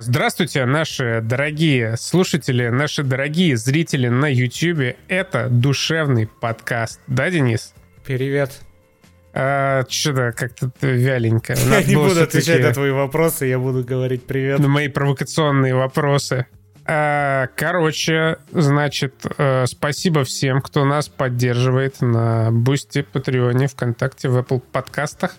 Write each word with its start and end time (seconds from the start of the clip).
Здравствуйте, 0.00 0.64
наши 0.64 1.20
дорогие 1.24 1.96
слушатели, 1.96 2.68
наши 2.68 3.02
дорогие 3.02 3.56
зрители 3.56 4.06
на 4.06 4.26
YouTube. 4.32 4.96
Это 5.08 5.48
душевный 5.50 6.28
подкаст. 6.28 7.00
Да, 7.08 7.28
Денис? 7.30 7.74
Привет. 8.06 8.60
А, 9.34 9.82
Что-то 9.88 10.32
как-то 10.36 10.70
вяленько. 10.82 11.54
Я 11.56 11.66
Надо 11.66 11.88
не 11.88 11.96
было 11.96 12.08
буду 12.10 12.22
отвечать 12.22 12.62
на 12.62 12.72
твои 12.72 12.92
вопросы, 12.92 13.46
я 13.46 13.58
буду 13.58 13.82
говорить 13.82 14.24
привет. 14.24 14.60
на 14.60 14.68
мои 14.68 14.86
провокационные 14.86 15.74
вопросы. 15.74 16.46
А, 16.86 17.48
Короче, 17.56 18.36
значит, 18.52 19.14
э, 19.36 19.66
спасибо 19.66 20.22
всем, 20.22 20.62
кто 20.62 20.84
нас 20.84 21.08
поддерживает 21.08 22.00
на 22.02 22.52
Boosty, 22.52 23.02
Патреоне, 23.02 23.66
ВКонтакте, 23.66 24.28
в 24.28 24.38
Apple 24.38 24.60
подкастах. 24.60 25.34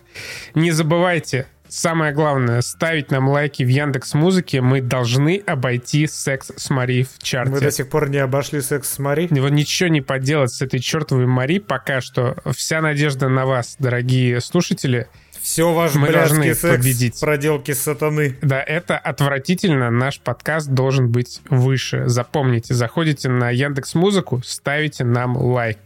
Не 0.54 0.71
забывайте, 0.71 1.48
самое 1.70 2.13
главное, 2.13 2.61
ставить 2.61 3.11
нам 3.11 3.29
лайки 3.29 3.63
в 3.63 3.67
Яндекс 3.67 4.13
Музыке. 4.13 4.61
Мы 4.61 4.81
должны 4.81 5.41
обойти 5.45 6.07
секс 6.07 6.52
с 6.55 6.70
Мари 6.70 7.03
в 7.03 7.21
чарте. 7.23 7.52
Мы 7.52 7.59
до 7.61 7.71
сих 7.71 7.89
пор 7.89 8.09
не 8.09 8.17
обошли 8.17 8.61
секс 8.61 8.91
с 8.91 8.99
Мари. 8.99 9.27
Его 9.31 9.49
ничего 9.49 9.89
не 9.89 10.02
поделать 10.02 10.52
с 10.52 10.61
этой 10.61 10.80
чертовой 10.80 11.25
Мари 11.25 11.59
пока 11.59 12.02
что. 12.02 12.35
Вся 12.55 12.81
надежда 12.81 13.30
на 13.30 13.45
вас, 13.45 13.75
дорогие 13.80 14.41
слушатели. 14.41 15.08
Все 15.41 15.73
ваш 15.73 15.95
Мы 15.95 16.11
должны 16.11 16.53
секс, 16.53 16.61
победить. 16.61 17.20
проделки 17.20 17.72
сатаны. 17.72 18.38
Да, 18.41 18.61
это 18.61 18.97
отвратительно. 18.97 19.89
Наш 19.89 20.20
подкаст 20.20 20.67
должен 20.70 21.09
быть 21.11 21.41
выше. 21.49 22.08
Запомните, 22.08 22.73
заходите 22.73 23.30
на 23.30 23.49
Яндекс 23.49 23.95
Музыку, 23.95 24.41
ставите 24.44 25.05
нам 25.05 25.38
лайк. 25.38 25.80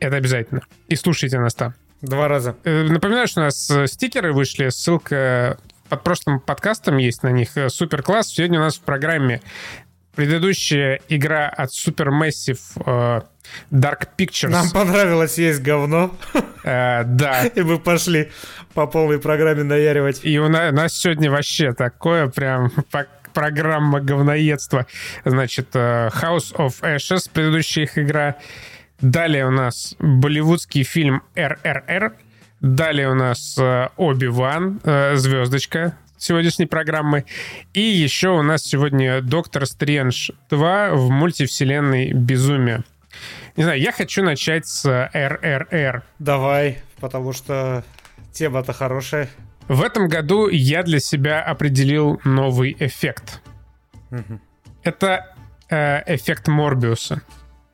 Это 0.00 0.16
обязательно. 0.16 0.62
И 0.88 0.96
слушайте 0.96 1.38
нас 1.38 1.54
там. 1.54 1.74
Два 2.04 2.28
раза. 2.28 2.54
Э, 2.64 2.82
Напоминаю, 2.82 3.26
что 3.26 3.40
у 3.40 3.44
нас 3.44 3.70
э, 3.70 3.86
стикеры 3.86 4.32
вышли, 4.32 4.68
ссылка 4.68 5.56
под 5.88 6.02
прошлым 6.02 6.40
подкастом 6.40 6.98
есть 6.98 7.22
на 7.22 7.30
них. 7.30 7.56
Э, 7.56 7.68
Супер 7.70 8.02
класс. 8.02 8.28
Сегодня 8.28 8.58
у 8.60 8.62
нас 8.62 8.76
в 8.76 8.80
программе 8.80 9.40
предыдущая 10.14 11.00
игра 11.08 11.48
от 11.48 11.70
Supermassive 11.70 12.60
э, 12.84 13.20
Dark 13.72 14.08
Pictures. 14.18 14.48
Нам 14.50 14.70
понравилось 14.70 15.38
есть 15.38 15.62
говно, 15.62 16.14
Э, 16.62 17.04
да. 17.04 17.44
и 17.46 17.62
мы 17.62 17.78
пошли 17.78 18.30
по 18.74 18.86
полной 18.86 19.18
программе 19.18 19.62
наяривать. 19.62 20.20
И 20.24 20.38
у 20.38 20.48
на- 20.48 20.68
у 20.68 20.72
нас 20.72 20.92
сегодня 20.94 21.30
вообще 21.30 21.72
такое 21.72 22.28
прям 22.28 22.70
программа 23.32 24.00
говноедства. 24.00 24.86
Значит, 25.24 25.74
House 25.74 26.54
of 26.54 26.80
Ashes, 26.82 27.28
предыдущая 27.32 27.84
их 27.84 27.98
игра. 27.98 28.36
Далее 29.00 29.46
у 29.46 29.50
нас 29.50 29.96
болливудский 29.98 30.82
фильм 30.82 31.22
РРР. 31.34 32.14
Далее 32.60 33.10
у 33.10 33.14
нас 33.14 33.58
э, 33.58 33.88
Оби-Ван, 33.96 34.80
э, 34.84 35.16
звездочка 35.16 35.96
сегодняшней 36.16 36.66
программы. 36.66 37.26
И 37.74 37.80
еще 37.80 38.30
у 38.30 38.42
нас 38.42 38.62
сегодня 38.62 39.20
Доктор 39.20 39.66
Стрэндж 39.66 40.30
2 40.48 40.94
в 40.94 41.10
мультивселенной 41.10 42.12
Безумие. 42.12 42.84
Не 43.56 43.64
знаю, 43.64 43.80
я 43.80 43.92
хочу 43.92 44.22
начать 44.22 44.66
с 44.66 44.86
э, 44.86 45.08
РРР. 45.12 46.02
Давай, 46.18 46.78
потому 47.00 47.32
что 47.32 47.84
тема-то 48.32 48.72
хорошая. 48.72 49.28
В 49.68 49.82
этом 49.82 50.08
году 50.08 50.48
я 50.48 50.82
для 50.82 51.00
себя 51.00 51.42
определил 51.42 52.20
новый 52.24 52.76
эффект. 52.78 53.40
Мгм. 54.10 54.40
Это 54.82 55.34
э, 55.70 56.14
эффект 56.14 56.48
Морбиуса. 56.48 57.22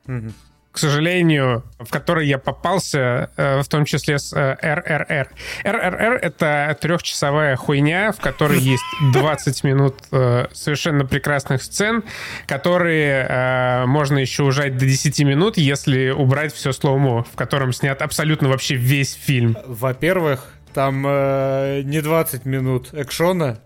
Мгм. 0.05 0.33
К 0.71 0.77
сожалению, 0.77 1.63
в 1.79 1.89
который 1.89 2.27
я 2.27 2.37
попался, 2.37 3.29
э, 3.35 3.61
в 3.61 3.67
том 3.67 3.85
числе 3.85 4.19
с 4.19 4.31
э, 4.33 4.55
РРР. 4.61 5.29
РРР— 5.63 6.19
это 6.21 6.77
трехчасовая 6.79 7.55
хуйня, 7.57 8.11
в 8.11 8.19
которой 8.21 8.59
есть 8.73 8.83
20 9.13 9.63
минут 9.63 9.95
э, 10.11 10.47
совершенно 10.53 11.05
прекрасных 11.05 11.61
сцен, 11.63 12.03
которые 12.47 13.85
можно 13.85 14.17
еще 14.17 14.43
ужать 14.43 14.77
до 14.77 14.85
10 14.85 15.19
минут, 15.21 15.57
если 15.57 16.09
убрать 16.09 16.53
все 16.53 16.71
слоумо, 16.71 17.23
в 17.23 17.35
котором 17.35 17.73
снят 17.73 18.01
абсолютно 18.01 18.49
вообще 18.49 18.75
весь 18.75 19.13
фильм. 19.13 19.57
Во-первых, 19.65 20.53
там 20.73 21.05
э, 21.07 21.81
не 21.83 22.01
20 22.01 22.45
минут 22.45 22.89
экшона. 22.93 23.59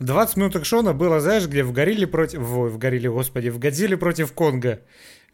20 0.00 0.36
минут 0.36 0.56
экшона 0.56 0.94
было, 0.94 1.20
знаешь, 1.20 1.46
где 1.46 1.62
в 1.62 1.72
Горилле 1.72 2.06
против... 2.06 2.40
Ой, 2.40 2.70
в 2.70 2.78
Горилле, 2.78 3.10
господи, 3.10 3.50
в 3.50 3.58
Годзилле 3.58 3.96
против 3.96 4.32
Конга. 4.32 4.80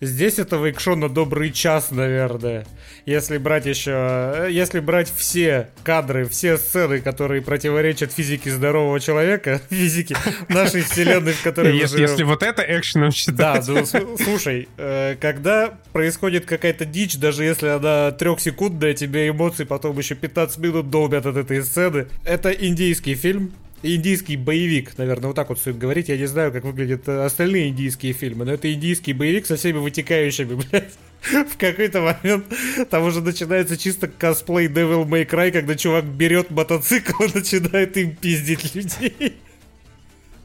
Здесь 0.03 0.39
этого 0.39 0.71
экшона 0.71 1.09
добрый 1.09 1.51
час, 1.51 1.91
наверное. 1.91 2.67
Если 3.07 3.39
брать 3.39 3.65
еще... 3.65 3.93
э, 3.93 4.49
Если 4.51 4.81
брать 4.81 5.11
все 5.11 5.71
кадры, 5.85 6.27
все 6.29 6.59
сцены, 6.59 7.01
которые 7.01 7.41
противоречат 7.41 8.13
физике 8.13 8.51
здорового 8.51 9.01
человека, 9.01 9.59
физике 9.71 10.15
нашей 10.51 10.83
вселенной, 10.83 11.33
в 11.33 11.43
которой 11.43 11.73
мы 11.73 11.87
живем. 11.87 12.03
если 12.03 12.25
вот 12.25 12.43
это 12.43 12.63
экшеном 12.63 13.09
Да, 13.09 13.15
считать. 13.15 13.69
ну, 13.69 13.87
с- 13.87 14.23
слушай, 14.23 14.69
э, 14.77 15.17
когда 15.19 15.79
происходит 15.95 16.45
какая-то 16.45 16.85
дичь, 16.85 17.17
даже 17.17 17.45
если 17.45 17.69
она 17.69 18.11
трехсекундная, 18.11 18.93
тебе 18.93 19.31
эмоции 19.31 19.65
потом 19.65 19.97
еще 19.97 20.15
15 20.15 20.59
минут 20.59 20.91
долбят 20.91 21.25
от 21.25 21.37
этой 21.39 21.63
сцены. 21.63 22.07
Это 22.25 22.51
индийский 22.51 23.15
фильм, 23.15 23.55
индийский 23.95 24.37
боевик, 24.37 24.97
наверное, 24.99 25.29
вот 25.29 25.37
так 25.37 25.49
вот 25.49 25.59
стоит 25.59 25.79
говорить. 25.79 26.09
Я 26.09 26.17
не 26.17 26.27
знаю, 26.27 26.53
как 26.53 26.65
выглядят 26.65 27.09
э, 27.09 27.25
остальные 27.25 27.69
индийские 27.69 28.13
фильмы, 28.13 28.45
но 28.45 28.53
это 28.53 28.73
индийский 28.73 29.13
боевик 29.13 29.47
со 29.47 29.57
всеми 29.57 29.79
вытекающими, 29.79 30.55
блядь. 30.71 30.95
В 31.23 31.57
какой-то 31.57 32.03
момент 32.03 32.47
там 32.91 33.05
уже 33.05 33.21
начинается 33.21 33.77
чисто 33.77 34.07
косплей 34.07 34.69
Devil 34.69 35.07
May 35.07 35.29
Cry, 35.29 35.51
когда 35.51 35.75
чувак 35.75 36.05
берет 36.05 36.51
мотоцикл 36.51 37.25
и 37.25 37.31
начинает 37.35 37.97
им 37.97 38.15
пиздить 38.15 38.75
людей. 38.75 39.37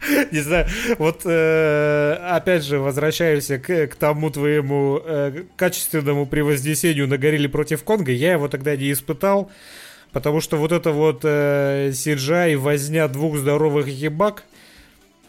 Не 0.31 0.39
знаю, 0.39 0.67
вот 0.97 1.21
э, 1.25 2.13
опять 2.29 2.63
же 2.63 2.79
возвращаюсь 2.79 3.47
к, 3.47 3.87
к 3.87 3.95
тому 3.95 4.29
твоему 4.31 5.01
э, 5.03 5.43
качественному 5.55 6.25
превознесению 6.25 7.07
на 7.07 7.17
горилле 7.17 7.49
против 7.49 7.83
Конга. 7.83 8.11
Я 8.11 8.33
его 8.33 8.47
тогда 8.47 8.75
не 8.75 8.91
испытал, 8.91 9.51
потому 10.11 10.41
что 10.41 10.57
вот 10.57 10.71
это 10.71 10.91
вот 10.91 11.21
э, 11.23 11.89
CGI 11.91 12.57
возня 12.57 13.07
двух 13.07 13.37
здоровых 13.37 13.87
ебак 13.87 14.43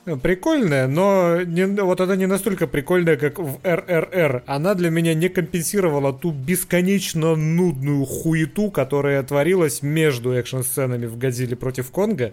э, 0.07 0.17
прикольная, 0.17 0.89
но 0.89 1.43
не, 1.43 1.67
вот 1.67 2.01
она 2.01 2.17
не 2.17 2.27
настолько 2.27 2.67
прикольная, 2.67 3.17
как 3.17 3.39
в 3.39 3.59
РРР. 3.63 4.43
Она 4.47 4.75
для 4.75 4.91
меня 4.91 5.15
не 5.15 5.29
компенсировала 5.29 6.13
ту 6.13 6.31
бесконечно 6.31 7.37
нудную 7.37 8.05
хуету, 8.05 8.71
которая 8.71 9.23
творилась 9.23 9.83
между 9.83 10.33
экшн-сценами 10.33 11.07
в 11.07 11.19
«Годзилле 11.19 11.57
против 11.57 11.91
Конга». 11.91 12.33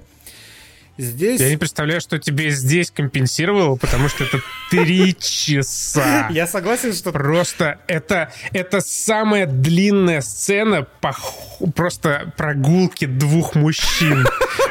Здесь... 0.99 1.39
Я 1.39 1.49
не 1.49 1.55
представляю, 1.55 2.01
что 2.01 2.19
тебе 2.19 2.49
здесь 2.49 2.91
компенсировало, 2.91 3.77
потому 3.77 4.09
что 4.09 4.25
это 4.25 4.41
три 4.69 5.15
часа. 5.17 6.27
Я 6.31 6.45
согласен, 6.45 6.93
что 6.93 7.13
Просто 7.13 7.79
это, 7.87 8.33
это 8.51 8.81
самая 8.81 9.45
длинная 9.45 10.19
сцена 10.19 10.85
по 10.99 11.15
просто 11.73 12.33
прогулки 12.35 13.05
двух 13.05 13.55
мужчин 13.55 14.25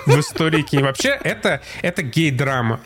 в 0.08 0.20
истории 0.20 0.62
кино. 0.62 0.86
Вообще, 0.86 1.18
это, 1.22 1.60
это 1.82 2.02
гей-драма. 2.02 2.80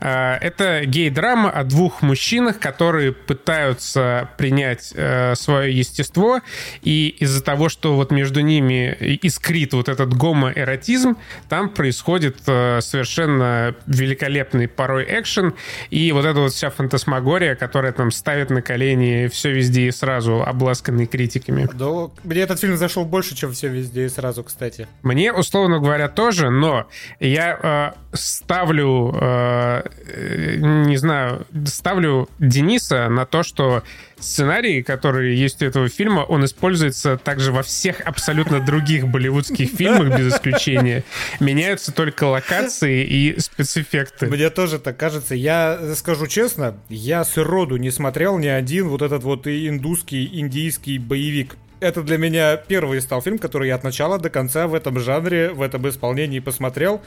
А, 0.00 0.36
Это 0.40 0.84
гей-драма 0.84 1.50
о 1.50 1.64
двух 1.64 2.02
мужчинах, 2.02 2.58
которые 2.58 3.12
пытаются 3.12 4.28
принять 4.36 4.92
э, 4.94 5.34
свое 5.34 5.76
естество, 5.76 6.40
и 6.82 7.08
из-за 7.20 7.42
того, 7.42 7.68
что 7.68 7.96
вот 7.96 8.10
между 8.10 8.40
ними 8.40 8.92
искрит 9.22 9.72
вот 9.72 9.88
этот 9.88 10.14
гомоэротизм, 10.14 11.16
там 11.48 11.70
происходит 11.70 12.36
э, 12.46 12.80
совершенно 12.86 13.74
великолепный 13.86 14.68
порой 14.68 15.04
экшен, 15.08 15.54
и 15.90 16.12
вот 16.12 16.24
эта 16.24 16.40
вот 16.40 16.52
вся 16.52 16.70
фантасмагория, 16.70 17.54
которая 17.54 17.92
там 17.92 18.10
ставит 18.10 18.50
на 18.50 18.62
колени 18.62 19.28
все 19.28 19.52
везде 19.52 19.88
и 19.88 19.90
сразу, 19.90 20.42
обласканный 20.42 21.06
критиками. 21.06 21.68
Да, 21.74 22.10
мне 22.24 22.40
этот 22.40 22.60
фильм 22.60 22.76
зашел 22.76 23.04
больше, 23.04 23.34
чем 23.34 23.52
все 23.52 23.68
везде 23.68 24.06
и 24.06 24.08
сразу, 24.08 24.44
кстати. 24.44 24.88
Мне, 25.02 25.32
условно 25.32 25.78
говоря, 25.78 26.08
тоже, 26.08 26.50
но 26.50 26.86
я 27.20 27.94
э, 27.94 28.16
ставлю, 28.16 29.14
э, 29.20 29.82
э, 30.06 30.56
не 30.56 30.96
знаю, 30.96 31.46
ставлю 31.66 32.28
Дениса 32.38 33.08
на 33.08 33.26
то, 33.26 33.42
что 33.42 33.82
сценарий, 34.18 34.82
который 34.82 35.36
есть 35.36 35.62
у 35.62 35.66
этого 35.66 35.88
фильма, 35.88 36.20
он 36.20 36.44
используется 36.44 37.16
также 37.16 37.52
во 37.52 37.62
всех 37.62 38.00
абсолютно 38.00 38.60
других 38.60 39.08
болливудских 39.08 39.70
фильмах, 39.70 40.18
без 40.18 40.34
исключения. 40.34 41.04
Меняются 41.40 41.92
только 41.92 42.24
локации 42.24 43.04
и 43.04 43.38
спецэффекты. 43.38 44.26
Мне 44.26 44.50
тоже 44.50 44.78
так 44.78 44.96
кажется. 44.96 45.34
Я 45.34 45.94
скажу 45.94 46.26
честно, 46.26 46.76
я 46.88 47.24
сроду 47.24 47.76
не 47.76 47.90
смотрел 47.90 48.38
ни 48.38 48.46
один 48.46 48.88
вот 48.88 49.02
этот 49.02 49.22
вот 49.22 49.46
индусский, 49.46 50.40
индийский 50.40 50.98
боевик. 50.98 51.56
Это 51.80 52.02
для 52.02 52.16
меня 52.16 52.56
первый 52.56 53.00
стал 53.02 53.20
фильм, 53.20 53.38
который 53.38 53.68
я 53.68 53.74
от 53.74 53.84
начала 53.84 54.18
до 54.18 54.30
конца 54.30 54.66
в 54.66 54.74
этом 54.74 54.98
жанре, 54.98 55.50
в 55.50 55.60
этом 55.60 55.86
исполнении 55.88 56.40
посмотрел. 56.40 57.02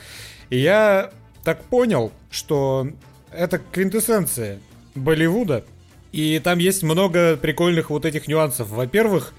И 0.49 0.57
я 0.57 1.11
так 1.43 1.63
понял, 1.63 2.11
что 2.29 2.87
это 3.31 3.59
квинтэссенция 3.71 4.59
Болливуда. 4.95 5.63
И 6.11 6.39
там 6.39 6.59
есть 6.59 6.83
много 6.83 7.37
прикольных 7.37 7.89
вот 7.89 8.05
этих 8.05 8.27
нюансов. 8.27 8.69
Во-первых, 8.69 9.33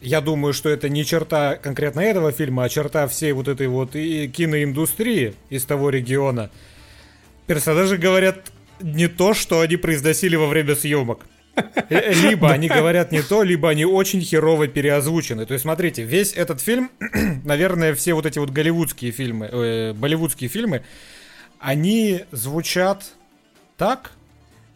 я 0.00 0.20
думаю, 0.20 0.52
что 0.52 0.68
это 0.68 0.88
не 0.88 1.04
черта 1.04 1.56
конкретно 1.56 2.00
этого 2.00 2.32
фильма, 2.32 2.64
а 2.64 2.68
черта 2.68 3.06
всей 3.08 3.32
вот 3.32 3.48
этой 3.48 3.66
вот 3.66 3.96
и 3.96 4.28
киноиндустрии 4.28 5.34
из 5.50 5.64
того 5.64 5.90
региона. 5.90 6.50
персонажи 7.46 7.96
говорят 7.96 8.52
не 8.80 9.08
то, 9.08 9.34
что 9.34 9.60
они 9.60 9.76
произносили 9.76 10.36
во 10.36 10.46
время 10.46 10.74
съемок. 10.74 11.26
Э, 11.88 12.12
либо 12.14 12.50
они 12.50 12.68
говорят 12.68 13.12
не 13.12 13.22
то, 13.22 13.42
либо 13.42 13.68
они 13.68 13.84
очень 13.84 14.22
херово 14.22 14.68
переозвучены. 14.68 15.44
То 15.46 15.52
есть, 15.52 15.62
смотрите, 15.62 16.02
весь 16.02 16.32
этот 16.32 16.60
фильм, 16.60 16.90
наверное, 17.44 17.94
все 17.94 18.14
вот 18.14 18.24
эти 18.24 18.38
вот 18.38 18.50
голливудские 18.50 19.10
фильмы, 19.10 19.48
э, 19.50 19.92
болливудские 19.92 20.48
фильмы, 20.48 20.82
они 21.58 22.24
звучат 22.30 23.12
так, 23.76 24.12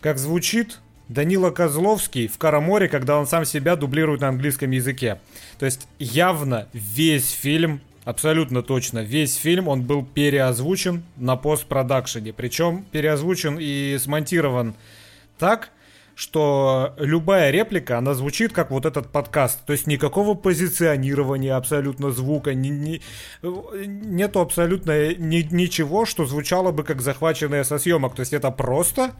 как 0.01 0.19
звучит 0.19 0.81
Данила 1.09 1.51
Козловский 1.51 2.29
в 2.29 2.39
Караморе, 2.39 2.89
когда 2.89 3.19
он 3.19 3.27
сам 3.27 3.45
себя 3.45 3.77
дублирует 3.77 4.21
на 4.23 4.29
английском 4.29 4.71
языке. 4.71 5.21
То 5.59 5.67
есть 5.67 5.87
явно 5.99 6.69
весь 6.73 7.31
фильм, 7.31 7.81
абсолютно 8.05 8.63
точно, 8.63 9.01
весь 9.01 9.37
фильм 9.37 9.69
он 9.69 9.83
был 9.83 10.05
переозвучен 10.05 11.03
на 11.17 11.37
постпродакшене. 11.37 12.33
Причем 12.33 12.85
переозвучен 12.91 13.59
и 13.61 13.97
смонтирован 13.99 14.75
так, 15.39 15.71
что 16.15 16.95
любая 16.99 17.51
реплика, 17.51 17.99
она 17.99 18.15
звучит 18.15 18.53
как 18.53 18.71
вот 18.71 18.87
этот 18.87 19.11
подкаст. 19.11 19.65
То 19.67 19.73
есть 19.73 19.87
никакого 19.87 20.35
позиционирования 20.35 21.57
абсолютно 21.57 22.11
звука, 22.11 22.55
ни, 22.55 22.69
ни, 22.69 23.03
нету 23.43 24.41
абсолютно 24.41 25.15
ни, 25.15 25.47
ничего, 25.51 26.07
что 26.07 26.25
звучало 26.25 26.71
бы 26.71 26.85
как 26.85 27.03
захваченное 27.03 27.65
со 27.65 27.79
съемок. 27.79 28.15
То 28.15 28.21
есть 28.21 28.33
это 28.33 28.51
просто 28.51 29.11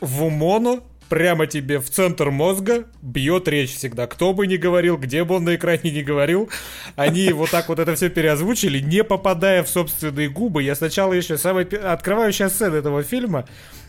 в 0.00 0.30
моно 0.30 0.82
прямо 1.10 1.46
тебе 1.46 1.80
в 1.80 1.90
центр 1.90 2.30
мозга 2.30 2.84
бьет 3.02 3.48
речь 3.48 3.74
всегда. 3.74 4.06
Кто 4.06 4.32
бы 4.32 4.46
ни 4.46 4.56
говорил, 4.56 4.96
где 4.96 5.24
бы 5.24 5.34
он 5.34 5.44
на 5.44 5.56
экране 5.56 5.90
не 5.90 6.02
говорил, 6.02 6.48
они 6.96 7.32
вот 7.32 7.50
так 7.50 7.68
вот 7.68 7.80
это 7.80 7.94
все 7.96 8.08
переозвучили, 8.08 8.78
не 8.78 9.04
попадая 9.04 9.62
в 9.64 9.68
собственные 9.68 10.30
губы. 10.30 10.62
Я 10.62 10.74
сначала 10.74 11.12
еще 11.12 11.36
самая 11.36 11.66
открывающая 11.66 12.48
сцена 12.48 12.76
этого 12.76 13.02
фильма, 13.02 13.44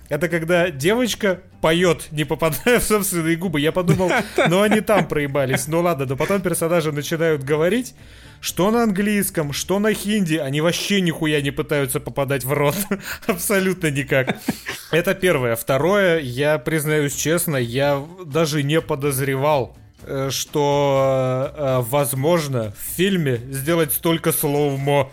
это 0.10 0.28
когда 0.28 0.72
девочка 0.72 1.40
поет, 1.62 2.08
не 2.12 2.26
попадая 2.26 2.80
в 2.80 2.84
собственные 2.84 3.38
губы. 3.38 3.62
Я 3.62 3.72
подумал, 3.72 4.12
ну 4.50 4.62
они 4.62 4.82
там 4.82 5.08
проебались. 5.08 5.68
Ну 5.68 5.80
ладно, 5.80 6.06
но 6.06 6.18
потом 6.18 6.42
персонажи 6.42 6.92
начинают 6.92 7.44
говорить, 7.44 7.94
что 8.42 8.72
на 8.72 8.84
английском, 8.84 9.54
что 9.54 9.80
на 9.80 9.94
хинди. 9.94 10.36
Они 10.36 10.60
вообще 10.60 11.00
нихуя 11.00 11.42
не 11.42 11.52
пытаются 11.52 12.00
попадать 12.00 12.44
в 12.44 12.52
рот. 12.52 12.76
Абсолютно 13.28 13.92
никак. 13.92 14.38
Это 14.92 15.14
первое. 15.14 15.56
Второе, 15.56 16.20
я 16.20 16.58
признаюсь 16.58 17.16
честно, 17.16 17.56
я 17.56 18.04
даже 18.26 18.64
не 18.64 18.82
подозревал, 18.82 19.78
э, 20.04 20.30
что 20.32 21.54
э, 21.56 21.80
возможно 21.88 22.74
в 22.78 22.96
фильме 22.98 23.38
сделать 23.52 23.94
столько 23.94 24.32
slow-mo. 24.32 25.12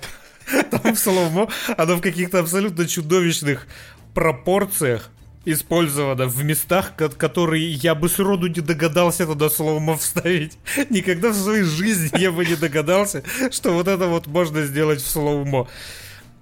Там 0.71 0.97
slow-mo, 0.97 1.49
оно 1.77 1.97
в 1.97 2.01
каких-то 2.01 2.41
абсолютно 2.41 2.89
чудовищных 2.89 3.67
пропорциях 4.15 5.11
использовано 5.53 6.27
в 6.27 6.45
местах, 6.45 6.95
которые 6.97 7.73
я 7.73 7.95
бы 7.95 8.09
сроду 8.09 8.49
не 8.49 8.61
догадался 8.61 9.27
туда 9.27 9.49
slow-mo 9.49 9.97
вставить. 9.97 10.59
Никогда 10.91 11.31
в 11.31 11.35
своей 11.35 11.63
жизни 11.63 12.19
я 12.19 12.31
бы 12.31 12.45
не 12.45 12.55
догадался, 12.55 13.23
что 13.51 13.73
вот 13.73 13.89
это 13.89 14.07
вот 14.07 14.27
можно 14.27 14.63
сделать 14.63 15.01
в 15.01 15.07
слоумо. 15.07 15.69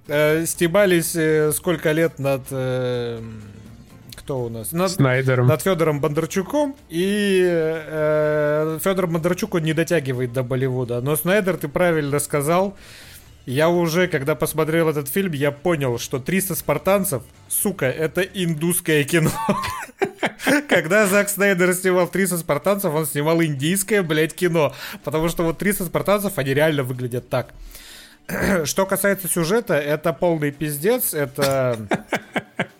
Э, 0.07 0.45
стебались 0.45 1.15
э, 1.15 1.51
сколько 1.53 1.91
лет 1.91 2.19
над... 2.19 2.43
Э, 2.51 3.21
кто 4.15 4.43
у 4.43 4.49
нас? 4.49 4.73
Над, 4.73 4.91
Снайдером. 4.91 5.47
Над 5.47 5.61
Федором 5.61 6.01
Бондарчуком. 6.01 6.75
И 6.89 7.41
э, 7.45 8.79
Федор 8.83 9.07
Бондарчук, 9.07 9.55
он 9.55 9.63
не 9.63 9.73
дотягивает 9.73 10.33
до 10.33 10.43
Болливуда. 10.43 10.99
Но 10.99 11.15
Снайдер, 11.15 11.55
ты 11.55 11.69
правильно 11.69 12.19
сказал, 12.19 12.75
я 13.47 13.69
уже, 13.69 14.07
когда 14.09 14.35
посмотрел 14.35 14.89
этот 14.89 15.07
фильм, 15.07 15.31
я 15.31 15.51
понял, 15.51 15.97
что 15.97 16.19
300 16.19 16.55
спартанцев, 16.55 17.23
сука, 17.47 17.85
это 17.85 18.21
индусское 18.21 19.05
кино. 19.05 19.31
Когда 20.69 21.07
Зак 21.07 21.29
Снайдер 21.29 21.73
снимал 21.73 22.09
300 22.09 22.39
спартанцев, 22.39 22.93
он 22.93 23.05
снимал 23.05 23.41
индийское, 23.41 24.03
блядь, 24.03 24.35
кино. 24.35 24.75
Потому 25.05 25.29
что 25.29 25.43
вот 25.43 25.59
300 25.59 25.85
спартанцев, 25.85 26.37
они 26.37 26.53
реально 26.53 26.83
выглядят 26.83 27.29
так. 27.29 27.53
Что 28.65 28.85
касается 28.85 29.27
сюжета, 29.27 29.75
это 29.75 30.13
полный 30.13 30.51
пиздец, 30.51 31.13
это... 31.13 31.77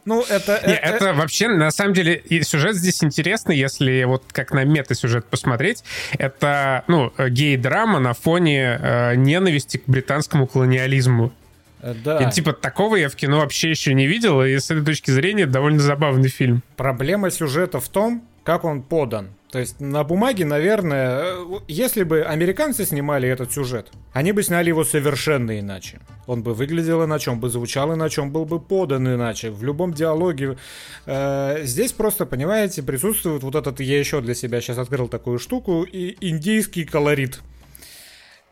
Ну, 0.06 0.24
это... 0.24 0.62
Не, 0.66 0.74
это... 0.74 1.06
это 1.06 1.14
вообще, 1.14 1.50
на 1.50 1.70
самом 1.70 1.94
деле, 1.94 2.24
сюжет 2.44 2.76
здесь 2.76 3.04
интересный, 3.04 3.58
если 3.58 4.06
вот 4.06 4.24
как 4.32 4.52
на 4.52 4.64
мета-сюжет 4.64 5.26
посмотреть. 5.26 5.84
Это, 6.18 6.86
ну, 6.88 7.12
гей-драма 7.18 8.00
на 8.00 8.14
фоне 8.14 8.80
э, 8.82 9.16
ненависти 9.16 9.78
к 9.78 9.84
британскому 9.86 10.48
колониализму. 10.48 11.34
Э, 11.82 11.94
да. 11.94 12.18
И 12.20 12.32
типа 12.32 12.54
такого 12.54 12.96
я 12.96 13.10
в 13.10 13.16
кино 13.16 13.40
вообще 13.40 13.70
еще 13.70 13.94
не 13.94 14.08
видел, 14.08 14.42
и 14.42 14.58
с 14.58 14.72
этой 14.72 14.86
точки 14.86 15.12
зрения 15.12 15.46
довольно 15.46 15.80
забавный 15.80 16.30
фильм. 16.30 16.64
Проблема 16.78 17.30
сюжета 17.30 17.80
в 17.80 17.90
том, 17.90 18.24
как 18.44 18.64
он 18.64 18.82
подан. 18.82 19.30
То 19.52 19.60
есть 19.60 19.80
на 19.80 20.04
бумаге, 20.04 20.44
наверное, 20.44 21.22
э, 21.24 21.60
если 21.70 22.04
бы 22.04 22.22
американцы 22.22 22.86
снимали 22.86 23.30
этот 23.30 23.54
сюжет, 23.54 23.92
они 24.12 24.34
бы 24.34 24.44
сняли 24.44 24.70
его 24.70 24.84
совершенно 24.84 25.58
иначе. 25.58 26.00
Он 26.26 26.44
бы 26.44 26.54
выглядел 26.54 27.06
иначе, 27.06 27.32
он 27.32 27.40
бы 27.40 27.50
звучал 27.50 27.94
иначе, 27.96 28.22
он 28.22 28.32
был 28.32 28.44
бы 28.44 28.60
подан 28.60 29.08
иначе. 29.08 29.50
В 29.50 29.64
любом 29.64 29.94
диалоге. 29.94 30.58
Э, 31.06 31.60
здесь 31.64 31.94
просто, 31.94 32.26
понимаете, 32.26 32.84
присутствует 32.84 33.44
вот 33.44 33.56
этот, 33.56 33.80
я 33.80 33.98
еще 33.98 34.20
для 34.20 34.36
себя 34.36 34.60
сейчас 34.60 34.80
открыл 34.80 35.08
такую 35.08 35.40
штуку, 35.40 35.84
и 35.84 36.18
индийский 36.20 36.84
колорит. 36.84 37.40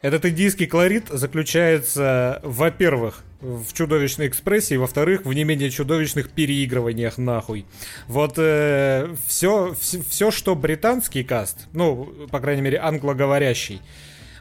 Этот 0.06 0.24
индийский 0.28 0.68
колорит 0.68 1.07
заключается, 1.07 2.40
во-первых, 2.44 3.24
в 3.42 3.74
чудовищной 3.74 4.28
экспрессии, 4.28 4.75
во-вторых, 4.75 5.25
в 5.25 5.34
не 5.34 5.44
менее 5.44 5.72
чудовищных 5.72 6.30
переигрываниях 6.30 7.18
нахуй. 7.18 7.66
Вот 8.07 8.36
э, 8.38 9.16
все, 9.25 9.74
все, 9.74 10.04
все, 10.07 10.30
что 10.30 10.54
британский 10.54 11.24
каст, 11.24 11.66
ну, 11.74 12.06
по 12.30 12.40
крайней 12.40 12.62
мере, 12.62 12.78
англоговорящий, 12.78 13.81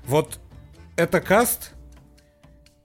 вот 0.04 0.38
это 0.96 1.22
каст 1.22 1.72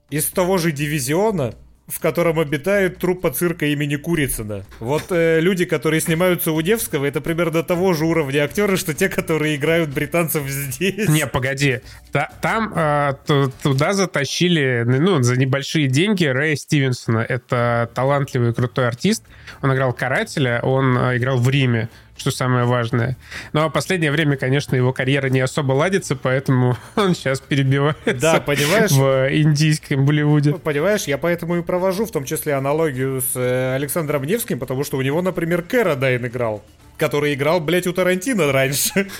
из 0.08 0.24
того 0.28 0.56
же 0.56 0.72
дивизиона, 0.72 1.52
в 1.90 1.98
котором 2.00 2.38
обитает 2.38 2.98
труппа 2.98 3.30
цирка 3.30 3.66
имени 3.66 3.96
Курицына. 3.96 4.64
Вот 4.78 5.04
э, 5.10 5.40
люди, 5.40 5.64
которые 5.64 6.00
снимаются 6.00 6.52
у 6.52 6.60
Невского, 6.60 7.04
это 7.04 7.20
примерно 7.20 7.62
того 7.62 7.92
же 7.92 8.04
уровня 8.06 8.44
актеры, 8.44 8.76
что 8.76 8.94
те, 8.94 9.08
которые 9.08 9.56
играют 9.56 9.90
британцев 9.90 10.48
здесь. 10.48 11.08
Не, 11.08 11.26
погоди. 11.26 11.80
Та, 12.12 12.30
там 12.40 12.72
э, 12.74 13.14
туда 13.62 13.92
затащили, 13.92 14.84
ну, 14.86 15.22
за 15.22 15.36
небольшие 15.36 15.88
деньги 15.88 16.24
Рэя 16.24 16.56
Стивенсона. 16.56 17.18
Это 17.18 17.90
талантливый 17.94 18.54
крутой 18.54 18.88
артист. 18.88 19.24
Он 19.62 19.74
играл 19.74 19.92
карателя, 19.92 20.60
он 20.62 20.96
э, 20.96 21.16
играл 21.18 21.38
в 21.38 21.48
Риме 21.50 21.88
что 22.20 22.30
самое 22.30 22.64
важное. 22.64 23.16
Но 23.52 23.60
ну, 23.60 23.66
а 23.66 23.70
последнее 23.70 24.12
время, 24.12 24.36
конечно, 24.36 24.76
его 24.76 24.92
карьера 24.92 25.28
не 25.28 25.40
особо 25.40 25.72
ладится, 25.72 26.14
поэтому 26.14 26.76
он 26.96 27.14
сейчас 27.14 27.40
перебивается 27.40 28.14
да, 28.14 28.40
понимаешь? 28.40 28.90
в 28.90 29.28
индийском 29.34 30.04
Болливуде. 30.04 30.54
Понимаешь, 30.54 31.04
я 31.04 31.18
поэтому 31.18 31.56
и 31.56 31.62
провожу 31.62 32.04
в 32.04 32.12
том 32.12 32.24
числе 32.24 32.54
аналогию 32.54 33.22
с 33.22 33.34
э, 33.34 33.74
Александром 33.74 34.24
Невским, 34.24 34.58
потому 34.58 34.84
что 34.84 34.98
у 34.98 35.02
него, 35.02 35.22
например, 35.22 35.62
Кэррадайн 35.62 36.26
играл, 36.26 36.62
который 36.98 37.34
играл, 37.34 37.60
блядь, 37.60 37.86
у 37.86 37.92
Тарантино 37.92 38.52
раньше. 38.52 39.08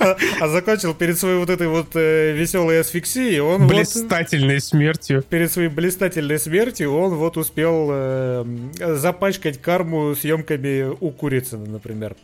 А, 0.00 0.16
а 0.40 0.48
закончил 0.48 0.94
перед 0.94 1.18
своей 1.18 1.38
вот 1.38 1.50
этой 1.50 1.68
вот 1.68 1.88
э, 1.94 2.32
веселой 2.32 2.80
асфиксией, 2.80 3.40
он 3.40 3.66
блистательной 3.66 4.54
вот, 4.54 4.64
смертью. 4.64 5.22
Перед 5.28 5.52
своей 5.52 5.68
блистательной 5.68 6.38
смертью 6.38 6.94
он 6.94 7.14
вот 7.14 7.36
успел 7.36 7.88
э, 7.90 8.44
запачкать 8.78 9.60
карму 9.60 10.14
съемками 10.14 10.90
у 10.98 11.10
Курицына, 11.10 11.66
например. 11.66 12.16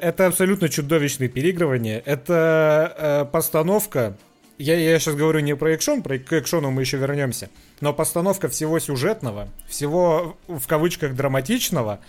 Это 0.00 0.28
абсолютно 0.28 0.70
чудовищное 0.70 1.28
переигрывание. 1.28 2.02
Это 2.06 2.94
э, 2.96 3.24
постановка. 3.30 4.16
Я, 4.56 4.78
я 4.78 4.98
сейчас 4.98 5.14
говорю 5.14 5.40
не 5.40 5.54
про 5.54 5.72
экшон, 5.72 6.02
про 6.02 6.18
к 6.18 6.32
экшону 6.32 6.70
мы 6.70 6.82
еще 6.82 6.96
вернемся. 6.96 7.50
Но 7.82 7.92
постановка 7.92 8.48
всего 8.48 8.78
сюжетного, 8.78 9.48
всего 9.68 10.38
в 10.48 10.66
кавычках 10.66 11.14
драматичного, 11.14 12.00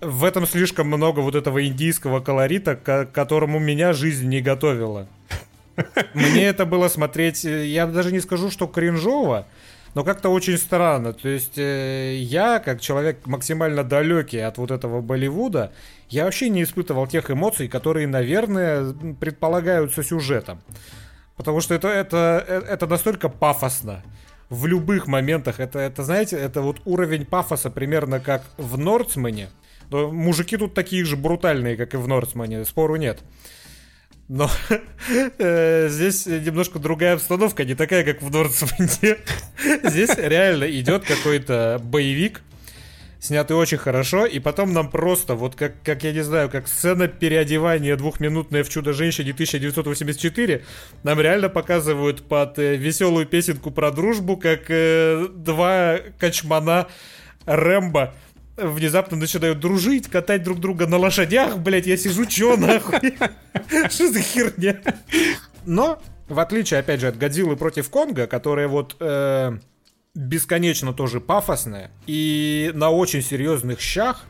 в 0.00 0.22
этом 0.22 0.46
слишком 0.46 0.86
много 0.86 1.18
вот 1.18 1.34
этого 1.34 1.66
индийского 1.66 2.20
колорита, 2.20 2.76
к 2.76 3.06
которому 3.06 3.58
меня 3.58 3.92
жизнь 3.92 4.28
не 4.28 4.40
готовила. 4.40 5.08
Мне 6.14 6.46
это 6.46 6.66
было 6.66 6.86
смотреть, 6.86 7.44
э, 7.44 7.66
я 7.66 7.88
даже 7.88 8.12
не 8.12 8.20
скажу, 8.20 8.48
что 8.48 8.68
кринжово, 8.68 9.48
но 9.94 10.04
как-то 10.04 10.28
очень 10.28 10.56
странно. 10.56 11.14
То 11.14 11.28
есть 11.28 11.58
э, 11.58 12.14
я, 12.16 12.60
как 12.60 12.80
человек 12.80 13.26
максимально 13.26 13.82
далекий 13.82 14.38
от 14.38 14.58
вот 14.58 14.70
этого 14.70 15.00
Болливуда, 15.00 15.72
я 16.10 16.24
вообще 16.24 16.48
не 16.48 16.62
испытывал 16.62 17.06
тех 17.06 17.30
эмоций, 17.30 17.68
которые, 17.68 18.06
наверное, 18.06 18.92
предполагаются 19.20 20.02
сюжетом. 20.02 20.60
Потому 21.36 21.60
что 21.60 21.74
это, 21.74 21.88
это, 21.88 22.44
э, 22.46 22.62
это 22.68 22.86
настолько 22.86 23.28
пафосно. 23.28 24.02
В 24.50 24.66
любых 24.66 25.06
моментах. 25.06 25.60
Это, 25.60 25.78
это, 25.78 26.02
знаете, 26.02 26.36
это 26.36 26.62
вот 26.62 26.80
уровень 26.84 27.26
пафоса 27.26 27.70
примерно 27.70 28.18
как 28.18 28.42
в 28.56 28.78
Нордсмане. 28.78 29.50
Но 29.90 30.10
мужики 30.10 30.56
тут 30.56 30.74
такие 30.74 31.04
же 31.04 31.16
брутальные, 31.16 31.76
как 31.76 31.94
и 31.94 31.96
в 31.96 32.08
Нордсмане, 32.08 32.64
спору 32.64 32.96
нет. 32.96 33.20
Но 34.28 34.50
э, 35.38 35.88
здесь 35.88 36.26
немножко 36.26 36.78
другая 36.78 37.14
обстановка, 37.14 37.64
не 37.64 37.74
такая, 37.74 38.04
как 38.04 38.20
в 38.22 38.30
Нордсмане. 38.30 39.18
здесь 39.84 40.16
реально 40.16 40.64
идет 40.64 41.04
какой-то 41.04 41.80
боевик, 41.82 42.42
сняты 43.20 43.54
очень 43.54 43.78
хорошо, 43.78 44.26
и 44.26 44.38
потом 44.38 44.72
нам 44.72 44.90
просто, 44.90 45.34
вот 45.34 45.54
как, 45.54 45.82
как 45.82 46.04
я 46.04 46.12
не 46.12 46.22
знаю, 46.22 46.50
как 46.50 46.68
сцена 46.68 47.08
переодевания 47.08 47.96
двухминутная 47.96 48.64
в 48.64 48.68
«Чудо-женщине» 48.68 49.32
1984, 49.32 50.64
нам 51.02 51.20
реально 51.20 51.48
показывают 51.48 52.22
под 52.22 52.58
э, 52.58 52.76
веселую 52.76 53.26
песенку 53.26 53.70
про 53.70 53.90
дружбу, 53.90 54.36
как 54.36 54.66
э, 54.68 55.26
два 55.34 55.98
качмана 56.18 56.88
Рэмбо 57.46 58.14
внезапно 58.56 59.16
начинают 59.16 59.60
дружить, 59.60 60.08
катать 60.08 60.42
друг 60.42 60.58
друга 60.58 60.86
на 60.86 60.98
лошадях, 60.98 61.58
блять, 61.58 61.86
я 61.86 61.96
сижу, 61.96 62.26
чё 62.26 62.56
нахуй? 62.56 62.98
Что 63.90 64.12
за 64.12 64.20
херня? 64.20 64.80
Но, 65.64 66.00
в 66.28 66.38
отличие, 66.40 66.80
опять 66.80 67.00
же, 67.00 67.08
от 67.08 67.18
Годзиллы 67.18 67.56
против 67.56 67.88
Конга, 67.90 68.26
которая 68.26 68.68
вот 68.68 68.96
э, 69.00 69.58
бесконечно 70.18 70.92
тоже 70.92 71.20
пафосная 71.20 71.92
и 72.06 72.72
на 72.74 72.90
очень 72.90 73.22
серьезных 73.22 73.80
щах, 73.80 74.24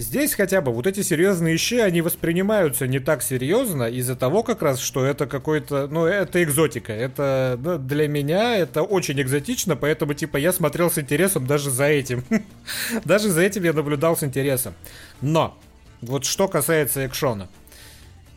Здесь 0.00 0.34
хотя 0.34 0.60
бы 0.60 0.72
вот 0.72 0.86
эти 0.86 1.02
серьезные 1.02 1.56
щи, 1.56 1.74
они 1.74 2.02
воспринимаются 2.02 2.86
не 2.86 3.00
так 3.00 3.20
серьезно 3.20 3.82
из-за 3.88 4.14
того 4.14 4.44
как 4.44 4.62
раз, 4.62 4.78
что 4.78 5.04
это 5.04 5.26
какой-то, 5.26 5.88
ну, 5.88 6.04
это 6.04 6.40
экзотика. 6.44 6.92
Это 6.92 7.58
ну, 7.60 7.78
для 7.78 8.06
меня 8.06 8.56
это 8.56 8.82
очень 8.84 9.20
экзотично, 9.20 9.74
поэтому, 9.74 10.14
типа, 10.14 10.36
я 10.36 10.52
смотрел 10.52 10.88
с 10.88 10.98
интересом 10.98 11.48
даже 11.48 11.72
за 11.72 11.86
этим. 11.86 12.24
даже 13.04 13.28
за 13.28 13.40
этим 13.40 13.64
я 13.64 13.72
наблюдал 13.72 14.16
с 14.16 14.22
интересом. 14.22 14.72
Но, 15.20 15.58
вот 16.00 16.24
что 16.24 16.46
касается 16.46 17.04
экшона. 17.04 17.48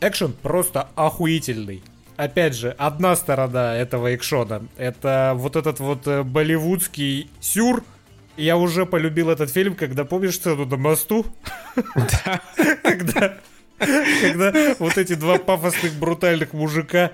Экшен 0.00 0.32
просто 0.32 0.88
охуительный. 0.96 1.84
Опять 2.16 2.54
же, 2.54 2.74
одна 2.78 3.16
сторона 3.16 3.76
этого 3.76 4.14
экшона. 4.14 4.62
Это 4.76 5.32
вот 5.34 5.56
этот 5.56 5.80
вот 5.80 6.06
э, 6.06 6.22
болливудский 6.22 7.30
сюр, 7.40 7.82
я 8.36 8.56
уже 8.56 8.86
полюбил 8.86 9.30
этот 9.30 9.50
фильм, 9.50 9.74
когда 9.74 10.04
помнишь 10.04 10.36
сцену 10.36 10.64
на 10.64 10.76
мосту? 10.76 11.26
Да. 11.76 12.40
Когда, 12.82 13.34
когда 13.78 14.76
вот 14.78 14.96
эти 14.96 15.14
два 15.14 15.38
пафосных 15.38 15.94
брутальных 15.94 16.52
мужика 16.52 17.10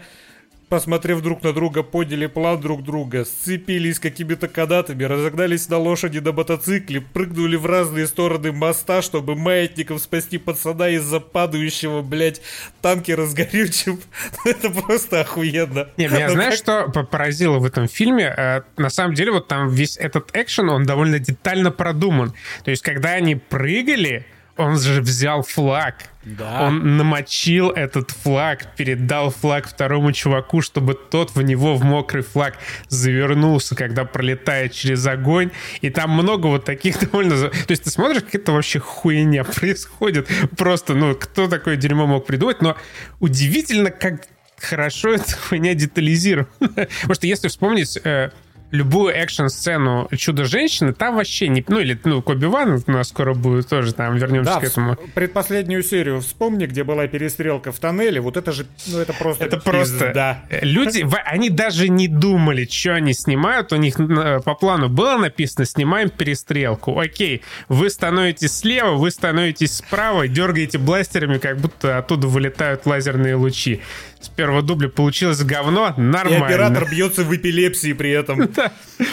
посмотрев 0.69 1.23
друг 1.23 1.43
на 1.43 1.53
друга, 1.53 1.83
поняли 1.83 2.27
план 2.27 2.61
друг 2.61 2.83
друга, 2.83 3.25
сцепились 3.25 3.99
какими-то 3.99 4.49
канатами, 4.49 5.05
разогнались 5.05 5.69
на 5.69 5.79
лошади 5.79 6.19
на 6.19 6.33
мотоцикле, 6.33 7.01
прыгнули 7.01 7.57
в 7.57 7.67
разные 7.67 8.07
стороны 8.07 8.53
моста, 8.53 9.03
чтобы 9.03 9.35
маятником 9.35 9.99
спасти 9.99 10.39
пацана 10.39 10.89
из-за 10.91 11.21
падающего, 11.21 12.03
блядь, 12.03 12.41
танкера 12.81 13.27
с 13.27 13.35
горючим. 13.35 14.01
Это 14.45 14.71
просто 14.71 15.21
охуенно. 15.21 15.89
Не, 15.97 16.09
меня 16.09 16.29
ну, 16.29 16.35
знаешь, 16.35 16.63
как... 16.63 16.91
что 16.91 17.05
поразило 17.05 17.59
в 17.59 17.65
этом 17.65 17.89
фильме? 17.89 18.35
Э, 18.37 18.63
на 18.77 18.91
самом 18.91 19.15
деле, 19.15 19.33
вот 19.33 19.49
там 19.49 19.69
весь 19.69 19.97
этот 19.97 20.31
экшен, 20.35 20.69
он 20.69 20.85
довольно 20.85 21.19
детально 21.19 21.71
продуман. 21.71 22.35
То 22.65 22.71
есть, 22.71 22.83
когда 22.83 23.11
они 23.11 23.37
прыгали, 23.37 24.27
он 24.59 24.79
же 24.79 25.00
взял 25.00 25.43
флаг. 25.43 25.95
Да. 26.25 26.67
Он 26.67 26.97
намочил 26.97 27.71
этот 27.71 28.11
флаг, 28.11 28.75
передал 28.77 29.31
флаг 29.31 29.69
второму 29.69 30.12
чуваку, 30.12 30.61
чтобы 30.61 30.95
тот 30.95 31.35
в 31.35 31.41
него 31.41 31.77
в 31.77 31.85
мокрый 31.85 32.23
флаг 32.23 32.59
завернулся, 32.88 33.75
когда 33.75 34.05
пролетает 34.05 34.73
через 34.73 35.07
огонь. 35.07 35.50
И 35.81 35.91
там 35.91 36.11
много 36.11 36.49
вот 36.49 36.65
таких 36.65 36.99
довольно... 37.11 37.49
То 37.49 37.71
есть 37.71 37.85
ты 37.85 37.91
смотришь, 37.91 38.23
как 38.23 38.35
это 38.35 38.53
вообще 38.53 38.81
хуйня 38.81 39.45
происходит. 39.45 40.29
Просто, 40.57 40.95
ну, 40.95 41.15
кто 41.15 41.49
такое 41.49 41.77
дерьмо 41.77 42.07
мог 42.07 42.27
придумать? 42.27 42.61
Но 42.61 42.77
удивительно, 43.21 43.91
как 43.91 44.27
хорошо 44.61 45.15
эта 45.15 45.37
хуйня 45.37 45.75
детализирована. 45.75 46.49
Потому 46.59 47.15
что 47.15 47.27
если 47.27 47.49
вспомнить 47.49 47.97
э, 48.03 48.31
любую 48.71 49.15
экшн-сцену 49.15 50.09
Чудо-женщины, 50.17 50.93
там 50.93 51.17
вообще 51.17 51.49
не... 51.49 51.65
Ну, 51.67 51.81
или, 51.81 51.99
ну, 52.05 52.23
Коби 52.23 52.47
Ван 52.47 52.83
у 52.87 52.91
нас 52.91 53.09
скоро 53.09 53.35
будет 53.35 53.69
тоже, 53.69 53.93
там, 53.95 54.17
вернемся 54.17 54.55
да, 54.55 54.61
к 54.61 54.65
этому. 54.65 54.97
предпоследнюю 55.15 55.83
серию 55.83 56.21
вспомни, 56.21 56.67
где 56.67 56.85
была 56.85 57.07
перестрелка 57.07 57.73
в 57.73 57.79
тоннеле, 57.79 58.21
вот 58.21 58.37
это 58.37 58.53
же, 58.53 58.67
ну, 58.87 58.99
это 58.99 59.13
просто... 59.13 59.45
Это 59.45 59.57
просто... 59.59 60.13
Да. 60.15 60.43
Люди, 60.63 61.07
они 61.25 61.51
даже 61.51 61.89
не 61.89 62.09
думали, 62.09 62.67
что 62.71 62.95
они 62.95 63.15
снимают, 63.15 63.73
у 63.73 63.77
них 63.77 63.99
э, 63.99 64.41
по 64.45 64.55
плану 64.55 64.89
было 64.89 65.17
написано, 65.17 65.65
снимаем 65.65 66.11
перестрелку. 66.11 66.99
Окей, 66.99 67.43
вы 67.69 67.91
становитесь 67.91 68.59
слева, 68.59 68.93
вы 68.93 69.11
становитесь 69.11 69.77
справа, 69.77 70.29
дергаете 70.29 70.79
бластерами, 70.79 71.39
как 71.39 71.59
будто 71.59 71.99
оттуда 71.99 72.27
вылетают 72.27 72.87
лазерные 72.87 73.35
лучи 73.35 73.81
с 74.21 74.29
первого 74.29 74.63
дубля 74.63 74.89
получилось 74.89 75.43
говно, 75.43 75.95
нормально. 75.97 76.45
И 76.45 76.47
оператор 76.47 76.91
бьется 76.91 77.25
в 77.25 77.35
эпилепсии 77.35 77.93
при 77.93 78.11
этом. 78.11 78.51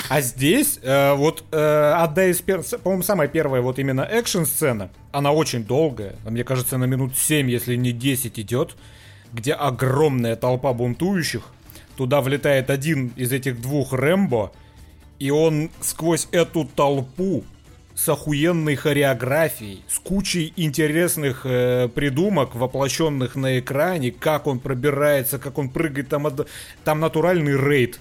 А 0.09 0.21
здесь 0.21 0.79
э, 0.81 1.13
вот 1.13 1.43
э, 1.51 1.93
одна 1.97 2.25
из 2.25 2.41
по-моему, 2.41 3.03
самая 3.03 3.27
первая 3.27 3.61
вот 3.61 3.79
именно 3.79 4.01
экшн-сцена, 4.01 4.89
она 5.11 5.31
очень 5.31 5.63
долгая, 5.63 6.15
мне 6.25 6.43
кажется, 6.43 6.77
на 6.77 6.85
минут 6.85 7.17
7, 7.17 7.49
если 7.49 7.75
не 7.75 7.91
10 7.91 8.39
идет, 8.39 8.75
где 9.33 9.53
огромная 9.53 10.35
толпа 10.35 10.73
бунтующих, 10.73 11.43
туда 11.97 12.21
влетает 12.21 12.69
один 12.69 13.13
из 13.15 13.31
этих 13.31 13.61
двух 13.61 13.93
Рэмбо, 13.93 14.51
и 15.19 15.31
он 15.31 15.71
сквозь 15.81 16.27
эту 16.31 16.65
толпу 16.65 17.43
с 17.95 18.09
охуенной 18.09 18.75
хореографией, 18.75 19.83
с 19.87 19.99
кучей 19.99 20.53
интересных 20.57 21.45
э, 21.45 21.87
придумок, 21.87 22.53
воплощенных 22.53 23.35
на 23.35 23.59
экране, 23.59 24.11
как 24.11 24.47
он 24.47 24.59
пробирается, 24.59 25.39
как 25.39 25.57
он 25.57 25.69
прыгает, 25.69 26.09
там, 26.09 26.27
там 26.83 26.99
натуральный 26.99 27.57
рейд. 27.57 27.99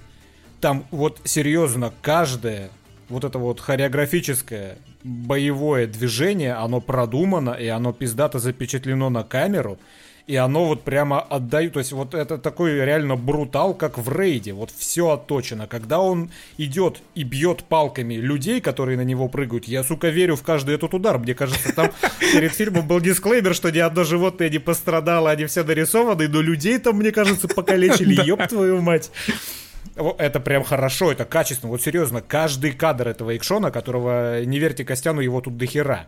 Там 0.61 0.85
вот 0.91 1.21
серьезно, 1.25 1.93
каждое 2.03 2.71
вот 3.09 3.23
это 3.25 3.39
вот 3.39 3.61
хореографическое 3.61 4.79
боевое 5.05 5.87
движение, 5.87 6.55
оно 6.55 6.81
продумано, 6.81 7.51
и 7.51 7.69
оно 7.69 7.93
пиздато 7.93 8.39
запечатлено 8.39 9.11
на 9.11 9.23
камеру 9.23 9.79
и 10.27 10.37
оно 10.37 10.65
вот 10.65 10.83
прямо 10.83 11.21
отдает, 11.21 11.75
то 11.75 11.81
есть 11.81 11.93
вот 11.93 12.15
это 12.15 12.39
такой 12.39 12.83
реально 12.83 13.15
брутал, 13.17 13.75
как 13.75 13.99
в 13.99 14.11
рейде, 14.11 14.55
вот 14.55 14.71
все 14.71 15.11
отточено. 15.11 15.67
Когда 15.67 16.01
он 16.01 16.31
идет 16.57 17.03
и 17.15 17.25
бьет 17.25 17.65
палками 17.65 18.15
людей, 18.15 18.63
которые 18.63 18.97
на 18.97 19.05
него 19.05 19.29
прыгают, 19.29 19.67
я, 19.67 19.85
сука, 19.85 20.09
верю 20.09 20.37
в 20.37 20.43
каждый 20.43 20.77
этот 20.77 20.95
удар. 20.95 21.19
Мне 21.19 21.35
кажется, 21.35 21.75
там 21.75 21.91
перед 22.21 22.53
фильмом 22.53 22.89
был 22.89 23.01
дисклеймер, 23.01 23.55
что 23.55 23.71
ни 23.71 23.79
одно 23.79 24.05
животное 24.05 24.49
не 24.49 24.59
пострадало, 24.59 25.31
они 25.31 25.45
все 25.45 25.63
нарисованы, 25.63 26.27
но 26.29 26.41
людей 26.41 26.79
там, 26.79 26.97
мне 26.97 27.13
кажется, 27.13 27.47
покалечили, 27.47 28.19
ёб 28.25 28.47
твою 28.49 28.81
мать. 28.81 29.11
Это 30.19 30.41
прям 30.41 30.65
хорошо, 30.65 31.13
это 31.13 31.27
качественно. 31.27 31.71
Вот 31.71 31.83
серьезно, 31.83 32.23
каждый 32.23 32.73
кадр 32.73 33.09
этого 33.09 33.37
экшона, 33.37 33.71
которого 33.71 34.43
не 34.43 34.59
верьте 34.59 34.85
Костяну, 34.85 35.21
его 35.21 35.43
тут 35.43 35.59
дохера. 35.59 36.07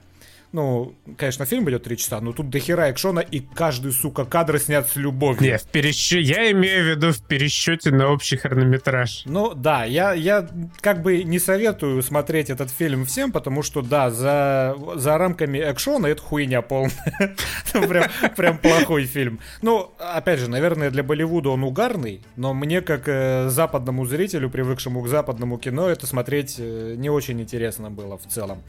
Ну, 0.56 0.94
конечно, 1.18 1.44
фильм 1.44 1.68
идет 1.68 1.82
три 1.82 1.98
часа, 1.98 2.18
но 2.22 2.32
тут 2.32 2.48
дохера 2.48 2.90
экшона, 2.90 3.20
и 3.20 3.40
каждый, 3.40 3.92
сука, 3.92 4.24
кадр 4.24 4.58
снят 4.58 4.88
с 4.88 4.96
любовью. 4.96 5.42
Не, 5.42 5.58
в 5.58 5.64
пересчете, 5.64 6.22
я 6.22 6.50
имею 6.50 6.82
в 6.82 6.86
виду 6.88 7.12
в 7.12 7.20
пересчете 7.20 7.90
на 7.90 8.08
общий 8.08 8.38
хронометраж. 8.38 9.24
Ну, 9.26 9.52
да, 9.52 9.84
я, 9.84 10.14
я 10.14 10.48
как 10.80 11.02
бы 11.02 11.24
не 11.24 11.38
советую 11.38 12.02
смотреть 12.02 12.48
этот 12.48 12.70
фильм 12.70 13.04
всем, 13.04 13.32
потому 13.32 13.62
что, 13.62 13.82
да, 13.82 14.10
за, 14.10 14.74
за 14.94 15.18
рамками 15.18 15.58
экшона 15.58 16.06
это 16.06 16.22
хуйня 16.22 16.62
полная. 16.62 17.36
прям, 17.72 18.04
прям 18.34 18.56
плохой 18.56 19.04
фильм. 19.04 19.40
Ну, 19.60 19.92
опять 19.98 20.40
же, 20.40 20.48
наверное, 20.48 20.90
для 20.90 21.02
Болливуда 21.02 21.50
он 21.50 21.64
угарный, 21.64 22.22
но 22.36 22.54
мне, 22.54 22.80
как 22.80 23.02
э, 23.08 23.50
западному 23.50 24.06
зрителю, 24.06 24.48
привыкшему 24.48 25.02
к 25.02 25.08
западному 25.08 25.58
кино, 25.58 25.90
это 25.90 26.06
смотреть 26.06 26.56
э, 26.58 26.94
не 26.96 27.10
очень 27.10 27.42
интересно 27.42 27.90
было 27.90 28.16
в 28.16 28.26
целом. 28.26 28.62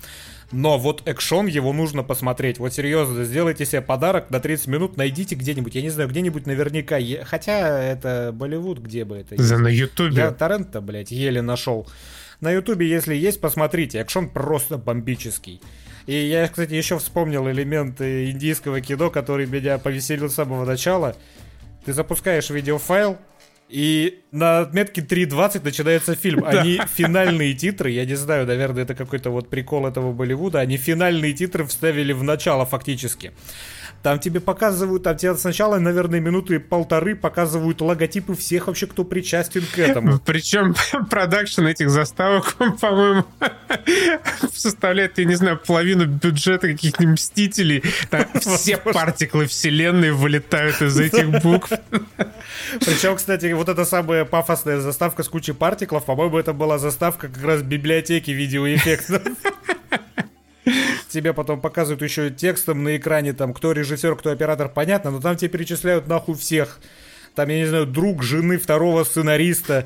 Но 0.52 0.78
вот 0.78 1.06
экшон 1.06 1.48
его 1.48 1.74
нужно 1.74 2.04
посмотреть. 2.04 2.58
Вот 2.58 2.74
серьезно, 2.74 3.26
сделайте 3.26 3.66
себе 3.66 3.82
подарок 3.82 4.30
на 4.30 4.40
30 4.40 4.68
минут, 4.68 4.98
найдите 4.98 5.36
где-нибудь. 5.36 5.76
Я 5.76 5.82
не 5.82 5.90
знаю, 5.90 6.10
где-нибудь 6.10 6.46
наверняка. 6.46 6.98
Е... 6.98 7.26
Хотя 7.26 7.80
это 7.84 8.32
Болливуд, 8.34 8.80
где 8.80 9.04
бы 9.04 9.18
это 9.18 9.42
За 9.42 9.58
на 9.58 9.68
Ютубе. 9.68 10.16
Я 10.16 10.32
торрент-то, 10.32 10.80
блядь, 10.80 11.12
еле 11.12 11.42
нашел. 11.42 11.88
На 12.40 12.52
Ютубе, 12.52 12.88
если 12.88 13.14
есть, 13.16 13.42
посмотрите. 13.42 14.00
Экшон 14.00 14.30
просто 14.30 14.78
бомбический. 14.78 15.62
И 16.06 16.14
я, 16.14 16.48
кстати, 16.48 16.74
еще 16.74 16.98
вспомнил 16.98 17.50
элемент 17.50 18.00
индийского 18.00 18.80
кино, 18.80 19.10
который 19.10 19.48
меня 19.48 19.78
повеселил 19.78 20.30
с 20.30 20.36
самого 20.36 20.64
начала. 20.64 21.18
Ты 21.84 21.92
запускаешь 21.92 22.50
видеофайл, 22.50 23.18
и 23.70 24.24
на 24.32 24.60
отметке 24.60 25.02
3.20 25.02 25.64
начинается 25.64 26.16
фильм. 26.16 26.46
Они 26.46 26.80
финальные 26.96 27.54
титры, 27.54 27.92
я 27.92 28.06
не 28.06 28.16
знаю, 28.16 28.48
наверное, 28.48 28.84
это 28.84 28.96
какой-то 28.96 29.30
вот 29.30 29.50
прикол 29.50 29.86
этого 29.86 30.14
Болливуда, 30.14 30.60
они 30.60 30.78
финальные 30.78 31.34
титры 31.34 31.66
вставили 31.66 32.14
в 32.14 32.24
начало 32.24 32.66
фактически. 32.66 33.34
Там 34.04 34.20
тебе 34.20 34.40
показывают, 34.40 35.04
там 35.04 35.18
тебе 35.18 35.36
сначала, 35.36 35.80
наверное, 35.80 36.20
минуты 36.20 36.60
полторы 36.60 37.16
показывают 37.16 37.82
логотипы 37.82 38.36
всех 38.36 38.68
вообще, 38.68 38.88
кто 38.88 39.04
причастен 39.04 39.64
к 39.74 39.80
этому. 39.80 40.20
Причем 40.26 40.76
продакшн 41.10 41.66
этих 41.66 41.90
заставок, 41.90 42.56
по-моему, 42.80 43.26
составляет, 44.54 45.18
я 45.18 45.26
не 45.26 45.36
знаю, 45.36 45.58
половину 45.58 46.06
бюджета 46.06 46.68
каких-нибудь 46.70 47.18
Мстителей. 47.18 47.84
Там 48.10 48.26
все 48.40 48.78
партиклы 48.78 49.48
вселенной 49.48 50.12
вылетают 50.12 50.82
из 50.82 51.00
этих 51.00 51.42
букв. 51.42 51.72
Причем, 52.80 53.16
кстати, 53.16 53.52
вот 53.54 53.70
эта 53.70 53.86
самая 53.86 54.26
пафосная 54.26 54.80
заставка 54.80 55.24
с 55.24 55.30
кучей 55.30 55.54
партиклов, 55.54 56.06
по-моему, 56.06 56.38
это 56.38 56.54
была 56.54 56.78
заставка 56.78 57.28
как 57.28 57.44
раз 57.44 57.62
библиотеки 57.62 58.32
видеоэффектов. 58.32 59.22
Тебе 61.10 61.34
потом 61.34 61.62
показывают 61.62 62.02
еще 62.02 62.30
текстом 62.30 62.84
на 62.84 62.98
экране, 62.98 63.34
там, 63.34 63.54
кто 63.54 63.72
режиссер, 63.72 64.16
кто 64.16 64.32
оператор, 64.32 64.70
понятно, 64.70 65.12
но 65.12 65.20
там 65.20 65.36
тебе 65.38 65.50
перечисляют 65.50 66.08
нахуй 66.08 66.36
всех 66.36 66.80
там, 67.38 67.50
я 67.50 67.60
не 67.60 67.66
знаю, 67.66 67.86
друг 67.86 68.24
жены 68.24 68.58
второго 68.58 69.04
сценариста, 69.04 69.86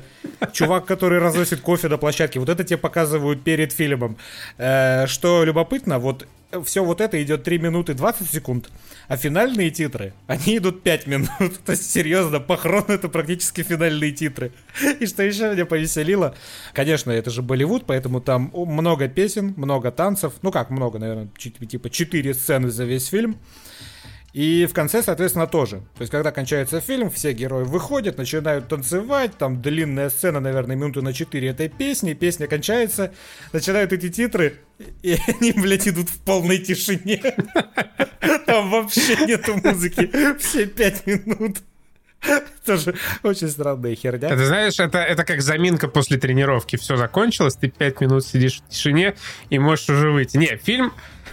чувак, 0.52 0.86
который 0.86 1.18
разносит 1.18 1.60
кофе 1.60 1.88
до 1.88 1.98
площадки. 1.98 2.38
Вот 2.38 2.48
это 2.48 2.64
тебе 2.64 2.78
показывают 2.78 3.44
перед 3.44 3.72
фильмом. 3.72 4.16
Э, 4.56 5.06
что 5.06 5.44
любопытно, 5.44 5.98
вот 5.98 6.26
все 6.64 6.82
вот 6.82 7.02
это 7.02 7.22
идет 7.22 7.42
3 7.42 7.58
минуты 7.58 7.92
20 7.92 8.30
секунд, 8.30 8.70
а 9.06 9.18
финальные 9.18 9.70
титры, 9.70 10.14
они 10.28 10.56
идут 10.56 10.82
5 10.82 11.06
минут. 11.06 11.28
То 11.66 11.72
есть, 11.72 11.90
серьезно, 11.90 12.40
похорон 12.40 12.86
это 12.88 13.10
практически 13.10 13.62
финальные 13.62 14.12
титры. 14.12 14.52
И 15.00 15.04
что 15.04 15.22
еще 15.22 15.52
меня 15.52 15.66
повеселило, 15.66 16.34
конечно, 16.72 17.10
это 17.10 17.30
же 17.30 17.42
Болливуд, 17.42 17.84
поэтому 17.84 18.22
там 18.22 18.50
много 18.54 19.08
песен, 19.08 19.52
много 19.58 19.90
танцев, 19.90 20.32
ну 20.40 20.50
как 20.50 20.70
много, 20.70 20.98
наверное, 20.98 21.28
типа 21.36 21.90
4 21.90 22.32
сцены 22.32 22.70
за 22.70 22.84
весь 22.84 23.08
фильм. 23.08 23.36
И 24.32 24.66
в 24.66 24.72
конце, 24.72 25.02
соответственно, 25.02 25.46
тоже. 25.46 25.78
То 25.94 26.00
есть, 26.00 26.10
когда 26.10 26.32
кончается 26.32 26.80
фильм, 26.80 27.10
все 27.10 27.32
герои 27.32 27.64
выходят, 27.64 28.16
начинают 28.16 28.68
танцевать, 28.68 29.36
там 29.36 29.60
длинная 29.60 30.08
сцена, 30.08 30.40
наверное, 30.40 30.74
минуты 30.74 31.02
на 31.02 31.12
4 31.12 31.48
этой 31.48 31.68
песни, 31.68 32.14
песня 32.14 32.46
кончается, 32.46 33.12
начинают 33.52 33.92
эти 33.92 34.08
титры, 34.08 34.60
и 35.02 35.18
они, 35.26 35.52
блядь, 35.52 35.86
идут 35.86 36.08
в 36.08 36.18
полной 36.20 36.58
тишине. 36.58 37.20
Там 38.46 38.70
вообще 38.70 39.16
нету 39.26 39.60
музыки. 39.62 40.10
Все 40.38 40.66
5 40.66 41.06
минут. 41.06 41.58
Тоже 42.64 42.94
очень 43.24 43.48
странная 43.48 43.96
херня. 43.96 44.28
Это 44.28 44.46
знаешь, 44.46 44.78
это, 44.78 44.98
это 44.98 45.24
как 45.24 45.42
заминка 45.42 45.88
после 45.88 46.18
тренировки. 46.18 46.76
Все 46.76 46.96
закончилось, 46.96 47.56
ты 47.56 47.68
5 47.68 48.00
минут 48.00 48.24
сидишь 48.24 48.60
в 48.60 48.68
тишине 48.68 49.14
и 49.50 49.58
можешь 49.58 49.90
уже 49.90 50.10
выйти. 50.10 50.36
Не, 50.36 50.56
фильм 50.56 50.92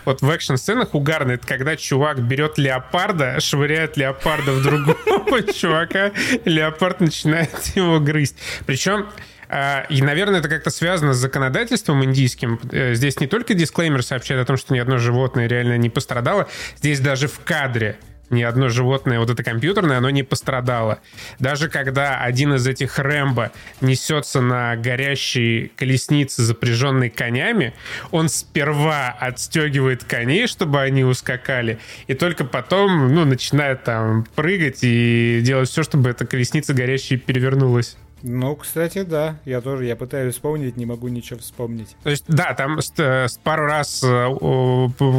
вот 0.09 0.23
в 0.23 0.29
экшн-сценах 0.29 0.95
угарно, 0.95 1.33
это 1.33 1.45
когда 1.45 1.75
чувак 1.75 2.19
берет 2.21 2.57
леопарда, 2.57 3.39
швыряет 3.39 3.95
леопарда 3.95 4.53
в 4.53 4.63
другого 4.63 5.43
чувака, 5.53 6.11
леопард 6.45 6.99
начинает 6.99 7.51
его 7.75 7.99
грызть. 7.99 8.35
Причем 8.65 9.07
а, 9.49 9.85
и, 9.89 10.01
наверное, 10.01 10.39
это 10.39 10.49
как-то 10.49 10.71
связано 10.71 11.13
с 11.13 11.17
законодательством 11.17 12.03
индийским. 12.03 12.59
Э, 12.71 12.95
здесь 12.95 13.19
не 13.19 13.27
только 13.27 13.53
дисклеймер 13.53 14.03
сообщает 14.03 14.41
о 14.41 14.45
том, 14.45 14.57
что 14.57 14.73
ни 14.73 14.79
одно 14.79 14.97
животное 14.97 15.47
реально 15.47 15.77
не 15.77 15.89
пострадало, 15.89 16.47
здесь 16.77 16.99
даже 16.99 17.27
в 17.27 17.39
кадре 17.41 17.97
ни 18.29 18.43
одно 18.43 18.69
животное, 18.69 19.19
вот 19.19 19.29
это 19.29 19.43
компьютерное, 19.43 19.97
оно 19.97 20.09
не 20.09 20.23
пострадало. 20.23 20.99
Даже 21.39 21.69
когда 21.69 22.21
один 22.21 22.53
из 22.53 22.67
этих 22.67 22.99
Рэмбо 22.99 23.51
несется 23.81 24.41
на 24.41 24.75
горящей 24.75 25.71
колеснице, 25.75 26.43
запряженной 26.43 27.09
конями, 27.09 27.73
он 28.11 28.29
сперва 28.29 29.09
отстегивает 29.09 30.03
коней, 30.03 30.47
чтобы 30.47 30.81
они 30.81 31.03
ускакали, 31.03 31.79
и 32.07 32.13
только 32.13 32.45
потом, 32.45 33.13
ну, 33.13 33.25
начинает 33.25 33.83
там 33.83 34.25
прыгать 34.35 34.79
и 34.83 35.41
делать 35.43 35.69
все, 35.69 35.83
чтобы 35.83 36.09
эта 36.09 36.25
колесница 36.25 36.73
горящая 36.73 37.19
перевернулась. 37.19 37.97
Ну, 38.21 38.55
кстати, 38.55 39.03
да. 39.03 39.37
Я 39.45 39.61
тоже, 39.61 39.85
я 39.85 39.95
пытаюсь 39.95 40.33
вспомнить, 40.35 40.77
не 40.77 40.85
могу 40.85 41.07
ничего 41.07 41.39
вспомнить. 41.39 41.95
То 42.03 42.09
есть, 42.09 42.25
да, 42.27 42.53
там 42.53 42.79
пару 43.43 43.65
раз 43.65 44.03
э, 44.03 44.27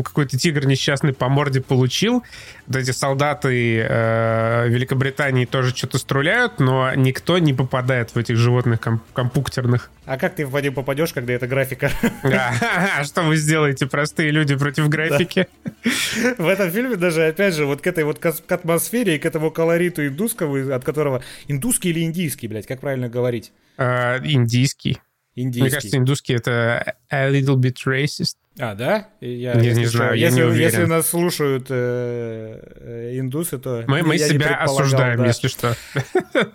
какой-то 0.05 0.39
тигр 0.39 0.67
несчастный 0.67 1.15
по 1.15 1.29
морде 1.29 1.61
получил. 1.63 2.23
Вот 2.71 2.77
эти 2.77 2.93
солдаты 2.93 3.81
э, 3.81 4.69
Великобритании 4.69 5.45
тоже 5.45 5.75
что-то 5.75 5.99
струляют, 5.99 6.61
но 6.61 6.95
никто 6.95 7.39
не 7.39 7.53
попадает 7.53 8.15
в 8.15 8.17
этих 8.17 8.37
животных 8.37 8.81
комп 8.81 9.03
компуктерных. 9.13 9.91
А 10.07 10.17
как 10.17 10.37
ты 10.37 10.47
в 10.47 10.57
него 10.61 10.75
попадешь, 10.75 11.13
когда 11.13 11.33
это 11.33 11.49
графика? 11.49 11.91
А 12.23 13.03
что 13.03 13.23
вы 13.23 13.39
сделаете, 13.39 13.87
простые 13.87 14.31
люди 14.31 14.55
против 14.55 14.89
графики? 14.89 15.49
В 16.39 16.47
этом 16.47 16.71
фильме 16.71 16.95
даже, 16.95 17.27
опять 17.27 17.55
же, 17.55 17.67
вот 17.67 17.81
к 17.81 17.89
этой 17.89 18.05
вот 18.05 18.21
к 18.21 18.53
атмосфере 18.53 19.17
и 19.17 19.19
к 19.19 19.27
этому 19.27 19.51
колориту 19.51 20.07
индусского, 20.07 20.73
от 20.73 20.85
которого... 20.85 21.25
Индусский 21.49 21.91
или 21.91 22.05
индийский, 22.05 22.47
блядь, 22.47 22.69
как 22.69 22.81
правильно 22.81 23.09
говорить? 23.09 23.51
А, 23.79 24.21
индийский. 24.23 25.01
Индийский. 25.35 25.63
Мне 25.63 25.71
кажется, 25.71 25.97
индусский 25.97 26.35
это 26.37 26.95
a 27.11 27.31
little 27.31 27.57
bit 27.57 27.79
racist. 27.85 28.37
А, 28.61 28.75
да? 28.75 29.09
Я, 29.21 29.55
я 29.55 29.73
не 29.73 29.87
знаю, 29.87 30.15
я 30.19 30.27
если, 30.27 30.41
не 30.41 30.47
уверен. 30.47 30.65
Если 30.65 30.85
нас 30.85 31.09
слушают 31.09 31.67
э, 31.71 32.61
э, 32.77 33.19
индусы, 33.19 33.59
то... 33.59 33.85
Мы, 33.87 34.03
мы 34.03 34.19
себя 34.19 34.57
осуждаем, 34.57 35.19
да. 35.19 35.27
если 35.27 35.49
что. 35.49 35.75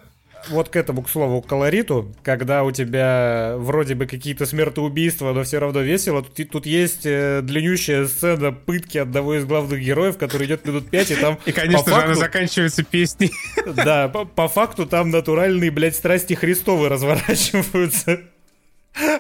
вот 0.50 0.70
к 0.70 0.76
этому, 0.76 1.02
к 1.02 1.10
слову, 1.10 1.42
колориту, 1.42 2.14
когда 2.24 2.64
у 2.64 2.72
тебя 2.72 3.56
вроде 3.58 3.96
бы 3.96 4.06
какие-то 4.06 4.46
смертоубийства, 4.46 5.34
но 5.34 5.44
все 5.44 5.60
равно 5.60 5.82
весело, 5.82 6.24
тут, 6.24 6.50
тут 6.50 6.66
есть 6.66 7.06
э, 7.06 7.42
длиннющая 7.42 8.06
сцена 8.06 8.52
пытки 8.52 8.98
одного 8.98 9.36
из 9.36 9.46
главных 9.46 9.80
героев, 9.80 10.18
который 10.18 10.48
идет 10.48 10.66
минут 10.66 10.90
пять, 10.90 11.12
и 11.12 11.16
там... 11.16 11.40
И, 11.46 11.52
конечно 11.52 11.86
же, 11.86 11.92
факту, 11.92 12.06
она 12.06 12.16
заканчивается 12.16 12.84
песней. 12.84 13.32
Да, 13.76 14.08
по, 14.08 14.26
по 14.26 14.48
факту 14.48 14.86
там 14.86 15.10
натуральные, 15.10 15.72
блядь, 15.72 15.96
страсти 15.96 16.34
Христовы 16.34 16.88
разворачиваются. 16.88 18.22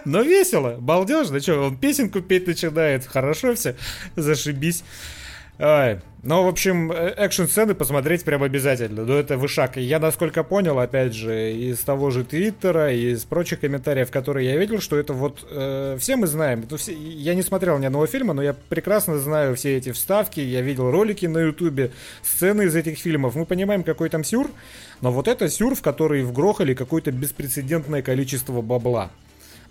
Но 0.06 0.22
весело, 0.22 0.78
балдеж, 0.80 1.28
что, 1.42 1.68
он 1.68 1.78
песенку 1.78 2.22
петь 2.22 2.48
начинает, 2.48 3.06
хорошо 3.06 3.56
все, 3.56 3.76
зашибись. 4.16 4.84
Ай. 5.58 6.02
Ну, 6.22 6.44
в 6.44 6.48
общем, 6.48 6.92
э, 6.92 7.14
экшн-сцены 7.18 7.76
посмотреть 7.76 8.24
прям 8.24 8.42
обязательно. 8.42 9.06
Ну, 9.06 9.14
это 9.14 9.38
вышаг. 9.38 9.78
Я, 9.78 10.00
насколько 10.00 10.44
понял, 10.44 10.80
опять 10.80 11.14
же, 11.14 11.54
из 11.54 11.80
того 11.80 12.10
же 12.10 12.26
Твиттера, 12.26 12.92
из 12.92 13.24
прочих 13.24 13.60
комментариев, 13.60 14.10
которые 14.10 14.50
я 14.50 14.58
видел, 14.58 14.82
что 14.82 14.98
это 14.98 15.14
вот... 15.14 15.48
Э, 15.52 15.98
все 16.00 16.16
мы 16.16 16.26
знаем. 16.26 16.62
Это 16.62 16.78
все, 16.78 16.94
я 16.94 17.36
не 17.36 17.44
смотрел 17.44 17.78
ни 17.78 17.86
одного 17.86 18.08
фильма, 18.08 18.34
но 18.34 18.42
я 18.42 18.54
прекрасно 18.54 19.20
знаю 19.20 19.56
все 19.56 19.78
эти 19.78 19.92
вставки. 19.92 20.40
Я 20.40 20.62
видел 20.62 20.90
ролики 20.90 21.28
на 21.28 21.38
Ютубе, 21.38 21.92
сцены 22.24 22.64
из 22.64 22.76
этих 22.76 22.98
фильмов. 22.98 23.36
Мы 23.36 23.46
понимаем, 23.46 23.84
какой 23.84 24.10
там 24.10 24.24
сюр. 24.24 24.50
Но 25.02 25.12
вот 25.12 25.28
это 25.28 25.48
сюр, 25.48 25.76
в 25.76 25.82
который 25.82 26.24
вгрохали 26.24 26.74
какое-то 26.74 27.12
беспрецедентное 27.12 28.02
количество 28.02 28.62
бабла. 28.62 29.12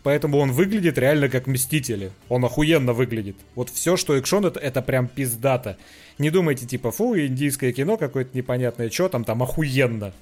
Поэтому 0.04 0.36
он 0.36 0.52
выглядит 0.52 0.98
реально 0.98 1.30
как 1.30 1.46
Мстители. 1.46 2.12
Он 2.28 2.44
охуенно 2.44 2.92
выглядит. 2.92 3.36
Вот 3.54 3.70
все, 3.70 3.96
что 3.96 4.14
экшон, 4.16 4.44
это, 4.44 4.60
это 4.60 4.82
прям 4.82 5.08
пиздато. 5.08 5.78
Не 6.18 6.28
думайте, 6.28 6.66
типа, 6.66 6.92
фу, 6.92 7.18
индийское 7.18 7.72
кино 7.72 7.96
какое-то 7.96 8.36
непонятное, 8.36 8.90
что 8.90 9.08
там, 9.08 9.24
там 9.24 9.42
охуенно. 9.42 10.12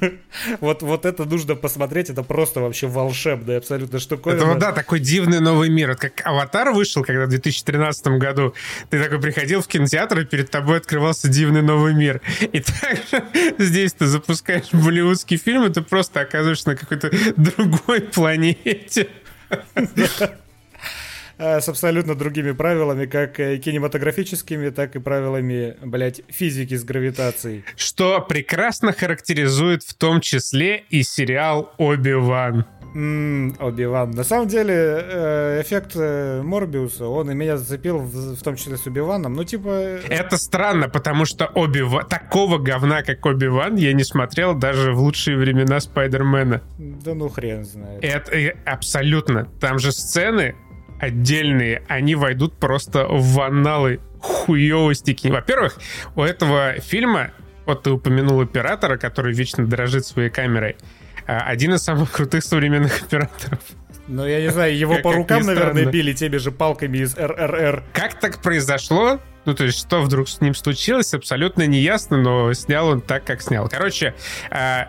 Вот, 0.60 0.82
вот 0.82 1.04
это 1.04 1.24
нужно 1.24 1.54
посмотреть, 1.54 2.10
это 2.10 2.22
просто 2.22 2.60
вообще 2.60 2.86
волшебная 2.86 3.58
абсолютно 3.58 3.98
штуковина. 3.98 4.36
Это 4.36 4.46
вот, 4.46 4.58
да, 4.58 4.72
такой 4.72 5.00
дивный 5.00 5.40
новый 5.40 5.68
мир. 5.68 5.90
Это 5.90 6.10
как 6.10 6.26
«Аватар» 6.26 6.72
вышел, 6.72 7.02
когда 7.02 7.26
в 7.26 7.28
2013 7.28 8.06
году 8.18 8.54
ты 8.90 9.02
такой 9.02 9.20
приходил 9.20 9.62
в 9.62 9.66
кинотеатр, 9.66 10.20
и 10.20 10.24
перед 10.24 10.50
тобой 10.50 10.78
открывался 10.78 11.28
дивный 11.28 11.62
новый 11.62 11.94
мир. 11.94 12.20
И 12.52 12.60
также 12.60 13.24
здесь 13.58 13.92
ты 13.92 14.06
запускаешь 14.06 14.72
болливудский 14.72 15.36
фильм, 15.36 15.64
и 15.64 15.72
ты 15.72 15.82
просто 15.82 16.20
оказываешься 16.20 16.70
на 16.70 16.76
какой-то 16.76 17.10
другой 17.36 18.00
планете. 18.02 19.08
Э, 21.38 21.60
с 21.60 21.68
абсолютно 21.68 22.14
другими 22.14 22.52
правилами, 22.52 23.04
как 23.04 23.38
э, 23.40 23.58
кинематографическими, 23.58 24.70
так 24.70 24.96
и 24.96 24.98
правилами, 24.98 25.76
блядь, 25.82 26.22
физики 26.28 26.74
с 26.74 26.84
гравитацией. 26.84 27.64
Что 27.76 28.20
прекрасно 28.22 28.92
характеризует 28.92 29.82
в 29.82 29.94
том 29.94 30.22
числе 30.22 30.84
и 30.88 31.02
сериал 31.02 31.72
«Оби-Ван». 31.76 32.64
Оби-Ван. 32.94 34.12
На 34.12 34.24
самом 34.24 34.48
деле, 34.48 34.74
э, 34.74 35.60
эффект 35.62 35.96
Морбиуса, 35.96 37.06
он 37.06 37.30
и 37.30 37.34
меня 37.34 37.58
зацепил, 37.58 37.98
в, 37.98 38.42
том 38.42 38.56
числе 38.56 38.78
с 38.78 38.86
Оби-Ваном. 38.86 39.34
Ну, 39.34 39.44
типа... 39.44 39.98
Это 40.08 40.38
странно, 40.38 40.88
потому 40.88 41.26
что 41.26 41.46
оби 41.54 41.84
такого 42.08 42.56
говна, 42.56 43.02
как 43.02 43.26
Оби-Ван, 43.26 43.76
я 43.76 43.92
не 43.92 44.04
смотрел 44.04 44.54
даже 44.54 44.92
в 44.92 45.00
лучшие 45.00 45.36
времена 45.36 45.80
Спайдермена. 45.80 46.62
Да 46.78 47.12
ну 47.12 47.28
хрен 47.28 47.64
знает. 47.66 48.02
Это 48.02 48.56
абсолютно. 48.64 49.46
Там 49.60 49.78
же 49.78 49.92
сцены, 49.92 50.54
отдельные, 51.00 51.82
они 51.88 52.14
войдут 52.14 52.54
просто 52.54 53.06
в 53.08 53.40
анналы 53.40 54.00
хуёвости. 54.20 55.16
Во-первых, 55.28 55.78
у 56.14 56.22
этого 56.22 56.74
фильма, 56.80 57.32
вот 57.64 57.82
ты 57.82 57.90
упомянул 57.90 58.40
оператора, 58.40 58.96
который 58.96 59.32
вечно 59.32 59.66
дорожит 59.66 60.06
своей 60.06 60.30
камерой, 60.30 60.76
а, 61.26 61.40
один 61.40 61.74
из 61.74 61.82
самых 61.82 62.12
крутых 62.12 62.44
современных 62.44 63.02
операторов. 63.02 63.60
Ну, 64.08 64.24
я 64.24 64.40
не 64.40 64.50
знаю, 64.50 64.76
его 64.76 64.98
по 64.98 65.12
рукам, 65.12 65.42
наверное, 65.44 65.86
били 65.86 66.12
теми 66.12 66.36
же 66.36 66.52
палками 66.52 66.98
из 66.98 67.16
РРР. 67.16 67.82
Как 67.92 68.20
так 68.20 68.40
произошло? 68.40 69.20
Ну, 69.44 69.54
то 69.54 69.64
есть, 69.64 69.78
что 69.78 70.02
вдруг 70.02 70.28
с 70.28 70.40
ним 70.40 70.54
случилось, 70.54 71.12
абсолютно 71.14 71.66
неясно, 71.66 72.16
но 72.16 72.52
снял 72.52 72.88
он 72.88 73.00
так, 73.00 73.24
как 73.24 73.42
снял. 73.42 73.68
Короче, 73.68 74.14
а, 74.50 74.88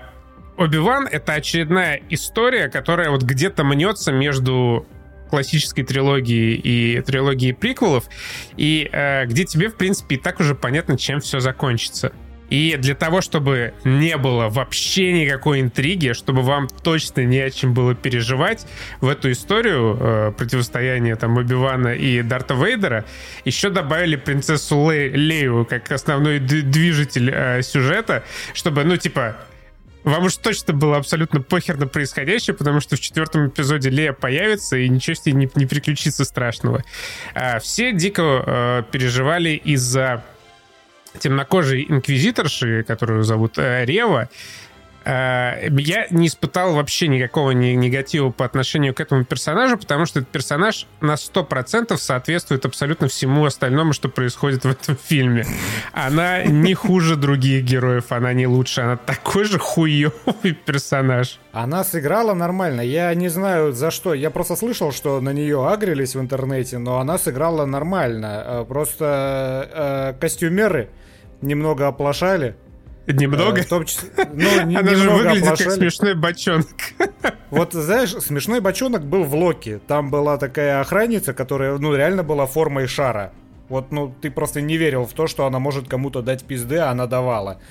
Оби-Ван— 0.58 1.08
это 1.12 1.34
очередная 1.34 2.02
история, 2.10 2.68
которая 2.68 3.12
вот 3.12 3.24
где-то 3.24 3.64
мнется 3.64 4.12
между 4.12 4.88
классической 5.28 5.84
трилогии 5.84 6.56
и 6.56 7.02
трилогии 7.02 7.52
приквелов, 7.52 8.06
и 8.56 8.90
э, 8.92 9.26
где 9.26 9.46
тебе, 9.46 9.70
в 9.70 9.76
принципе, 9.76 10.16
и 10.16 10.18
так 10.18 10.40
уже 10.40 10.56
понятно, 10.56 10.98
чем 10.98 11.20
все 11.20 11.40
закончится. 11.40 12.12
И 12.50 12.78
для 12.78 12.96
того, 12.96 13.22
чтобы 13.22 13.74
не 13.84 14.16
было 14.18 14.50
вообще 14.50 15.12
никакой 15.12 15.62
интриги, 15.62 16.14
чтобы 16.14 16.42
вам 16.42 16.68
точно 16.68 17.26
не 17.26 17.40
о 17.40 17.50
чем 17.52 17.74
было 17.74 17.94
переживать, 17.94 18.66
в 19.02 19.10
эту 19.10 19.32
историю 19.32 19.98
э, 20.00 20.32
противостояния 20.38 21.16
там 21.16 21.38
Оби-Вана 21.38 21.90
и 21.90 22.22
Дарта 22.22 22.54
Вейдера 22.54 23.06
еще 23.44 23.70
добавили 23.70 24.16
принцессу 24.16 24.90
Ле 24.90 25.10
Лею 25.10 25.66
как 25.70 25.92
основной 25.92 26.40
движитель 26.40 27.32
э, 27.34 27.62
сюжета, 27.62 28.24
чтобы, 28.54 28.84
ну, 28.86 28.96
типа, 28.96 29.36
вам 30.10 30.26
уж 30.26 30.38
точно 30.38 30.74
было 30.74 30.98
абсолютно 30.98 31.42
похер 31.42 31.78
на 31.78 31.88
происходящее, 31.88 32.56
потому 32.56 32.80
что 32.80 32.96
в 32.96 33.00
четвертом 33.00 33.48
эпизоде 33.48 33.90
Лея 33.90 34.14
появится, 34.14 34.78
и 34.78 34.88
ничего 34.88 35.16
с 35.16 35.26
ней 35.26 35.34
не, 35.34 35.50
не 35.56 35.66
приключится 35.66 36.24
страшного. 36.24 36.84
А 37.34 37.60
все 37.60 37.92
дико 37.92 38.44
э, 38.46 38.84
переживали 38.92 39.50
из-за 39.50 40.24
темнокожей 41.20 41.86
инквизиторши, 41.90 42.84
которую 42.84 43.24
зовут 43.24 43.58
э, 43.58 43.86
Рева, 43.86 44.30
я 45.10 46.08
не 46.10 46.28
испытал 46.28 46.74
вообще 46.74 47.08
никакого 47.08 47.52
негатива 47.52 48.30
по 48.30 48.44
отношению 48.44 48.94
к 48.94 49.00
этому 49.00 49.24
персонажу, 49.24 49.78
потому 49.78 50.06
что 50.06 50.20
этот 50.20 50.32
персонаж 50.32 50.86
на 51.00 51.14
100% 51.14 51.96
соответствует 51.98 52.66
абсолютно 52.66 53.08
всему 53.08 53.46
остальному, 53.46 53.94
что 53.94 54.10
происходит 54.10 54.66
в 54.66 54.70
этом 54.70 54.98
фильме. 54.98 55.46
Она 55.94 56.44
не 56.44 56.74
хуже 56.74 57.16
других 57.16 57.64
героев, 57.64 58.12
она 58.12 58.34
не 58.34 58.48
лучше, 58.48 58.82
она 58.82 58.98
такой 58.98 59.46
же 59.46 59.60
хуёвый 59.60 60.54
персонаж. 60.66 61.40
Она 61.54 61.84
сыграла 61.84 62.34
нормально. 62.34 62.82
Я 62.82 63.14
не 63.14 63.30
знаю 63.30 63.72
за 63.72 63.92
что. 63.92 64.14
Я 64.14 64.30
просто 64.30 64.56
слышал, 64.56 64.92
что 64.92 65.22
на 65.22 65.34
нее 65.34 65.68
агрились 65.68 66.16
в 66.16 66.20
интернете, 66.20 66.78
но 66.78 67.00
она 67.00 67.18
сыграла 67.18 67.66
нормально. 67.66 68.44
Э, 68.46 68.66
просто 68.68 70.14
э, 70.16 70.20
костюмеры 70.20 70.90
немного 71.42 71.88
оплошали. 71.88 72.56
Немного? 73.08 73.60
Э, 73.60 73.64
в 73.64 73.68
том 73.68 73.86
числе, 73.86 74.10
ну, 74.34 74.62
не, 74.66 74.76
Она 74.76 74.96
же 74.96 75.10
выглядит 75.10 75.44
оплошали. 75.44 75.70
как 75.70 75.78
смешной 75.78 76.16
бочонок. 76.16 76.68
Вот, 77.50 77.72
знаешь, 77.72 78.12
смешной 78.12 78.60
бочонок 78.60 79.06
был 79.06 79.24
в 79.24 79.34
Локи. 79.34 79.80
Там 79.88 80.10
была 80.12 80.38
такая 80.38 80.82
охранница, 80.82 81.34
которая, 81.34 81.78
ну, 81.78 81.96
реально 81.96 82.22
была 82.24 82.46
формой 82.46 82.88
шара. 82.88 83.32
Вот, 83.70 83.92
ну, 83.92 84.14
ты 84.22 84.30
просто 84.30 84.60
не 84.60 84.76
верил 84.76 85.06
в 85.06 85.14
то, 85.14 85.28
что 85.28 85.46
она 85.46 85.58
может 85.58 85.88
кому-то 85.88 86.22
дать 86.22 86.44
пизды, 86.44 86.76
а 86.76 86.92
она 86.92 87.08
давала. 87.08 87.62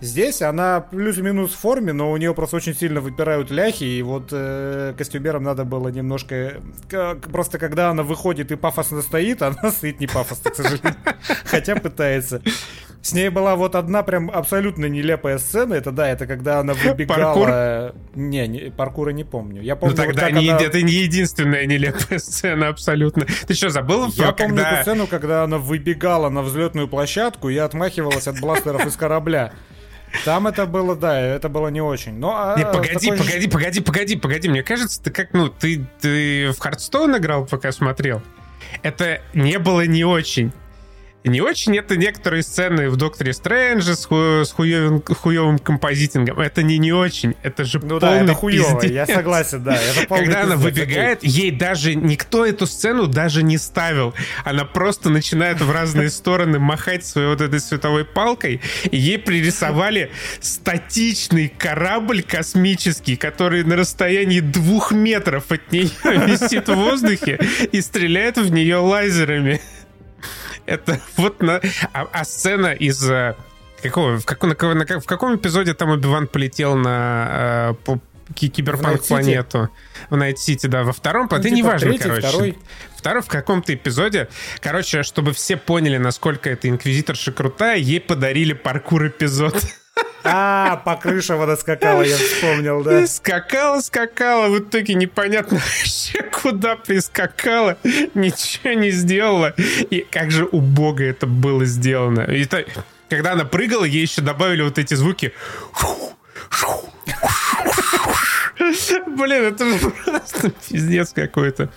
Здесь 0.00 0.42
она 0.42 0.80
плюс-минус 0.80 1.52
в 1.52 1.58
форме, 1.58 1.92
но 1.92 2.10
у 2.10 2.16
нее 2.16 2.34
просто 2.34 2.56
очень 2.56 2.74
сильно 2.74 3.00
выпирают 3.00 3.50
ляхи, 3.50 3.84
и 3.84 4.02
вот 4.02 4.28
э, 4.32 4.94
костюмерам 4.96 5.42
надо 5.42 5.64
было 5.64 5.88
немножко... 5.88 6.60
Как, 6.88 7.30
просто 7.30 7.58
когда 7.58 7.90
она 7.90 8.02
выходит 8.02 8.52
и 8.52 8.56
пафосно 8.56 9.02
стоит, 9.02 9.42
она 9.42 9.70
стоит 9.70 10.00
не 10.00 10.06
пафосно, 10.06 10.50
к 10.50 10.56
сожалению. 10.56 10.94
Хотя 11.44 11.76
пытается. 11.76 12.42
С 13.04 13.12
ней 13.12 13.28
была 13.28 13.54
вот 13.54 13.74
одна 13.74 14.02
прям 14.02 14.30
абсолютно 14.30 14.86
нелепая 14.86 15.36
сцена. 15.36 15.74
Это 15.74 15.92
да, 15.92 16.08
это 16.08 16.26
когда 16.26 16.60
она 16.60 16.72
выбегала... 16.72 17.34
Паркур? 17.34 17.94
Не, 18.14 18.48
не 18.48 18.70
паркура 18.70 19.10
не 19.10 19.24
помню. 19.24 19.60
Я 19.60 19.76
помню, 19.76 19.94
ну 19.94 20.02
тогда 20.02 20.30
вот 20.30 20.40
не, 20.40 20.48
она... 20.48 20.62
это 20.62 20.80
не 20.80 20.92
единственная 20.92 21.66
нелепая 21.66 22.18
сцена 22.18 22.68
абсолютно. 22.68 23.26
Ты 23.46 23.52
что, 23.52 23.68
забыл? 23.68 24.06
Я 24.14 24.32
когда... 24.32 24.44
помню 24.44 24.62
эту 24.62 24.82
сцену, 24.82 25.06
когда 25.06 25.44
она 25.44 25.58
выбегала 25.58 26.30
на 26.30 26.40
взлетную 26.40 26.88
площадку 26.88 27.50
и 27.50 27.58
отмахивалась 27.58 28.26
от 28.26 28.40
бластеров 28.40 28.86
из 28.86 28.96
корабля. 28.96 29.52
Там 30.24 30.46
это 30.46 30.66
было, 30.66 30.94
да, 30.96 31.18
это 31.18 31.48
было 31.48 31.68
не 31.68 31.80
очень. 31.80 32.14
Но, 32.14 32.34
а, 32.36 32.56
не, 32.56 32.64
погоди, 32.64 33.10
такой... 33.10 33.18
погоди, 33.18 33.48
погоди, 33.48 33.80
погоди, 33.80 34.16
погоди. 34.16 34.48
Мне 34.48 34.62
кажется, 34.62 35.02
ты 35.02 35.10
как, 35.10 35.32
ну, 35.32 35.48
ты, 35.48 35.84
ты 36.00 36.52
в 36.52 36.58
Hearthstone 36.58 37.16
играл, 37.16 37.46
пока 37.46 37.72
смотрел? 37.72 38.22
Это 38.82 39.20
не 39.34 39.58
было 39.58 39.86
не 39.86 40.04
очень. 40.04 40.52
Не 41.24 41.40
очень 41.40 41.76
это 41.78 41.96
некоторые 41.96 42.42
сцены 42.42 42.90
в 42.90 42.96
Докторе 42.96 43.32
Стрэндже 43.32 43.96
с, 43.96 44.04
ху, 44.04 44.44
с 44.44 44.52
хуевым, 44.52 45.02
хуевым 45.02 45.58
композитингом. 45.58 46.38
Это 46.38 46.62
не 46.62 46.76
не 46.76 46.92
очень, 46.92 47.34
это 47.42 47.64
же 47.64 47.78
ну 47.78 47.98
полный 47.98 48.18
да, 48.18 48.24
это 48.24 48.34
хуево, 48.34 48.78
пиздец. 48.78 49.08
я 49.08 49.14
согласен, 49.14 49.64
да. 49.64 49.74
Это 49.74 50.06
Когда 50.06 50.18
пиздец. 50.18 50.36
она 50.36 50.56
выбегает, 50.56 51.24
ей 51.24 51.50
даже 51.50 51.94
никто 51.94 52.44
эту 52.44 52.66
сцену 52.66 53.06
даже 53.06 53.42
не 53.42 53.56
ставил. 53.56 54.12
Она 54.44 54.66
просто 54.66 55.08
начинает 55.08 55.62
в 55.62 55.70
разные 55.72 56.10
стороны 56.10 56.58
махать 56.58 57.06
своей 57.06 57.28
вот 57.28 57.40
этой 57.40 57.58
световой 57.58 58.04
палкой, 58.04 58.60
и 58.90 58.98
ей 58.98 59.18
пририсовали 59.18 60.10
статичный 60.40 61.48
корабль 61.48 62.22
космический, 62.22 63.16
который 63.16 63.64
на 63.64 63.76
расстоянии 63.76 64.40
двух 64.40 64.92
метров 64.92 65.50
от 65.50 65.72
нее 65.72 65.88
висит 66.04 66.68
в 66.68 66.74
воздухе 66.74 67.38
и 67.72 67.80
стреляет 67.80 68.36
в 68.36 68.52
нее 68.52 68.76
лазерами. 68.76 69.62
Это 70.66 71.00
вот 71.16 71.42
на... 71.42 71.60
А, 71.92 72.06
а 72.12 72.24
сцена 72.24 72.72
из... 72.72 73.08
Э, 73.08 73.34
какого, 73.82 74.18
в, 74.18 74.24
каком, 74.24 74.50
на, 74.50 74.74
на, 74.74 75.00
в 75.00 75.06
каком 75.06 75.36
эпизоде 75.36 75.74
там 75.74 75.90
Оби-Ван 75.90 76.26
полетел 76.26 76.76
на 76.76 77.76
э, 77.86 77.96
киберпанк-планету? 78.34 79.68
В 80.10 80.16
Night 80.16 80.41
City, 80.41 80.66
да, 80.66 80.82
во 80.84 80.92
втором, 80.92 81.28
ну, 81.30 81.36
это 81.36 81.44
типа, 81.44 81.54
не 81.54 81.62
важно, 81.62 81.88
третий, 81.88 82.04
короче. 82.04 82.28
Второй. 82.28 82.58
Второй 82.96 83.22
в 83.22 83.28
каком-то 83.28 83.74
эпизоде. 83.74 84.28
Короче, 84.60 85.02
чтобы 85.02 85.32
все 85.32 85.56
поняли, 85.56 85.98
насколько 85.98 86.50
эта 86.50 86.68
инквизиторша 86.68 87.32
крутая, 87.32 87.78
ей 87.78 88.00
подарили 88.00 88.52
паркур-эпизод. 88.52 89.62
А, 90.24 90.76
по 90.84 90.96
крышам 90.96 91.40
она 91.40 91.56
скакала, 91.56 92.02
я 92.02 92.16
вспомнил, 92.16 92.82
да. 92.82 93.06
Скакала, 93.06 93.80
скакала, 93.80 94.48
в 94.48 94.58
итоге 94.58 94.94
непонятно 94.94 95.58
вообще, 95.78 96.22
куда 96.22 96.76
прискакала, 96.76 97.76
ничего 98.14 98.72
не 98.72 98.90
сделала. 98.90 99.54
И 99.90 100.06
как 100.10 100.30
же 100.30 100.46
убого 100.46 101.02
это 101.02 101.26
было 101.26 101.64
сделано. 101.66 102.22
И 102.22 102.44
это, 102.44 102.64
когда 103.08 103.32
она 103.32 103.44
прыгала, 103.44 103.84
ей 103.84 104.02
еще 104.02 104.22
добавили 104.22 104.62
вот 104.62 104.78
эти 104.78 104.94
звуки. 104.94 105.32
Блин, 109.06 109.44
это 109.44 109.64
же 109.68 109.90
просто 109.90 110.50
пиздец 110.68 111.12
какой-то. 111.12 111.70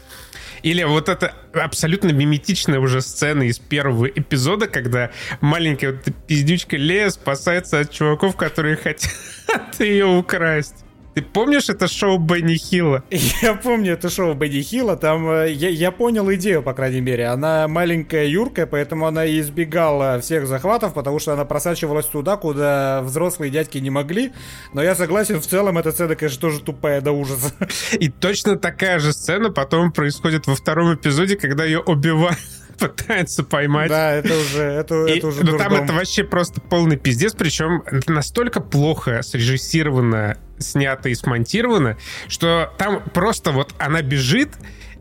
Или 0.64 0.84
вот 0.84 1.10
эта 1.10 1.34
абсолютно 1.54 2.12
миметичная 2.12 2.80
уже 2.80 3.02
сцена 3.02 3.44
из 3.44 3.60
первого 3.60 4.08
эпизода, 4.08 4.68
когда 4.68 5.12
маленькая 5.42 5.94
вот 5.94 6.06
пиздючка 6.28 6.78
Лея 6.78 7.10
спасается 7.10 7.80
от 7.80 7.92
чуваков, 7.92 8.36
которые 8.36 8.76
хотят 8.76 9.12
ее 9.80 10.06
украсть. 10.06 10.87
Ты 11.18 11.24
помнишь 11.24 11.68
это 11.68 11.88
шоу 11.88 12.20
Бенни 12.20 12.58
Хилла? 12.58 13.04
Я 13.42 13.56
помню 13.56 13.94
это 13.94 14.08
шоу 14.08 14.36
Бенни 14.36 14.62
Хилла. 14.62 14.96
Там 14.98 15.28
э, 15.28 15.52
я, 15.52 15.70
я 15.70 15.90
понял 15.90 16.32
идею, 16.36 16.62
по 16.62 16.76
крайней 16.76 17.02
мере. 17.02 17.26
Она 17.26 17.68
маленькая 17.68 18.28
юркая, 18.28 18.68
поэтому 18.68 19.08
она 19.08 19.26
избегала 19.26 20.20
всех 20.22 20.46
захватов, 20.46 20.94
потому 20.94 21.18
что 21.18 21.34
она 21.34 21.44
просачивалась 21.44 22.06
туда, 22.06 22.38
куда 22.38 23.02
взрослые 23.02 23.50
дядьки 23.50 23.80
не 23.80 23.90
могли. 23.90 24.32
Но 24.74 24.84
я 24.84 24.94
согласен, 24.94 25.42
в 25.42 25.48
целом 25.48 25.80
эта 25.80 25.92
сцена, 25.92 26.14
конечно, 26.16 26.40
тоже 26.40 26.60
тупая 26.60 27.02
до 27.02 27.14
ужаса. 27.14 27.52
И 27.94 28.10
точно 28.10 28.56
такая 28.56 29.00
же 29.00 29.12
сцена 29.12 29.50
потом 29.50 29.92
происходит 29.92 30.46
во 30.46 30.56
втором 30.56 30.94
эпизоде, 30.94 31.36
когда 31.36 31.66
ее 31.66 31.80
убивают 31.80 32.38
пытается 32.78 33.44
поймать. 33.44 33.90
Да, 33.90 34.14
это 34.14 34.38
уже, 34.38 34.62
это, 34.62 35.06
и, 35.06 35.18
это 35.18 35.28
уже 35.28 35.44
Но 35.44 35.58
там 35.58 35.74
это 35.74 35.94
вообще 35.94 36.24
просто 36.24 36.62
полный 36.62 36.98
пиздец, 36.98 37.34
причем 37.34 37.84
это 37.86 38.12
настолько 38.12 38.60
плохо 38.62 39.22
срежиссировано, 39.22 40.38
снято 40.60 41.10
и 41.10 41.16
смонтировано, 41.16 41.98
что 42.28 42.74
там 42.78 43.04
просто 43.14 43.52
вот 43.52 43.74
она 43.78 44.02
бежит, 44.02 44.50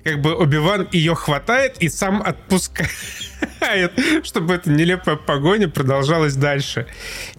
как 0.07 0.21
бы 0.21 0.37
Оби-Ван 0.37 0.87
ее 0.93 1.17
хватает 1.17 1.79
и 1.81 1.89
сам 1.89 2.23
отпускает, 2.23 3.93
чтобы 4.23 4.55
эта 4.55 4.71
нелепая 4.71 5.17
погоня 5.17 5.69
продолжалась 5.69 6.37
дальше. 6.37 6.87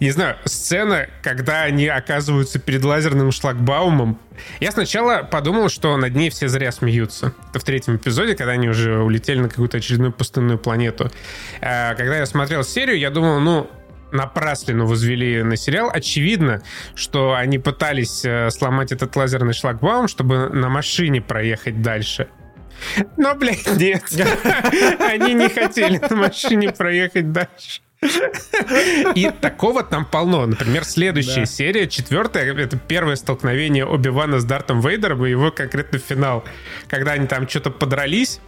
Не 0.00 0.10
знаю, 0.10 0.36
сцена, 0.44 1.06
когда 1.22 1.62
они 1.62 1.86
оказываются 1.86 2.58
перед 2.58 2.84
лазерным 2.84 3.32
шлагбаумом, 3.32 4.18
я 4.60 4.70
сначала 4.70 5.22
подумал, 5.22 5.70
что 5.70 5.96
над 5.96 6.14
ней 6.14 6.28
все 6.28 6.48
зря 6.48 6.70
смеются. 6.70 7.32
Это 7.48 7.58
в 7.58 7.64
третьем 7.64 7.96
эпизоде, 7.96 8.36
когда 8.36 8.52
они 8.52 8.68
уже 8.68 8.98
улетели 8.98 9.40
на 9.40 9.48
какую-то 9.48 9.78
очередную 9.78 10.12
пустынную 10.12 10.58
планету. 10.58 11.10
А, 11.62 11.94
когда 11.94 12.18
я 12.18 12.26
смотрел 12.26 12.64
серию, 12.64 12.98
я 12.98 13.10
думал, 13.10 13.40
ну, 13.40 13.70
напраслину 14.12 14.84
возвели 14.84 15.42
на 15.42 15.56
сериал. 15.56 15.90
Очевидно, 15.90 16.60
что 16.94 17.32
они 17.32 17.58
пытались 17.58 18.26
э, 18.26 18.50
сломать 18.50 18.92
этот 18.92 19.16
лазерный 19.16 19.54
шлагбаум, 19.54 20.06
чтобы 20.06 20.50
на 20.50 20.68
машине 20.68 21.22
проехать 21.22 21.80
дальше. 21.80 22.28
Но, 23.16 23.34
блядь, 23.34 23.66
нет. 23.76 24.02
Они 25.00 25.34
не 25.34 25.48
хотели 25.48 25.98
на 25.98 26.16
машине 26.16 26.72
проехать 26.72 27.32
дальше. 27.32 27.80
И 29.14 29.30
такого 29.40 29.82
там 29.82 30.04
полно. 30.04 30.46
Например, 30.46 30.84
следующая 30.84 31.40
да. 31.40 31.46
серия, 31.46 31.88
четвертая, 31.88 32.54
это 32.54 32.78
первое 32.78 33.16
столкновение 33.16 33.84
Оби-Вана 33.84 34.38
с 34.38 34.44
Дартом 34.44 34.80
Вейдером 34.80 35.26
и 35.26 35.30
его 35.30 35.50
конкретно 35.50 35.98
финал. 35.98 36.44
Когда 36.86 37.12
они 37.12 37.26
там 37.26 37.48
что-то 37.48 37.70
подрались, 37.70 38.40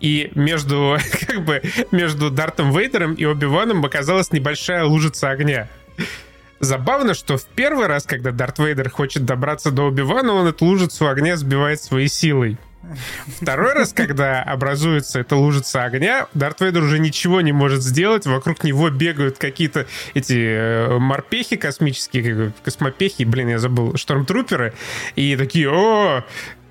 и 0.00 0.30
между, 0.34 0.98
как 1.26 1.44
бы, 1.44 1.62
между 1.92 2.30
Дартом 2.30 2.76
Вейдером 2.76 3.14
и 3.14 3.24
Оби-Ваном 3.24 3.84
оказалась 3.84 4.32
небольшая 4.32 4.84
лужица 4.84 5.30
огня. 5.30 5.68
Забавно, 6.58 7.14
что 7.14 7.36
в 7.36 7.44
первый 7.44 7.86
раз, 7.86 8.04
когда 8.04 8.30
Дарт 8.30 8.58
Вейдер 8.58 8.88
хочет 8.90 9.24
добраться 9.24 9.70
до 9.70 9.84
Оби-Вана, 9.84 10.32
он 10.32 10.46
эту 10.46 10.64
лужицу 10.64 11.08
огня 11.08 11.36
сбивает 11.36 11.82
своей 11.82 12.08
силой. 12.08 12.56
Второй 13.40 13.72
раз, 13.72 13.92
когда 13.92 14.42
образуется 14.42 15.20
эта 15.20 15.36
лужица 15.36 15.84
огня, 15.84 16.26
Дарт 16.34 16.60
Вейдер 16.60 16.82
уже 16.82 16.98
ничего 16.98 17.40
не 17.40 17.52
может 17.52 17.82
сделать, 17.82 18.26
вокруг 18.26 18.64
него 18.64 18.90
бегают 18.90 19.38
какие-то 19.38 19.86
эти 20.14 20.34
э, 20.34 20.98
морпехи 20.98 21.56
космические, 21.56 22.52
космопехи, 22.62 23.24
блин, 23.24 23.48
я 23.48 23.58
забыл, 23.58 23.96
штормтруперы, 23.96 24.74
и 25.14 25.36
такие, 25.36 25.70
о, 25.70 26.24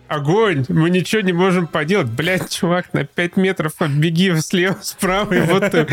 огонь, 0.07 0.65
мы 0.69 0.89
ничего 0.89 1.21
не 1.21 1.33
можем 1.33 1.67
поделать. 1.67 2.07
Блядь, 2.07 2.49
чувак, 2.49 2.93
на 2.93 3.05
5 3.05 3.37
метров 3.37 3.73
отбеги 3.79 4.33
слева, 4.39 4.77
справа, 4.81 5.33
и 5.33 5.41
вот 5.41 5.71
ты. 5.71 5.87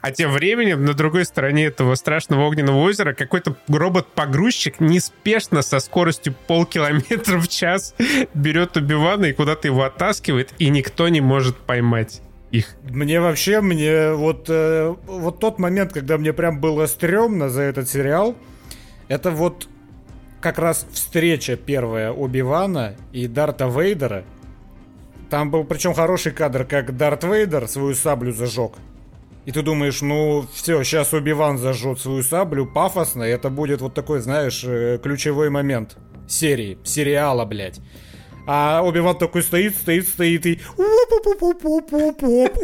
А 0.00 0.10
тем 0.10 0.32
временем 0.32 0.84
на 0.84 0.94
другой 0.94 1.24
стороне 1.24 1.66
этого 1.66 1.94
страшного 1.94 2.44
огненного 2.44 2.78
озера 2.78 3.14
какой-то 3.14 3.56
робот-погрузчик 3.68 4.80
неспешно 4.80 5.62
со 5.62 5.80
скоростью 5.80 6.34
полкилометра 6.46 7.38
в 7.38 7.48
час 7.48 7.94
берет 8.34 8.76
Убивана 8.76 9.26
и 9.26 9.32
куда-то 9.32 9.68
его 9.68 9.84
оттаскивает, 9.84 10.52
и 10.58 10.68
никто 10.68 11.08
не 11.08 11.20
может 11.20 11.56
поймать 11.56 12.22
их. 12.50 12.76
Мне 12.82 13.20
вообще, 13.20 13.60
мне 13.60 14.12
вот, 14.12 14.46
э, 14.48 14.94
вот 15.06 15.40
тот 15.40 15.58
момент, 15.58 15.92
когда 15.92 16.16
мне 16.18 16.32
прям 16.32 16.60
было 16.60 16.86
стрёмно 16.86 17.48
за 17.48 17.62
этот 17.62 17.88
сериал, 17.88 18.36
это 19.08 19.30
вот 19.30 19.68
как 20.40 20.58
раз 20.58 20.86
встреча 20.92 21.56
первая 21.56 22.12
Оби-Вана 22.12 22.96
и 23.12 23.26
Дарта 23.26 23.66
Вейдера. 23.66 24.24
Там 25.30 25.50
был 25.50 25.64
причем 25.64 25.94
хороший 25.94 26.32
кадр, 26.32 26.64
как 26.64 26.96
Дарт 26.96 27.24
Вейдер 27.24 27.68
свою 27.68 27.94
саблю 27.94 28.32
зажег. 28.32 28.72
И 29.44 29.52
ты 29.52 29.62
думаешь, 29.62 30.02
ну 30.02 30.46
все, 30.52 30.82
сейчас 30.82 31.14
Оби-Ван 31.14 31.58
зажжет 31.58 32.00
свою 32.00 32.22
саблю 32.22 32.66
пафосно, 32.66 33.24
и 33.24 33.30
это 33.30 33.48
будет 33.50 33.80
вот 33.80 33.94
такой, 33.94 34.20
знаешь, 34.20 34.62
э, 34.64 34.98
ключевой 35.02 35.48
момент 35.48 35.96
серии, 36.28 36.78
сериала, 36.84 37.44
блядь. 37.46 37.80
А 38.50 38.80
Оби-Ван 38.82 39.18
такой 39.18 39.42
стоит, 39.42 39.76
стоит, 39.76 40.08
стоит 40.08 40.46
и 40.46 40.58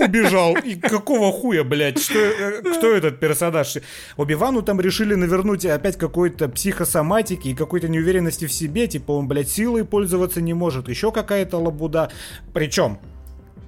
убежал. 0.03 0.57
И 0.57 0.77
какого 0.77 1.31
хуя, 1.31 1.63
блядь? 1.63 2.01
Что, 2.01 2.19
э, 2.19 2.63
кто 2.63 2.95
этот 2.95 3.21
персонаж? 3.21 3.77
Оби-Вану 4.17 4.63
там 4.63 4.81
решили 4.81 5.15
навернуть 5.15 5.67
опять 5.67 5.99
какой-то 5.99 6.49
психосоматики 6.49 7.49
и 7.49 7.55
какой-то 7.55 7.89
неуверенности 7.89 8.47
в 8.47 8.53
себе. 8.53 8.87
Типа 8.87 9.13
он, 9.13 9.29
блядь, 9.29 9.51
силой 9.51 9.85
пользоваться 9.85 10.41
не 10.41 10.55
может. 10.55 10.89
Еще 10.89 11.13
какая-то 11.13 11.59
лабуда. 11.59 12.11
Причем, 12.55 12.99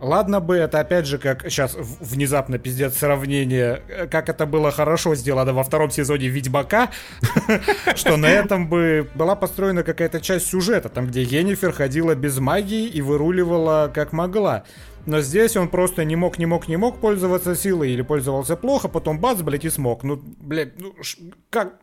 Ладно 0.01 0.41
бы, 0.41 0.57
это 0.57 0.81
опять 0.81 1.07
же, 1.07 1.19
как 1.19 1.45
сейчас 1.45 1.75
внезапно 1.75 2.59
пиздец 2.59 2.97
сравнение, 2.99 3.83
как 4.11 4.29
это 4.29 4.45
было 4.45 4.71
хорошо 4.71 5.15
сделано 5.15 5.55
во 5.55 5.65
втором 5.65 5.91
сезоне 5.91 6.29
Ведьмака, 6.29 6.91
что 7.95 8.17
на 8.17 8.27
этом 8.27 8.69
бы 8.69 9.09
была 9.15 9.37
построена 9.37 9.83
какая-то 9.83 10.21
часть 10.21 10.49
сюжета, 10.49 10.91
там, 10.91 11.07
где 11.07 11.23
Енифер 11.23 11.73
ходила 11.73 12.15
без 12.15 12.39
магии 12.39 12.87
и 12.87 13.01
выруливала 13.01 13.91
как 13.93 14.13
могла. 14.13 14.65
Но 15.07 15.21
здесь 15.21 15.57
он 15.57 15.69
просто 15.69 16.05
не 16.05 16.17
мог, 16.17 16.39
не 16.39 16.47
мог, 16.47 16.69
не 16.69 16.77
мог 16.77 16.99
пользоваться 17.01 17.55
силой 17.55 17.93
или 17.93 18.03
пользовался 18.03 18.57
плохо, 18.57 18.89
потом 18.89 19.21
бац, 19.21 19.41
блядь, 19.41 19.65
и 19.65 19.71
смог. 19.71 20.03
Ну, 20.03 20.21
блядь, 20.41 20.79
ну, 20.81 20.95
как 21.49 21.81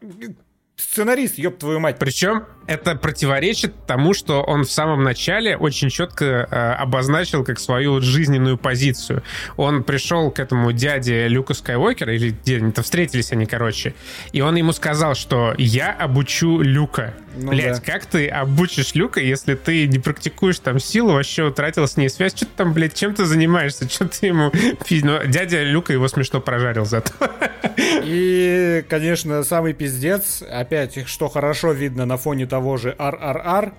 сценарист, 0.75 1.37
ёб 1.37 1.57
твою 1.57 1.79
мать. 1.79 1.97
Причем 1.99 2.45
это 2.65 2.95
противоречит 2.95 3.73
тому, 3.85 4.13
что 4.13 4.41
он 4.41 4.63
в 4.63 4.71
самом 4.71 5.03
начале 5.03 5.57
очень 5.57 5.89
четко 5.89 6.47
э, 6.49 6.73
обозначил 6.73 7.43
как 7.43 7.59
свою 7.59 8.01
жизненную 8.01 8.57
позицию. 8.57 9.23
Он 9.57 9.83
пришел 9.83 10.31
к 10.31 10.39
этому 10.39 10.71
дяде 10.71 11.27
Люка 11.27 11.53
Скайуокера, 11.53 12.15
или 12.15 12.29
где-то 12.29 12.83
встретились 12.83 13.31
они, 13.31 13.45
короче, 13.45 13.93
и 14.31 14.41
он 14.41 14.55
ему 14.55 14.71
сказал, 14.71 15.15
что 15.15 15.53
я 15.57 15.91
обучу 15.91 16.61
Люка. 16.61 17.13
Ну, 17.35 17.49
Блять, 17.49 17.83
да. 17.83 17.91
как 17.93 18.05
ты 18.05 18.27
обучишь 18.27 18.93
Люка, 18.93 19.19
если 19.19 19.55
ты 19.55 19.87
не 19.87 19.97
практикуешь 19.97 20.59
там 20.59 20.79
силу, 20.79 21.13
вообще 21.13 21.43
утратил 21.43 21.87
с 21.87 21.97
ней 21.97 22.09
связь? 22.09 22.35
Что 22.35 22.45
ты 22.45 22.51
там, 22.55 22.73
блядь, 22.73 22.93
чем 22.93 23.15
ты 23.15 23.25
занимаешься? 23.25 23.89
Что 23.89 24.07
ты 24.07 24.27
ему... 24.27 24.51
Но 25.03 25.19
ну, 25.23 25.27
дядя 25.27 25.63
Люка 25.63 25.93
его 25.93 26.07
смешно 26.07 26.39
прожарил 26.41 26.85
зато. 26.85 27.11
И, 28.03 28.85
конечно, 28.87 29.43
самый 29.43 29.73
пиздец, 29.73 30.43
опять, 30.63 31.07
что 31.07 31.29
хорошо 31.29 31.71
видно 31.71 32.05
на 32.05 32.17
фоне 32.17 32.45
того 32.45 32.77
же 32.77 32.95
RRR, 32.97 33.73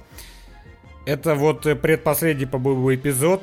это 1.06 1.34
вот 1.34 1.62
предпоследний, 1.80 2.46
по-моему, 2.46 2.94
эпизод 2.94 3.42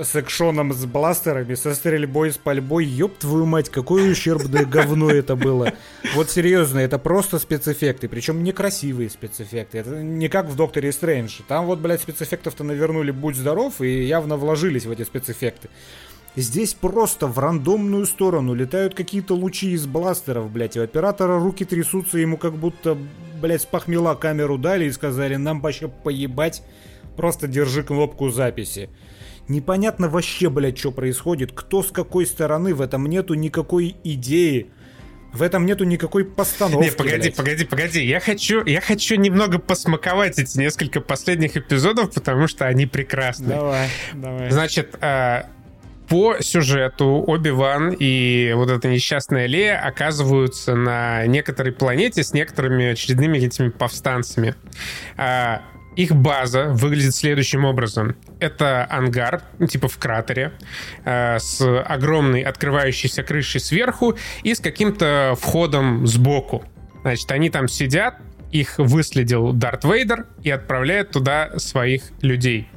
с 0.00 0.14
экшоном 0.16 0.72
с 0.72 0.84
бластерами, 0.84 1.54
со 1.54 1.74
стрельбой, 1.74 2.30
с 2.30 2.38
пальбой. 2.38 2.84
Ёб 2.84 3.18
твою 3.18 3.46
мать, 3.46 3.68
какое 3.68 4.10
ущербное 4.10 4.64
говно 4.64 5.10
это 5.10 5.34
было. 5.36 5.72
Вот 6.14 6.30
серьезно, 6.30 6.78
это 6.78 6.98
просто 6.98 7.38
спецэффекты. 7.38 8.08
Причем 8.08 8.44
некрасивые 8.44 9.10
спецэффекты. 9.10 9.78
Это 9.78 9.90
не 10.02 10.28
как 10.28 10.46
в 10.46 10.56
Докторе 10.56 10.92
Стрэндж. 10.92 11.40
Там 11.48 11.66
вот, 11.66 11.80
блядь, 11.80 12.00
спецэффектов-то 12.00 12.64
навернули 12.64 13.10
будь 13.10 13.36
здоров 13.36 13.80
и 13.80 14.04
явно 14.04 14.36
вложились 14.36 14.86
в 14.86 14.90
эти 14.90 15.02
спецэффекты. 15.02 15.68
Здесь 16.40 16.72
просто 16.72 17.26
в 17.26 17.36
рандомную 17.40 18.06
сторону 18.06 18.54
летают 18.54 18.94
какие-то 18.94 19.34
лучи 19.34 19.72
из 19.72 19.86
бластеров, 19.86 20.52
блядь. 20.52 20.76
У 20.76 20.82
оператора 20.82 21.40
руки 21.40 21.64
трясутся, 21.64 22.18
ему 22.18 22.36
как 22.36 22.54
будто, 22.54 22.96
блядь, 23.42 23.62
с 23.62 23.66
похмела 23.66 24.14
камеру 24.14 24.56
дали 24.56 24.84
и 24.84 24.92
сказали, 24.92 25.34
нам 25.34 25.60
вообще 25.60 25.88
поебать, 25.88 26.62
просто 27.16 27.48
держи 27.48 27.82
кнопку 27.82 28.28
записи. 28.28 28.88
Непонятно 29.48 30.08
вообще, 30.08 30.48
блядь, 30.48 30.78
что 30.78 30.92
происходит, 30.92 31.50
кто 31.50 31.82
с 31.82 31.90
какой 31.90 32.24
стороны, 32.24 32.72
в 32.72 32.82
этом 32.82 33.06
нету 33.06 33.34
никакой 33.34 33.96
идеи. 34.04 34.70
В 35.32 35.42
этом 35.42 35.66
нету 35.66 35.82
никакой 35.82 36.24
постановки. 36.24 36.84
Не, 36.84 36.92
погоди, 36.92 37.18
блядь. 37.18 37.34
погоди, 37.34 37.64
погоди. 37.64 38.04
Я 38.04 38.20
хочу, 38.20 38.64
я 38.64 38.80
хочу 38.80 39.16
немного 39.16 39.58
посмаковать 39.58 40.38
эти 40.38 40.56
несколько 40.56 41.00
последних 41.00 41.56
эпизодов, 41.56 42.14
потому 42.14 42.46
что 42.46 42.66
они 42.66 42.86
прекрасны. 42.86 43.48
Давай, 43.48 43.88
давай. 44.14 44.50
Значит, 44.50 44.96
э, 45.00 45.42
по 46.08 46.36
сюжету 46.40 47.22
Оби-Ван 47.26 47.94
и 47.98 48.52
вот 48.54 48.70
эта 48.70 48.88
несчастная 48.88 49.46
Лея 49.46 49.78
оказываются 49.78 50.74
на 50.74 51.26
некоторой 51.26 51.72
планете 51.72 52.22
с 52.22 52.32
некоторыми 52.32 52.86
очередными 52.86 53.38
этими 53.38 53.68
повстанцами. 53.68 54.54
А, 55.16 55.62
их 55.96 56.12
база 56.12 56.68
выглядит 56.68 57.14
следующим 57.14 57.64
образом. 57.64 58.16
Это 58.38 58.86
ангар, 58.88 59.42
типа 59.68 59.88
в 59.88 59.98
кратере, 59.98 60.52
э, 61.04 61.38
с 61.40 61.60
огромной 61.82 62.42
открывающейся 62.42 63.24
крышей 63.24 63.60
сверху 63.60 64.16
и 64.44 64.54
с 64.54 64.60
каким-то 64.60 65.34
входом 65.38 66.06
сбоку. 66.06 66.64
Значит, 67.02 67.30
они 67.32 67.50
там 67.50 67.66
сидят, 67.66 68.14
их 68.52 68.78
выследил 68.78 69.52
Дарт 69.52 69.84
Вейдер 69.84 70.26
и 70.42 70.50
отправляет 70.50 71.10
туда 71.10 71.58
своих 71.58 72.02
людей. 72.22 72.68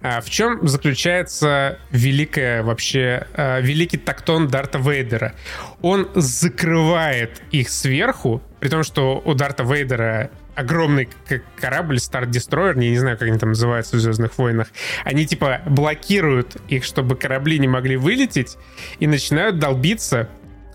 А 0.00 0.20
в 0.20 0.30
чем 0.30 0.66
заключается 0.66 1.78
великая 1.90 2.62
вообще, 2.62 3.26
а, 3.34 3.60
великий 3.60 3.98
тактон 3.98 4.48
Дарта 4.48 4.78
Вейдера? 4.78 5.34
Он 5.80 6.08
закрывает 6.14 7.42
их 7.50 7.70
сверху, 7.70 8.42
при 8.60 8.68
том, 8.68 8.82
что 8.82 9.22
у 9.24 9.34
Дарта 9.34 9.64
Вейдера 9.64 10.30
огромный 10.54 11.08
корабль 11.56 11.96
Star 11.96 12.26
Destroyer, 12.26 12.74
я 12.82 12.90
не 12.90 12.98
знаю, 12.98 13.16
как 13.16 13.28
они 13.28 13.38
там 13.38 13.50
называются 13.50 13.96
в 13.96 14.00
Звездных 14.00 14.36
войнах, 14.38 14.68
они 15.04 15.26
типа 15.26 15.62
блокируют 15.66 16.56
их, 16.68 16.84
чтобы 16.84 17.16
корабли 17.16 17.58
не 17.58 17.68
могли 17.68 17.96
вылететь, 17.96 18.56
и 18.98 19.06
начинают 19.06 19.58
долбиться 19.58 20.28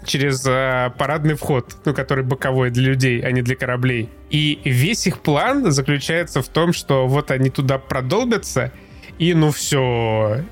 через 0.07 0.43
э, 0.45 0.91
парадный 0.97 1.35
вход, 1.35 1.75
ну, 1.85 1.93
который 1.93 2.23
боковой 2.23 2.71
для 2.71 2.89
людей, 2.89 3.21
а 3.21 3.31
не 3.31 3.41
для 3.41 3.55
кораблей. 3.55 4.09
И 4.29 4.59
весь 4.63 5.05
их 5.05 5.19
план 5.19 5.71
заключается 5.71 6.41
в 6.41 6.47
том, 6.47 6.73
что 6.73 7.07
вот 7.07 7.29
они 7.29 7.49
туда 7.49 7.77
продолбятся, 7.77 8.71
и 9.19 9.33
ну 9.33 9.51
все, 9.51 10.43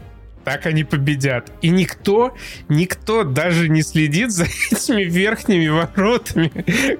так 0.46 0.66
они 0.68 0.84
победят. 0.84 1.52
И 1.62 1.70
никто, 1.70 2.36
никто 2.70 3.24
даже 3.24 3.68
не 3.68 3.82
следит 3.82 4.32
за 4.32 4.46
этими 4.72 5.04
верхними 5.04 5.68
воротами, 5.68 6.52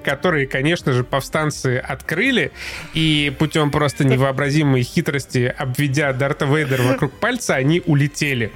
которые, 0.02 0.46
конечно 0.46 0.92
же, 0.92 1.04
повстанцы 1.04 1.78
открыли, 1.78 2.52
и 2.92 3.32
путем 3.38 3.70
просто 3.70 4.04
невообразимой 4.04 4.82
хитрости, 4.82 5.54
обведя 5.56 6.12
Дарта 6.12 6.44
Вейдера 6.44 6.82
вокруг 6.82 7.12
пальца, 7.12 7.54
они 7.54 7.82
улетели. 7.86 8.52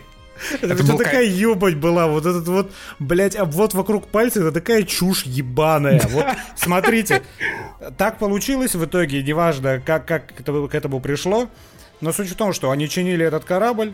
Это, 0.60 0.74
это 0.74 0.96
такая 0.96 1.24
ебать 1.24 1.76
была, 1.76 2.06
вот 2.06 2.26
этот 2.26 2.46
вот, 2.48 2.72
блядь, 2.98 3.36
обвод 3.36 3.74
вокруг 3.74 4.08
пальца, 4.08 4.40
это 4.40 4.52
такая 4.52 4.82
чушь 4.82 5.24
ебаная. 5.24 6.00
Вот, 6.08 6.26
смотрите, 6.56 7.22
так 7.96 8.18
получилось 8.18 8.74
в 8.74 8.84
итоге, 8.84 9.22
неважно, 9.22 9.80
как, 9.84 10.06
как 10.06 10.38
это, 10.38 10.68
к 10.68 10.74
этому 10.74 11.00
пришло, 11.00 11.48
но 12.00 12.12
суть 12.12 12.30
в 12.30 12.36
том, 12.36 12.52
что 12.52 12.70
они 12.70 12.88
чинили 12.88 13.24
этот 13.24 13.44
корабль, 13.44 13.92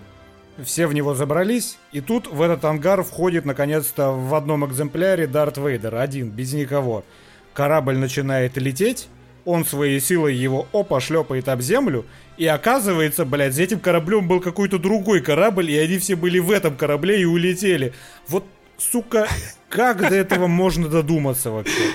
все 0.65 0.87
в 0.87 0.95
него 0.95 1.15
забрались, 1.15 1.79
и 1.93 2.01
тут 2.01 2.27
в 2.29 2.41
этот 2.41 2.65
ангар 2.65 3.03
входит 3.03 3.45
наконец-то 3.45 4.13
в 4.13 4.35
одном 4.35 4.65
экземпляре 4.67 5.27
Дарт 5.27 5.59
Вейдер, 5.59 5.97
один, 5.97 6.31
без 6.31 6.53
никого. 6.53 7.05
Корабль 7.53 7.97
начинает 7.97 8.57
лететь, 8.57 9.09
он 9.45 9.65
своей 9.65 10.01
силой 10.01 10.35
его 10.35 10.67
опа 10.73 11.01
шлепает 11.01 11.49
об 11.49 11.61
землю, 11.61 12.05
и 12.37 12.47
оказывается, 12.47 13.25
блядь, 13.25 13.55
за 13.55 13.63
этим 13.63 13.81
кораблем 13.81 14.29
был 14.29 14.41
какой-то 14.41 14.79
другой 14.79 15.21
корабль, 15.21 15.71
и 15.71 15.79
они 15.79 15.99
все 15.99 16.17
были 16.17 16.39
в 16.39 16.51
этом 16.51 16.77
корабле 16.77 17.21
и 17.21 17.25
улетели. 17.25 17.95
Вот, 18.29 18.45
сука, 18.79 19.27
как 19.69 19.99
до 19.99 20.15
этого 20.15 20.47
можно 20.47 20.89
додуматься 20.89 21.51
вообще? 21.51 21.93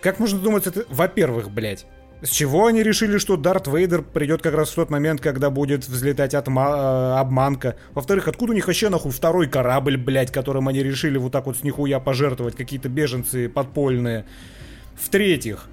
Как 0.00 0.18
можно 0.18 0.38
додуматься? 0.38 0.84
Во-первых, 0.88 1.50
блядь, 1.50 1.86
С 2.22 2.30
чего 2.30 2.66
они 2.66 2.82
решили, 2.82 3.18
что 3.18 3.36
Дарт 3.36 3.66
Вейдер 3.66 4.00
придет 4.00 4.40
как 4.40 4.54
раз 4.54 4.70
в 4.70 4.74
тот 4.74 4.88
момент, 4.88 5.20
когда 5.20 5.50
будет 5.50 5.86
взлетать 5.86 6.32
отма- 6.32 7.16
э, 7.16 7.20
обманка? 7.20 7.76
Во-вторых, 7.92 8.28
откуда 8.28 8.52
у 8.52 8.54
них 8.54 8.66
вообще 8.66 8.88
нахуй 8.88 9.12
второй 9.12 9.46
корабль, 9.46 9.98
блядь, 9.98 10.32
которым 10.32 10.68
они 10.68 10.82
решили 10.82 11.18
вот 11.18 11.32
так 11.32 11.44
вот 11.46 11.58
с 11.58 11.62
нихуя 11.62 12.00
пожертвовать, 12.00 12.56
какие-то 12.56 12.88
беженцы 12.88 13.48
подпольные? 13.50 14.24
В-третьих, 14.94 15.66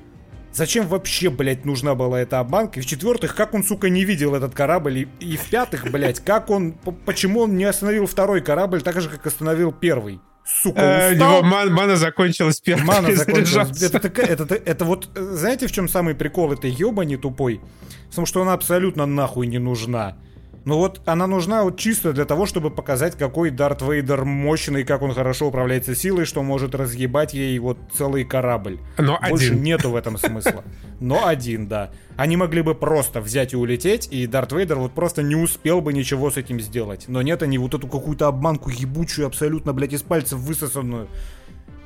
Зачем 0.54 0.88
вообще, 0.88 1.30
блядь, 1.30 1.64
нужна 1.66 1.96
была 1.96 2.20
эта 2.22 2.40
обманка? 2.40 2.80
И 2.80 2.84
в-четвертых, 2.84 3.36
как 3.36 3.54
он, 3.54 3.64
сука, 3.64 3.90
не 3.90 4.04
видел 4.04 4.36
этот 4.36 4.54
корабль? 4.54 4.98
И, 5.00 5.08
и 5.26 5.38
в-пятых, 5.38 5.90
блядь, 5.92 6.20
как 6.20 6.50
он... 6.50 6.74
Почему 7.06 7.42
он 7.42 7.56
не 7.56 7.64
остановил 7.64 8.06
второй 8.06 8.42
корабль 8.42 8.82
так 8.82 9.00
же, 9.00 9.10
как 9.10 9.26
остановил 9.26 9.72
первый? 9.72 10.20
Сука, 10.44 10.82
Э, 10.82 11.10
У 11.10 11.14
устал? 11.14 11.32
него 11.40 11.44
ман- 11.44 11.72
мана 11.72 11.96
закончилась 11.96 12.60
первой. 12.60 12.84
Мана 12.84 13.16
закончилась. 13.16 13.82
Это, 13.82 14.08
это, 14.08 14.44
это, 14.44 14.56
это 14.56 14.86
вот, 14.86 15.10
э, 15.16 15.22
знаете, 15.36 15.68
в 15.68 15.72
чем 15.72 15.88
самый 15.88 16.16
прикол 16.16 16.52
этой 16.52 16.70
ебани 16.72 17.16
тупой? 17.16 17.62
В 18.10 18.16
том, 18.16 18.26
что 18.26 18.42
она 18.42 18.54
абсолютно 18.54 19.06
нахуй 19.06 19.48
не 19.48 19.60
нужна. 19.60 20.18
Но 20.64 20.78
вот 20.78 21.02
она 21.06 21.26
нужна 21.26 21.64
вот 21.64 21.80
чисто 21.80 22.14
для 22.14 22.26
того, 22.26 22.46
чтобы 22.46 22.70
показать, 22.70 23.18
какой 23.18 23.50
Дарт 23.50 23.82
Вейдер 23.82 24.26
мощный, 24.26 24.84
как 24.84 25.02
он 25.02 25.14
хорошо 25.14 25.48
управляется 25.48 25.96
силой, 25.96 26.26
что 26.26 26.44
может 26.44 26.76
разъебать 26.76 27.34
ей 27.34 27.58
вот 27.58 27.80
целый 27.94 28.24
корабль. 28.26 28.80
Но 29.00 29.20
Больше 29.28 29.54
один. 29.54 29.64
нету 29.64 29.90
в 29.90 29.96
этом 29.96 30.18
смысла. 30.20 30.64
Но 31.00 31.26
один, 31.26 31.68
да. 31.68 31.90
Они 32.16 32.38
могли 32.38 32.62
бы 32.62 32.76
просто 32.76 33.22
взять 33.22 33.54
и 33.54 33.58
улететь, 33.58 34.08
и 34.12 34.28
Дарт 34.28 34.52
Вейдер 34.52 34.78
вот 34.78 34.92
просто 34.94 35.24
не 35.24 35.36
успел 35.36 35.82
бы 35.82 35.94
ничего 35.94 36.30
с 36.30 36.38
этим 36.38 36.60
сделать. 36.60 37.06
Но 37.08 37.24
нет, 37.24 37.42
они 37.42 37.58
вот 37.58 37.74
эту 37.74 37.88
какую-то 37.88 38.28
обманку 38.28 38.70
ебучую, 38.70 39.26
абсолютно, 39.26 39.74
блядь, 39.74 39.94
из 39.94 40.04
пальцев 40.04 40.38
высосанную 40.38 41.08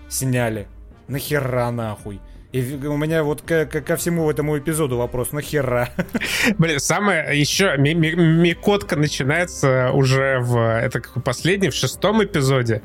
сняли. 0.10 0.68
Нахера 1.08 1.72
нахуй? 1.72 2.20
И 2.52 2.62
у 2.86 2.96
меня 2.96 3.24
вот 3.24 3.42
ко, 3.42 3.66
ко- 3.66 3.82
ко 3.82 3.98
всему 3.98 4.30
этому 4.32 4.58
эпизоду 4.58 4.98
вопрос, 4.98 5.34
нахера? 5.34 5.90
Блин, 6.58 6.80
самое 6.80 7.40
еще 7.40 7.76
ми- 7.78 7.94
ми- 7.96 8.16
микотка 8.16 8.96
начинается 8.96 9.92
уже 9.92 10.40
в 10.40 10.58
это 10.58 11.00
как 11.00 11.24
последний, 11.24 11.70
в 11.70 11.74
шестом 11.76 12.24
эпизоде, 12.24 12.82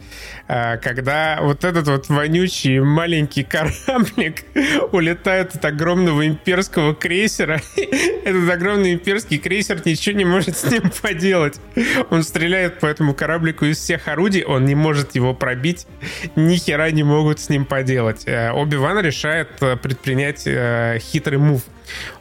э, 0.48 0.78
когда 0.78 1.38
вот 1.42 1.64
этот 1.64 1.86
вот 1.88 2.08
вонючий 2.08 2.80
маленький 2.80 3.44
кораблик 3.44 4.44
улетает 4.92 5.54
от 5.54 5.64
огромного 5.64 6.26
имперского 6.26 6.94
крейсера. 6.94 7.60
Этот 8.24 8.50
огромный 8.50 8.94
имперский 8.94 9.38
крейсер 9.38 9.80
ничего 9.84 10.16
не 10.16 10.24
может 10.24 10.56
с 10.56 10.64
ним 10.70 10.90
поделать. 11.02 11.60
Он 12.10 12.22
стреляет 12.22 12.80
по 12.80 12.86
этому 12.86 13.14
кораблику 13.14 13.66
из 13.66 13.78
всех 13.78 14.08
орудий, 14.08 14.44
он 14.44 14.64
не 14.64 14.74
может 14.74 15.14
его 15.14 15.34
пробить, 15.34 15.86
ни 16.36 16.56
хера 16.56 16.90
не 16.90 17.02
могут 17.02 17.40
с 17.40 17.48
ним 17.48 17.64
поделать. 17.64 18.22
Э, 18.26 18.50
Оби-Ван 18.52 19.00
решает 19.00 19.48
э, 19.60 19.76
предпринять 19.76 20.46
хитрый 21.02 21.38
мув. 21.38 21.62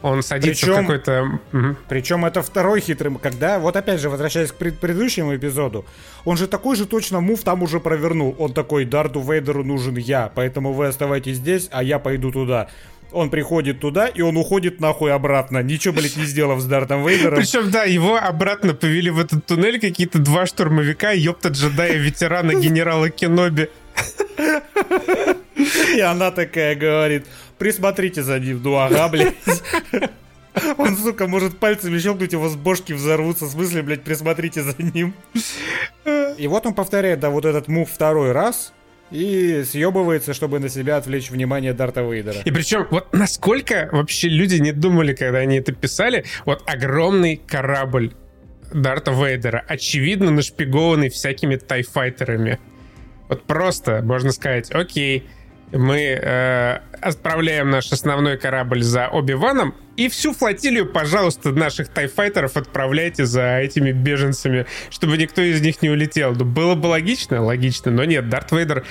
Он 0.02 0.22
садится 0.22 0.66
в 0.66 0.68
Причем- 0.68 0.82
какой-то... 0.86 1.40
Мгм. 1.52 1.76
Причем 1.88 2.24
это 2.24 2.42
второй 2.42 2.80
хитрый, 2.80 3.14
когда, 3.22 3.58
вот 3.58 3.76
опять 3.76 4.00
же, 4.00 4.08
возвращаясь 4.10 4.52
к 4.52 4.54
пред- 4.54 4.78
предыдущему 4.78 5.36
эпизоду, 5.36 5.84
он 6.24 6.36
же 6.36 6.46
такой 6.46 6.76
же 6.76 6.86
точно 6.86 7.20
мув 7.20 7.42
там 7.42 7.62
уже 7.62 7.80
провернул. 7.80 8.34
Он 8.38 8.52
такой, 8.52 8.84
Дарту 8.84 9.20
Вейдеру 9.20 9.64
нужен 9.64 9.96
я, 9.96 10.30
поэтому 10.34 10.72
вы 10.72 10.86
оставайтесь 10.86 11.36
здесь, 11.36 11.68
а 11.70 11.82
я 11.82 11.98
пойду 11.98 12.30
туда. 12.30 12.68
Он 13.12 13.28
приходит 13.28 13.80
туда, 13.80 14.06
и 14.06 14.20
он 14.20 14.36
уходит 14.36 14.80
нахуй 14.80 15.12
обратно, 15.12 15.62
ничего, 15.64 15.94
блядь, 15.94 16.16
не 16.16 16.24
сделав 16.24 16.60
с 16.60 16.64
Дартом 16.64 17.04
Вейдером. 17.04 17.38
Причем, 17.38 17.70
да, 17.70 17.82
его 17.82 18.16
обратно 18.16 18.72
повели 18.72 19.10
в 19.10 19.18
этот 19.18 19.44
туннель 19.46 19.80
какие-то 19.80 20.20
два 20.20 20.46
штурмовика, 20.46 21.10
ёпта 21.10 21.48
джедая, 21.48 21.94
ветерана 21.94 22.54
генерала 22.54 23.10
Кеноби. 23.10 23.68
И 25.94 26.00
она 26.00 26.30
такая 26.30 26.74
говорит, 26.74 27.26
присмотрите 27.60 28.22
за 28.24 28.40
ним, 28.40 28.60
ну 28.64 28.76
ага, 28.76 29.08
блядь. 29.08 29.34
Он, 30.78 30.96
сука, 30.96 31.28
может 31.28 31.58
пальцами 31.58 31.98
щелкнуть, 31.98 32.32
его 32.32 32.48
с 32.48 32.56
бошки 32.56 32.92
взорвутся. 32.92 33.44
В 33.44 33.50
смысле, 33.50 33.82
блядь, 33.82 34.02
присмотрите 34.02 34.62
за 34.62 34.74
ним. 34.82 35.14
И 36.38 36.48
вот 36.48 36.66
он 36.66 36.74
повторяет, 36.74 37.20
да, 37.20 37.30
вот 37.30 37.44
этот 37.44 37.68
мув 37.68 37.88
второй 37.88 38.32
раз. 38.32 38.72
И 39.10 39.64
съебывается, 39.64 40.34
чтобы 40.34 40.58
на 40.60 40.68
себя 40.68 40.96
отвлечь 40.96 41.30
внимание 41.30 41.72
Дарта 41.72 42.00
Вейдера. 42.02 42.40
И 42.44 42.50
причем, 42.50 42.86
вот 42.90 43.12
насколько 43.12 43.88
вообще 43.92 44.28
люди 44.28 44.56
не 44.56 44.72
думали, 44.72 45.14
когда 45.14 45.38
они 45.38 45.58
это 45.58 45.72
писали, 45.72 46.24
вот 46.46 46.62
огромный 46.66 47.36
корабль 47.36 48.12
Дарта 48.72 49.10
Вейдера, 49.10 49.64
очевидно 49.66 50.30
нашпигованный 50.30 51.10
всякими 51.10 51.56
тайфайтерами. 51.56 52.58
Вот 53.28 53.44
просто 53.44 54.00
можно 54.02 54.32
сказать, 54.32 54.70
окей, 54.70 55.28
мы 55.72 55.98
э, 55.98 56.78
отправляем 57.00 57.70
наш 57.70 57.92
основной 57.92 58.36
корабль 58.36 58.82
за 58.82 59.08
Оби-Ваном, 59.08 59.74
и 59.96 60.08
всю 60.08 60.32
флотилию, 60.32 60.86
пожалуйста, 60.86 61.50
наших 61.50 61.88
тайфайтеров 61.88 62.56
отправляйте 62.56 63.26
за 63.26 63.58
этими 63.58 63.92
беженцами, 63.92 64.66
чтобы 64.88 65.16
никто 65.18 65.42
из 65.42 65.60
них 65.60 65.82
не 65.82 65.90
улетел. 65.90 66.34
Ну, 66.34 66.44
было 66.44 66.74
бы 66.74 66.86
логично, 66.86 67.42
логично, 67.42 67.90
но 67.90 68.04
нет, 68.04 68.28
Дарт 68.28 68.52
Вейдер 68.52 68.84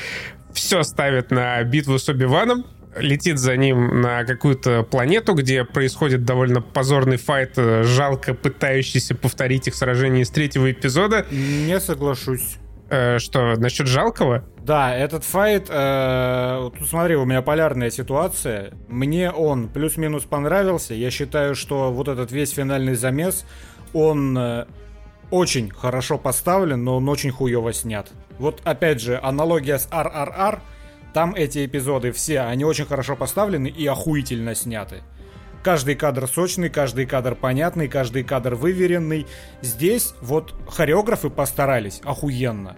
все 0.54 0.84
ставит 0.84 1.32
на 1.32 1.64
битву 1.64 1.98
с 1.98 2.08
Оби-Ваном, 2.10 2.66
летит 2.96 3.40
за 3.40 3.56
ним 3.56 4.02
на 4.02 4.24
какую-то 4.24 4.84
планету, 4.84 5.34
где 5.34 5.64
происходит 5.64 6.26
довольно 6.26 6.62
позорный 6.62 7.18
файт, 7.18 7.54
э, 7.58 7.84
жалко 7.84 8.34
пытающийся 8.34 9.16
повторить 9.16 9.68
их 9.68 9.76
сражение 9.76 10.24
из 10.24 10.30
третьего 10.30 10.72
эпизода. 10.72 11.26
Не 11.32 11.80
соглашусь. 11.80 12.58
Э, 12.90 13.20
что, 13.20 13.56
насчет 13.56 13.88
жалкого? 13.88 14.44
Да, 14.64 14.96
этот 14.96 15.24
файт, 15.24 15.68
э, 15.70 16.70
тут 16.78 16.88
смотри, 16.88 17.16
у 17.16 17.26
меня 17.26 17.42
полярная 17.42 17.92
ситуация. 17.92 18.74
Мне 18.88 19.32
он 19.32 19.68
плюс-минус 19.68 20.24
понравился. 20.24 20.94
Я 20.96 21.12
считаю, 21.12 21.56
что 21.56 21.92
вот 21.92 22.08
этот 22.08 22.32
весь 22.32 22.52
финальный 22.52 22.96
замес, 22.96 23.46
он 23.94 24.38
э, 24.38 24.66
очень 25.30 25.70
хорошо 25.70 26.18
поставлен, 26.18 26.84
но 26.84 26.98
он 26.98 27.08
очень 27.10 27.32
хуево 27.32 27.74
снят. 27.74 28.10
Вот 28.40 28.62
опять 28.64 29.02
же, 29.02 29.20
аналогия 29.22 29.78
с 29.78 29.88
RRR, 29.90 30.60
там 31.14 31.36
эти 31.36 31.66
эпизоды 31.66 32.12
все, 32.12 32.42
они 32.42 32.64
очень 32.64 32.86
хорошо 32.86 33.16
поставлены 33.16 33.68
и 33.68 33.86
охуительно 33.86 34.56
сняты. 34.56 35.04
Каждый 35.64 35.96
кадр 35.96 36.28
сочный, 36.28 36.70
каждый 36.70 37.06
кадр 37.06 37.36
понятный, 37.36 37.90
каждый 37.90 38.24
кадр 38.24 38.56
выверенный. 38.56 39.28
Здесь 39.62 40.14
вот 40.22 40.56
хореографы 40.68 41.30
постарались 41.30 42.02
охуенно. 42.06 42.78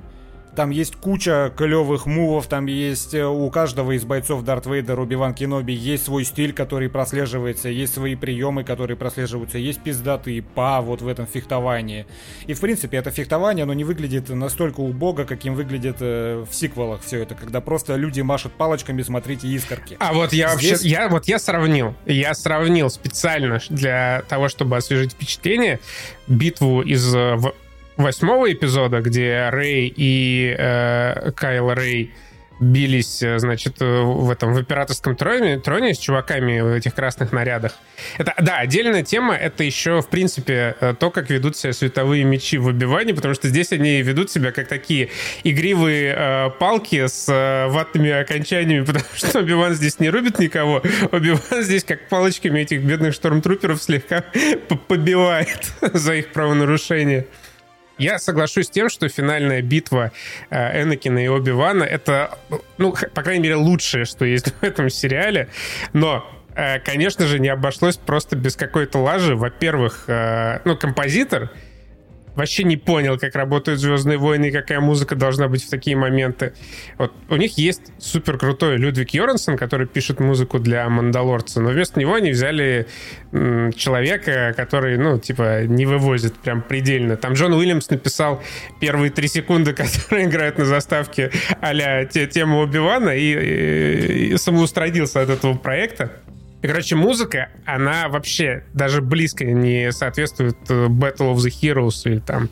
Там 0.56 0.70
есть 0.70 0.96
куча 0.98 1.52
клевых 1.56 2.06
мувов, 2.06 2.48
там 2.48 2.66
есть 2.66 3.14
э, 3.14 3.26
у 3.26 3.50
каждого 3.50 3.94
из 3.94 4.04
бойцов 4.04 4.44
Дарт 4.44 4.66
Вейдер, 4.66 5.00
Убиван 5.00 5.34
Кеноби 5.34 5.74
есть 5.74 6.06
свой 6.06 6.26
стиль, 6.26 6.52
который 6.52 6.90
прослеживается, 6.90 7.70
есть 7.70 7.94
свои 7.94 8.16
приемы, 8.16 8.64
которые 8.66 8.98
прослеживаются, 8.98 9.58
есть 9.58 9.82
пиздатые 9.82 10.42
па 10.42 10.82
вот 10.82 11.02
в 11.02 11.08
этом 11.08 11.26
фехтовании. 11.26 12.06
И 12.48 12.54
в 12.54 12.60
принципе 12.60 12.98
это 12.98 13.12
фехтование, 13.12 13.64
оно 13.64 13.74
не 13.74 13.86
выглядит 13.86 14.28
настолько 14.30 14.82
убого, 14.82 15.24
каким 15.24 15.56
выглядит 15.56 15.98
э, 16.02 16.46
в 16.50 16.54
сиквелах 16.54 17.02
все 17.02 17.20
это, 17.22 17.34
когда 17.36 17.62
просто 17.62 17.96
люди 17.96 18.20
машут 18.20 18.52
палочками, 18.52 19.02
смотрите 19.04 19.48
искорки. 19.48 19.96
А 20.00 20.12
вот 20.12 20.34
я 20.34 20.50
вообще, 20.50 20.76
Здесь- 20.76 20.84
я 20.92 21.08
вот 21.08 21.30
я 21.30 21.40
сравнил, 21.40 21.96
я 22.06 22.34
сравнил 22.34 22.90
специально 22.90 23.60
для 23.70 24.24
того, 24.28 24.50
чтобы 24.50 24.76
освежить 24.76 25.14
впечатление, 25.14 25.80
битву 26.28 26.82
из 26.82 27.16
э, 27.16 27.38
восьмого 28.02 28.52
эпизода, 28.52 29.02
где 29.02 29.50
Рэй 29.50 29.94
и 29.96 30.56
э, 30.58 31.32
Кайл 31.32 31.74
Рэй 31.74 32.14
бились, 32.62 33.24
э, 33.24 33.40
значит, 33.40 33.82
э, 33.82 34.02
в 34.02 34.30
этом 34.30 34.54
в 34.54 34.60
императорском 34.60 35.16
троне, 35.16 35.60
троне 35.60 35.96
с 35.96 35.98
чуваками 35.98 36.62
в 36.62 36.74
этих 36.74 36.94
красных 36.94 37.32
нарядах. 37.32 37.74
Это, 38.20 38.36
да, 38.40 38.58
отдельная 38.58 39.04
тема, 39.04 39.36
это 39.36 39.64
еще, 39.64 40.02
в 40.02 40.08
принципе, 40.08 40.76
э, 40.80 40.94
то, 40.98 41.10
как 41.10 41.32
ведут 41.32 41.58
себя 41.58 41.74
световые 41.74 42.24
мечи 42.24 42.60
в 42.60 42.68
убивании, 42.68 43.14
потому 43.14 43.34
что 43.34 43.50
здесь 43.50 43.72
они 43.72 44.02
ведут 44.04 44.30
себя 44.30 44.52
как 44.52 44.68
такие 44.68 45.10
игривые 45.44 46.16
э, 46.16 46.50
палки 46.60 47.08
с 47.08 47.28
э, 47.28 47.68
ватными 47.68 48.12
окончаниями, 48.12 48.86
потому 48.86 49.06
что 49.16 49.40
Оби-Ван 49.40 49.74
здесь 49.74 50.00
не 50.00 50.12
рубит 50.12 50.38
никого, 50.38 50.84
Оби-Ван 51.12 51.64
здесь 51.64 51.84
как 51.84 52.08
палочками 52.10 52.60
этих 52.60 52.84
бедных 52.84 53.16
штормтруперов 53.16 53.82
слегка 53.82 54.24
побивает 54.88 55.72
за 55.94 56.14
их 56.14 56.32
правонарушение. 56.32 57.26
Я 58.02 58.18
соглашусь 58.18 58.66
с 58.66 58.70
тем, 58.72 58.90
что 58.90 59.08
финальная 59.10 59.62
битва 59.62 60.12
э, 60.50 60.82
Энакина 60.82 61.24
и 61.24 61.28
Оби-Вана 61.28 61.84
это, 61.84 62.40
ну, 62.80 62.96
по 63.14 63.22
крайней 63.22 63.44
мере, 63.44 63.56
лучшее, 63.56 64.06
что 64.06 64.26
есть 64.26 64.56
в 64.60 64.64
этом 64.64 64.90
сериале. 64.90 65.50
Но, 65.94 66.26
э, 66.56 66.80
конечно 66.80 67.28
же, 67.28 67.38
не 67.38 67.50
обошлось 67.50 67.98
просто 67.98 68.36
без 68.36 68.56
какой-то 68.56 68.98
лажи. 68.98 69.36
Во-первых, 69.36 70.06
э, 70.08 70.62
ну, 70.66 70.76
композитор 70.76 71.52
вообще 72.36 72.64
не 72.64 72.78
понял, 72.78 73.18
как 73.18 73.36
работают 73.36 73.80
Звездные 73.80 74.18
войны 74.18 74.48
и 74.50 74.52
какая 74.52 74.80
музыка 74.80 75.16
должна 75.16 75.48
быть 75.48 75.64
в 75.64 75.70
такие 75.70 75.96
моменты. 75.96 76.54
Вот 76.98 77.12
у 77.30 77.36
них 77.36 77.58
есть 77.58 77.82
супер 77.98 78.38
крутой 78.38 78.78
Людвиг 78.78 79.12
Йорнсон, 79.12 79.58
который 79.58 79.88
пишет 79.88 80.20
музыку 80.20 80.60
для 80.60 80.88
Мандалорца, 80.90 81.62
но 81.62 81.70
вместо 81.70 82.00
него 82.00 82.14
они 82.16 82.32
взяли 82.32 82.88
м, 83.32 83.74
человека, 83.74 84.54
который, 84.56 84.98
ну, 84.98 85.20
типа, 85.20 85.64
не 85.66 85.86
вывозит 85.86 86.36
прям 86.38 86.62
предельно. 86.62 87.18
Там 87.18 87.34
Джон 87.34 87.54
Уильямс 87.54 87.90
написал 87.90 88.42
первые 88.80 89.12
три 89.12 89.28
секунды, 89.28 89.74
которые 89.74 90.26
играют 90.26 90.58
на 90.58 90.66
заставке 90.66 91.32
а-ля 91.62 92.06
те- 92.06 92.28
тему 92.28 92.60
Оби-Вана 92.60 93.10
и, 93.12 93.22
и- 93.22 94.34
и 94.34 94.38
самоустранился 94.38 95.22
от 95.22 95.30
этого 95.30 95.56
проекта. 95.56 96.12
И, 96.62 96.68
короче, 96.68 96.96
музыка, 96.96 97.50
она 97.66 98.08
вообще 98.08 98.64
даже 98.74 99.02
близко 99.02 99.46
не 99.46 99.92
соответствует 99.92 100.58
э, 100.70 100.88
Battle 100.88 101.34
of 101.34 101.38
the 101.38 101.50
Heroes 101.50 102.02
или 102.06 102.20
там 102.20 102.50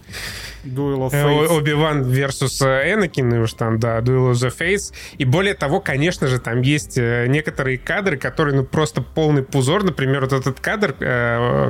Duel 0.63 1.09
of 1.09 1.13
э, 1.13 1.23
Fates. 1.23 1.47
Оби-Ван 1.47 2.01
versus 2.03 2.63
Энакин, 2.63 3.31
уж 3.33 3.53
там, 3.53 3.79
да, 3.79 3.99
Duel 3.99 4.31
of 4.31 4.33
the 4.33 4.51
Fates. 4.57 4.93
И 5.19 5.25
более 5.25 5.53
того, 5.53 5.79
конечно 5.79 6.27
же, 6.27 6.39
там 6.39 6.61
есть 6.61 6.97
э, 6.97 7.27
некоторые 7.27 7.77
кадры, 7.77 8.17
которые, 8.17 8.55
ну, 8.55 8.63
просто 8.63 9.01
полный 9.01 9.43
пузор. 9.43 9.83
Например, 9.83 10.21
вот 10.21 10.33
этот 10.33 10.59
кадр, 10.59 10.93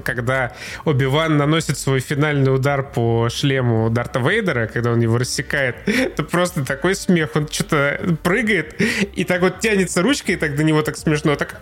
когда 0.03 0.53
Оби-Ван 0.85 1.37
наносит 1.37 1.77
свой 1.77 1.99
финальный 1.99 2.53
удар 2.53 2.83
по 2.83 3.27
шлему 3.29 3.89
Дарта 3.89 4.19
Вейдера, 4.19 4.67
когда 4.67 4.91
он 4.91 5.01
его 5.01 5.17
рассекает. 5.17 5.75
Это 5.87 6.23
просто 6.23 6.65
такой 6.65 6.95
смех. 6.95 7.31
Он 7.35 7.49
что-то 7.49 8.17
прыгает 8.23 8.81
и 9.13 9.25
так 9.25 9.41
вот 9.41 9.59
тянется 9.59 10.01
ручкой, 10.01 10.31
и 10.31 10.37
так 10.37 10.55
до 10.55 10.63
него 10.63 10.81
так 10.81 10.95
смешно, 10.97 11.35
так 11.35 11.61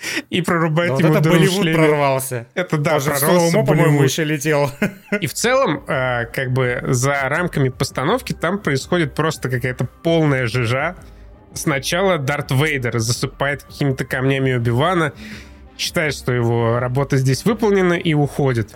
и 0.30 0.42
прорубает 0.42 0.92
вот 0.92 1.00
ему 1.00 1.14
это 1.14 1.28
Болливуд 1.28 1.72
прорвался. 1.72 2.46
Это 2.54 2.78
да, 2.78 2.92
Даже 2.92 3.10
прорвался 3.10 3.62
по-моему, 3.62 4.02
еще 4.02 4.24
летел. 4.24 4.70
И 5.20 5.26
в 5.26 5.34
целом, 5.34 5.84
э, 5.86 6.26
как 6.26 6.52
бы 6.52 6.80
за 6.88 7.28
рамками 7.28 7.68
постановки 7.68 8.32
там 8.32 8.58
происходит 8.58 9.14
просто 9.14 9.48
какая-то 9.48 9.86
полная 10.02 10.46
жижа. 10.46 10.96
Сначала 11.52 12.18
Дарт 12.18 12.52
Вейдер 12.52 12.98
засыпает 12.98 13.64
какими-то 13.64 14.04
камнями 14.04 14.52
Оби-Вана, 14.52 15.12
считает, 15.76 16.14
что 16.14 16.32
его 16.32 16.78
работа 16.78 17.16
здесь 17.16 17.44
выполнена 17.44 17.94
и 17.94 18.14
уходит. 18.14 18.74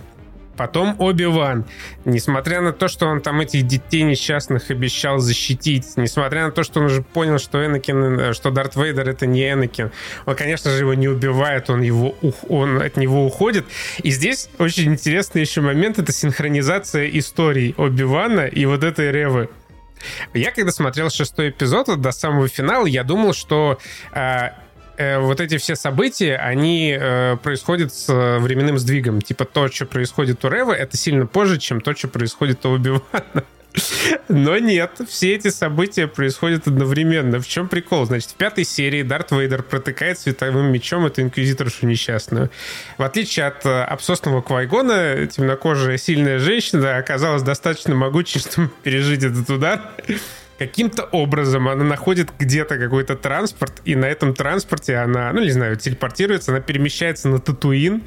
Потом 0.57 0.95
Оби-Ван. 0.99 1.65
Несмотря 2.05 2.61
на 2.61 2.71
то, 2.71 2.87
что 2.87 3.07
он 3.07 3.21
там 3.21 3.41
этих 3.41 3.67
детей 3.67 4.03
несчастных 4.03 4.71
обещал 4.71 5.19
защитить, 5.19 5.85
несмотря 5.97 6.45
на 6.45 6.51
то, 6.51 6.63
что 6.63 6.79
он 6.79 6.85
уже 6.87 7.01
понял, 7.01 7.39
что 7.39 7.65
Энакин, 7.65 8.19
э, 8.19 8.33
что 8.33 8.51
Дарт 8.51 8.75
Вейдер 8.75 9.09
это 9.09 9.25
не 9.25 9.51
Энакин, 9.51 9.91
он, 10.25 10.35
конечно 10.35 10.71
же, 10.71 10.79
его 10.79 10.93
не 10.93 11.07
убивает, 11.07 11.69
он, 11.69 11.81
его, 11.81 12.15
он 12.47 12.81
от 12.81 12.97
него 12.97 13.25
уходит. 13.25 13.65
И 14.03 14.11
здесь 14.11 14.49
очень 14.57 14.93
интересный 14.93 15.41
еще 15.41 15.61
момент, 15.61 15.99
это 15.99 16.11
синхронизация 16.11 17.07
историй 17.09 17.73
Оби-Вана 17.77 18.45
и 18.45 18.65
вот 18.65 18.83
этой 18.83 19.11
Ревы. 19.11 19.49
Я 20.33 20.51
когда 20.51 20.71
смотрел 20.71 21.09
шестой 21.09 21.49
эпизод 21.49 21.87
вот, 21.87 22.01
до 22.01 22.11
самого 22.11 22.47
финала, 22.47 22.85
я 22.85 23.03
думал, 23.03 23.33
что 23.33 23.79
э, 24.13 24.49
э, 24.97 25.19
вот 25.19 25.39
эти 25.39 25.57
все 25.57 25.75
события, 25.75 26.35
они 26.37 26.95
э, 26.99 27.37
происходят 27.37 27.93
с 27.93 28.09
э, 28.09 28.39
временным 28.39 28.77
сдвигом. 28.77 29.21
Типа 29.21 29.45
то, 29.45 29.67
что 29.67 29.85
происходит 29.85 30.43
у 30.45 30.49
Рева, 30.49 30.73
это 30.73 30.97
сильно 30.97 31.25
позже, 31.25 31.57
чем 31.57 31.81
то, 31.81 31.95
что 31.95 32.07
происходит 32.07 32.65
у 32.65 32.69
Убивана. 32.69 33.43
Но 34.29 34.57
нет, 34.57 35.01
все 35.07 35.35
эти 35.35 35.49
события 35.49 36.07
происходят 36.07 36.67
одновременно. 36.67 37.39
В 37.39 37.47
чем 37.47 37.67
прикол? 37.67 38.05
Значит, 38.05 38.31
в 38.31 38.35
пятой 38.35 38.63
серии 38.63 39.03
Дарт 39.03 39.31
Вейдер 39.31 39.63
протыкает 39.63 40.19
световым 40.19 40.71
мечом 40.71 41.05
эту 41.05 41.21
инквизиторшу 41.21 41.85
несчастную. 41.85 42.49
В 42.97 43.03
отличие 43.03 43.45
от 43.45 43.65
э, 43.65 43.83
обсосного 43.83 44.41
Квайгона, 44.41 45.27
темнокожая 45.27 45.97
сильная 45.97 46.39
женщина 46.39 46.97
оказалась 46.97 47.43
достаточно 47.43 47.95
могучей, 47.95 48.39
чтобы 48.51 48.69
пережить 48.83 49.23
этот 49.23 49.49
удар. 49.49 49.81
Каким-то 50.57 51.03
образом 51.03 51.67
она 51.67 51.83
находит 51.83 52.29
где-то 52.39 52.77
какой-то 52.77 53.15
транспорт, 53.15 53.81
и 53.83 53.95
на 53.95 54.05
этом 54.05 54.33
транспорте 54.33 54.95
она, 54.95 55.33
ну, 55.33 55.41
не 55.41 55.51
знаю, 55.51 55.75
телепортируется, 55.75 56.51
она 56.51 56.61
перемещается 56.61 57.27
на 57.27 57.39
Татуин, 57.39 58.03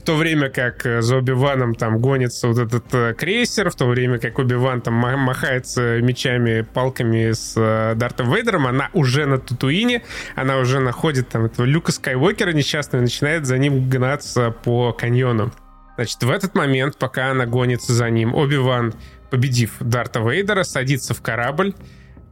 в 0.00 0.02
то 0.04 0.16
время 0.16 0.48
как 0.48 0.86
э, 0.86 1.02
за 1.02 1.18
Оби-Ваном 1.18 1.74
там 1.74 1.98
гонится 1.98 2.48
вот 2.48 2.58
этот 2.58 2.92
э, 2.94 3.14
крейсер, 3.14 3.70
в 3.70 3.76
то 3.76 3.86
время 3.86 4.18
как 4.18 4.38
Оби-Ван 4.38 4.80
там 4.80 4.94
махается 4.94 6.00
мечами, 6.00 6.62
палками 6.62 7.30
с 7.30 7.52
э, 7.56 7.94
Дартом 7.94 8.32
Вейдером, 8.34 8.66
она 8.66 8.90
уже 8.92 9.26
на 9.26 9.38
Татуине, 9.38 10.02
она 10.34 10.58
уже 10.58 10.80
находит 10.80 11.28
там 11.28 11.44
этого 11.44 11.66
Люка 11.66 11.92
Скайуокера 11.92 12.52
несчастного 12.52 13.02
и 13.02 13.04
начинает 13.04 13.46
за 13.46 13.58
ним 13.58 13.88
гнаться 13.88 14.50
по 14.50 14.92
каньону. 14.92 15.52
Значит, 15.96 16.22
в 16.22 16.30
этот 16.30 16.54
момент, 16.54 16.96
пока 16.96 17.30
она 17.30 17.44
гонится 17.44 17.92
за 17.92 18.08
ним, 18.08 18.34
Оби-Ван 18.34 18.94
победив 19.30 19.72
Дарта 19.80 20.20
Вейдера, 20.20 20.64
садится 20.64 21.14
в 21.14 21.22
корабль, 21.22 21.74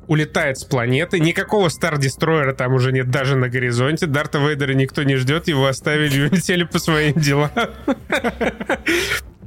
улетает 0.06 0.58
с 0.58 0.64
планеты. 0.64 1.20
Никакого 1.20 1.68
Стар-Дестройера 1.68 2.54
там 2.54 2.74
уже 2.74 2.92
нет 2.92 3.10
даже 3.10 3.36
на 3.36 3.48
горизонте. 3.48 4.06
Дарта 4.06 4.38
Вейдера 4.38 4.72
никто 4.72 5.02
не 5.02 5.16
ждет, 5.16 5.48
его 5.48 5.66
оставили 5.66 6.16
и 6.16 6.22
улетели 6.22 6.64
по 6.64 6.78
своим 6.78 7.14
делам. 7.14 7.50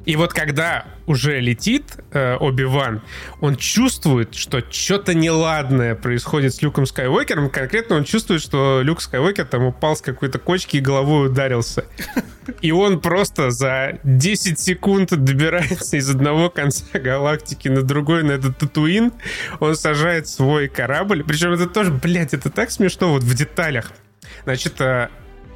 И 0.10 0.16
вот 0.16 0.34
когда 0.34 0.86
уже 1.06 1.40
летит 1.40 1.84
э, 2.14 2.36
Оби-Ван, 2.38 3.04
он 3.42 3.56
чувствует, 3.58 4.34
что 4.34 4.64
что-то 4.68 5.14
неладное 5.14 5.94
происходит 5.94 6.56
с 6.56 6.64
Люком 6.64 6.88
Скайуокером. 6.88 7.52
Конкретно 7.52 7.98
он 7.98 8.06
чувствует, 8.06 8.42
что 8.42 8.82
Люк 8.82 9.04
Скайуокер 9.04 9.46
там 9.46 9.66
упал 9.66 9.96
с 9.96 10.02
какой-то 10.02 10.40
кочки 10.40 10.78
и 10.78 10.80
головой 10.80 11.28
ударился. 11.28 11.86
И 12.62 12.72
он 12.72 13.02
просто 13.02 13.52
за 13.52 14.00
10 14.04 14.60
секунд 14.60 15.12
добирается 15.12 15.98
из 15.98 16.10
одного 16.10 16.50
конца 16.50 16.86
галактики 16.98 17.68
на 17.68 17.84
другой, 17.84 18.24
на 18.24 18.32
этот 18.32 18.58
Татуин. 18.58 19.12
Он 19.60 19.76
сажает 19.76 20.28
свой 20.28 20.70
корабль. 20.70 21.24
Причем 21.24 21.52
это 21.52 21.68
тоже, 21.68 21.92
блядь, 21.92 22.34
это 22.34 22.50
так 22.50 22.72
смешно 22.72 23.12
вот 23.12 23.22
в 23.22 23.36
деталях. 23.36 23.92
Значит, 24.46 24.82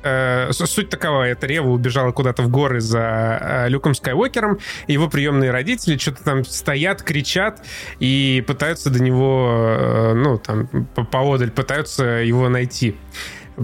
э, 0.04 0.52
суть 0.52 0.90
такова, 0.90 1.24
это 1.24 1.48
Рева 1.48 1.70
убежала 1.70 2.12
куда-то 2.12 2.44
в 2.44 2.50
горы 2.50 2.82
за 2.82 3.40
э, 3.42 3.70
Люком 3.70 3.94
Скайуокером, 3.94 4.60
его 4.88 5.10
приемные 5.10 5.52
родители 5.52 5.98
что-то 5.98 6.24
там 6.24 6.46
стоят, 6.46 7.02
кричат 7.04 7.66
и 8.00 8.44
пытаются 8.46 8.90
до 8.90 9.02
него, 9.02 9.76
э, 9.80 10.14
ну, 10.14 10.38
там, 10.38 10.68
поодаль, 11.12 11.52
пытаются 11.52 12.04
его 12.04 12.50
найти 12.50 12.96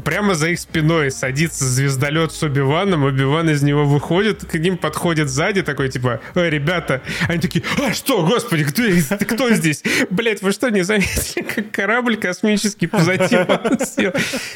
прямо 0.04 0.36
за 0.36 0.50
их 0.50 0.60
спиной 0.60 1.12
садится 1.12 1.66
звездолет 1.66 2.32
с 2.32 2.42
Оби-Ваном, 2.44 3.04
Оби-Ван 3.04 3.50
из 3.50 3.62
него 3.62 3.86
выходит, 3.86 4.46
к 4.46 4.56
ним 4.56 4.78
подходит 4.78 5.30
сзади, 5.30 5.62
такой, 5.62 5.90
типа, 5.90 6.22
ой, 6.36 6.50
ребята, 6.50 7.02
они 7.28 7.40
такие, 7.40 7.64
а 7.82 7.94
что, 7.94 8.26
господи, 8.26 8.64
кто, 8.64 8.84
кто 9.26 9.50
здесь? 9.52 9.84
Блять, 10.10 10.42
вы 10.42 10.52
что, 10.52 10.70
не 10.70 10.84
заметили, 10.84 11.44
как 11.44 11.72
корабль 11.72 12.18
космический 12.18 12.88
позади 12.88 13.38
вас? 13.38 13.96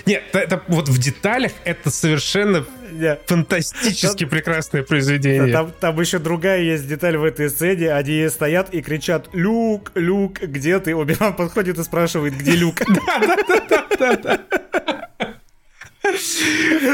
Нет, 0.05 0.23
это 0.34 0.61
вот 0.67 0.89
в 0.89 0.97
деталях 0.97 1.51
это 1.63 1.89
совершенно 1.89 2.65
нет. 2.93 3.21
Фантастически 3.27 4.25
прекрасное 4.25 4.83
произведение. 4.83 5.51
Там, 5.51 5.71
там 5.79 5.99
еще 5.99 6.19
другая 6.19 6.61
есть 6.61 6.87
деталь 6.87 7.17
в 7.17 7.23
этой 7.23 7.49
сцене. 7.49 7.93
Они 7.93 8.27
стоят 8.29 8.73
и 8.73 8.81
кричат 8.81 9.29
«Люк, 9.33 9.91
Люк, 9.95 10.41
где 10.41 10.79
ты?» 10.79 10.95
Оби-Ван 10.95 11.35
подходит 11.35 11.77
и 11.77 11.83
спрашивает, 11.83 12.37
где 12.37 12.51
Люк? 12.51 12.75
Да-да-да-да-да. 12.87 14.39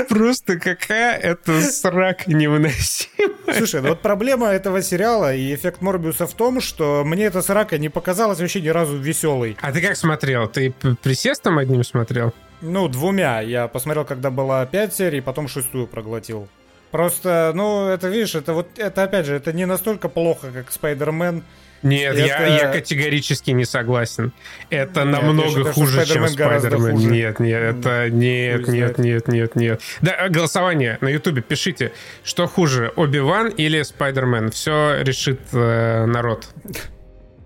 Просто 0.09 0.59
какая 0.59 1.17
это 1.17 1.61
срака 1.61 2.31
невыносимая. 2.31 3.57
Слушай, 3.57 3.81
ну 3.81 3.89
вот 3.89 4.01
проблема 4.01 4.47
этого 4.47 4.81
сериала 4.81 5.33
и 5.33 5.53
эффект 5.53 5.81
Морбиуса 5.81 6.27
в 6.27 6.33
том, 6.33 6.61
что 6.61 7.03
мне 7.03 7.25
эта 7.25 7.41
срака 7.41 7.77
не 7.77 7.89
показалась 7.89 8.39
вообще 8.39 8.61
ни 8.61 8.69
разу 8.69 8.97
веселой. 8.97 9.57
А 9.61 9.71
ты 9.71 9.81
как 9.81 9.95
смотрел? 9.97 10.47
Ты 10.47 10.73
присестом 11.01 11.57
одним 11.57 11.83
смотрел? 11.83 12.33
Ну, 12.61 12.87
двумя. 12.87 13.41
Я 13.41 13.67
посмотрел, 13.67 14.05
когда 14.05 14.29
было 14.29 14.67
пять 14.69 14.93
серий, 14.93 15.21
потом 15.21 15.47
шестую 15.47 15.87
проглотил. 15.87 16.47
Просто, 16.91 17.51
ну, 17.55 17.87
это, 17.87 18.09
видишь, 18.09 18.35
это 18.35 18.53
вот, 18.53 18.67
это 18.77 19.03
опять 19.03 19.25
же, 19.25 19.35
это 19.35 19.53
не 19.53 19.65
настолько 19.65 20.09
плохо, 20.09 20.51
как 20.51 20.71
Спайдермен. 20.71 21.43
Нет, 21.83 22.15
это... 22.15 22.25
я, 22.25 22.47
я 22.47 22.71
категорически 22.71 23.51
не 23.51 23.65
согласен. 23.65 24.33
Это 24.69 25.03
нет, 25.03 25.11
намного 25.11 25.49
считаю, 25.49 25.73
хуже, 25.73 26.05
чем 26.05 26.27
Спайдермен. 26.27 26.97
Нет, 26.97 27.39
нет, 27.39 27.61
это 27.61 28.09
нет, 28.09 28.67
нет, 28.67 28.97
нет, 28.97 29.27
нет, 29.27 29.55
нет. 29.55 29.81
Да, 30.01 30.27
голосование 30.29 30.97
на 31.01 31.07
Ютубе 31.07 31.41
пишите, 31.41 31.93
что 32.23 32.47
хуже, 32.47 32.91
Оби-Ван 32.95 33.49
или 33.49 33.81
Спайдермен. 33.81 34.51
Все 34.51 35.01
решит 35.01 35.39
э, 35.53 36.05
народ. 36.05 36.47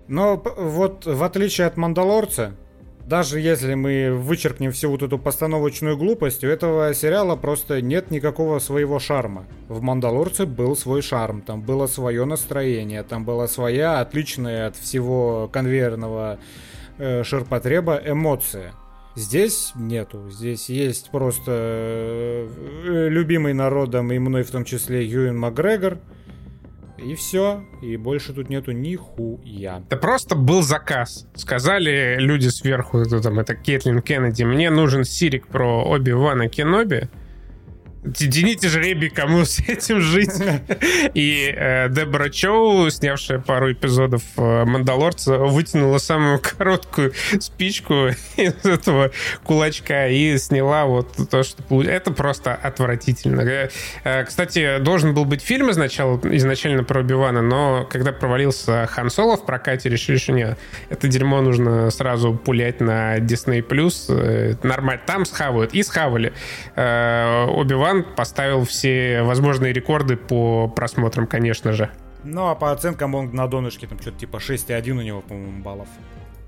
Но 0.08 0.36
вот 0.56 1.06
в 1.06 1.22
отличие 1.22 1.66
от 1.66 1.76
Мандалорца, 1.76 2.54
даже 3.06 3.38
если 3.38 3.74
мы 3.74 4.12
вычеркнем 4.12 4.72
всю 4.72 4.90
вот 4.90 5.02
эту 5.02 5.18
постановочную 5.18 5.96
глупость, 5.96 6.42
у 6.42 6.48
этого 6.48 6.94
сериала 6.94 7.36
просто 7.36 7.82
нет 7.82 8.10
никакого 8.10 8.58
своего 8.58 8.98
шарма. 8.98 9.46
В 9.68 9.82
«Мандалорце» 9.82 10.46
был 10.46 10.74
свой 10.74 11.02
шарм, 11.02 11.42
там 11.42 11.62
было 11.62 11.86
свое 11.86 12.24
настроение, 12.24 13.02
там 13.02 13.24
была 13.24 13.46
своя 13.46 14.00
отличная 14.00 14.68
от 14.68 14.76
всего 14.76 15.48
конвейерного 15.52 16.38
э, 16.98 17.24
ширпотреба 17.24 18.00
эмоция. 18.06 18.72
Здесь 19.16 19.72
нету. 19.74 20.30
Здесь 20.30 20.68
есть 20.68 21.10
просто 21.10 21.52
э, 21.52 23.08
любимый 23.10 23.52
народом 23.52 24.10
и 24.12 24.18
мной 24.18 24.42
в 24.44 24.50
том 24.50 24.64
числе 24.64 25.04
Юэн 25.04 25.38
Макгрегор– 25.38 25.98
и 27.04 27.14
все, 27.14 27.62
и 27.82 27.96
больше 27.96 28.32
тут 28.32 28.48
нету 28.48 28.72
нихуя. 28.72 29.82
Это 29.88 29.96
просто 29.96 30.34
был 30.34 30.62
заказ. 30.62 31.26
Сказали 31.34 32.16
люди 32.18 32.48
сверху, 32.48 32.98
это, 32.98 33.20
там, 33.20 33.38
это 33.38 33.54
Кетлин 33.54 34.00
Кеннеди, 34.00 34.42
мне 34.44 34.70
нужен 34.70 35.04
сирик 35.04 35.46
про 35.46 35.84
Оби-Вана 35.84 36.48
Кеноби. 36.48 37.08
Тяните 38.12 38.68
жребий, 38.68 39.08
кому 39.08 39.44
с 39.44 39.58
этим 39.60 40.00
жить. 40.00 40.32
И 41.14 41.52
э, 41.56 41.88
Дебора 41.88 42.28
Чоу, 42.28 42.90
снявшая 42.90 43.38
пару 43.38 43.72
эпизодов 43.72 44.22
э, 44.36 44.64
Мандалорца, 44.64 45.38
вытянула 45.38 45.98
самую 45.98 46.40
короткую 46.40 47.12
спичку 47.40 48.08
из 48.36 48.64
этого 48.64 49.10
кулачка 49.44 50.08
и 50.08 50.36
сняла 50.38 50.84
вот 50.86 51.16
то, 51.30 51.42
что... 51.42 51.62
Это 51.82 52.12
просто 52.12 52.54
отвратительно. 52.54 53.42
Э, 53.42 53.70
э, 54.04 54.24
кстати, 54.24 54.78
должен 54.78 55.14
был 55.14 55.24
быть 55.24 55.42
фильм 55.42 55.70
изначально, 55.70 56.20
изначально 56.36 56.84
про 56.84 57.02
Бивана, 57.02 57.42
но 57.42 57.86
когда 57.90 58.12
провалился 58.12 58.86
Хан 58.86 59.10
Соло 59.10 59.36
в 59.36 59.46
прокате, 59.46 59.88
решили, 59.88 60.16
что 60.16 60.32
нет, 60.32 60.58
это 60.90 61.08
дерьмо 61.08 61.40
нужно 61.40 61.90
сразу 61.90 62.34
пулять 62.34 62.80
на 62.80 63.18
Disney+. 63.18 63.64
Э, 64.08 64.54
нормально. 64.62 65.02
Там 65.06 65.24
схавают. 65.24 65.72
И 65.72 65.82
схавали. 65.82 66.32
Э, 66.76 67.46
Оби-Ван 67.48 67.93
поставил 68.02 68.64
все 68.64 69.22
возможные 69.22 69.72
рекорды 69.72 70.16
по 70.16 70.68
просмотрам, 70.68 71.26
конечно 71.26 71.72
же. 71.72 71.90
Ну, 72.24 72.48
а 72.48 72.54
по 72.54 72.72
оценкам 72.72 73.14
он 73.14 73.34
на 73.34 73.46
донышке 73.46 73.86
там 73.86 74.00
что-то 74.00 74.18
типа 74.18 74.38
6,1 74.38 74.90
у 74.90 75.02
него, 75.02 75.20
по-моему, 75.20 75.62
баллов. 75.62 75.88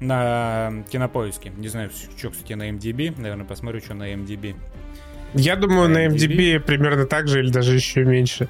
На 0.00 0.72
кинопоиске. 0.90 1.52
Не 1.56 1.68
знаю, 1.68 1.90
что, 2.18 2.30
кстати, 2.30 2.52
на 2.54 2.70
MDB. 2.70 3.14
Наверное, 3.20 3.46
посмотрю, 3.46 3.80
что 3.80 3.94
на 3.94 4.12
MDB. 4.12 4.56
Я 5.34 5.56
думаю, 5.56 5.88
на 5.88 6.06
MDB, 6.06 6.28
MDB 6.28 6.60
примерно 6.60 7.06
так 7.06 7.28
же 7.28 7.40
или 7.40 7.50
даже 7.50 7.74
еще 7.74 8.04
меньше. 8.04 8.48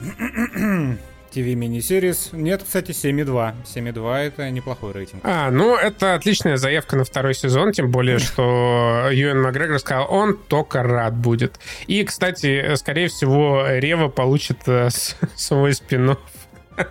TV 1.36 1.54
мини-серис. 1.54 2.30
Нет, 2.32 2.62
кстати, 2.62 2.92
7.2. 2.92 3.54
7.2 3.64 4.16
это 4.16 4.50
неплохой 4.50 4.92
рейтинг. 4.92 5.20
А, 5.24 5.50
ну, 5.50 5.76
это 5.76 6.14
отличная 6.14 6.56
заявка 6.56 6.96
на 6.96 7.04
второй 7.04 7.34
сезон, 7.34 7.72
тем 7.72 7.90
более, 7.90 8.18
что 8.18 9.08
Юэн 9.12 9.42
Макгрегор 9.42 9.78
сказал, 9.78 10.06
он 10.10 10.36
только 10.36 10.82
рад 10.82 11.14
будет. 11.14 11.60
И, 11.86 12.02
кстати, 12.04 12.74
скорее 12.76 13.08
всего, 13.08 13.66
Рева 13.68 14.08
получит 14.08 14.60
э, 14.66 14.88
свой 15.34 15.74
спин 15.74 16.16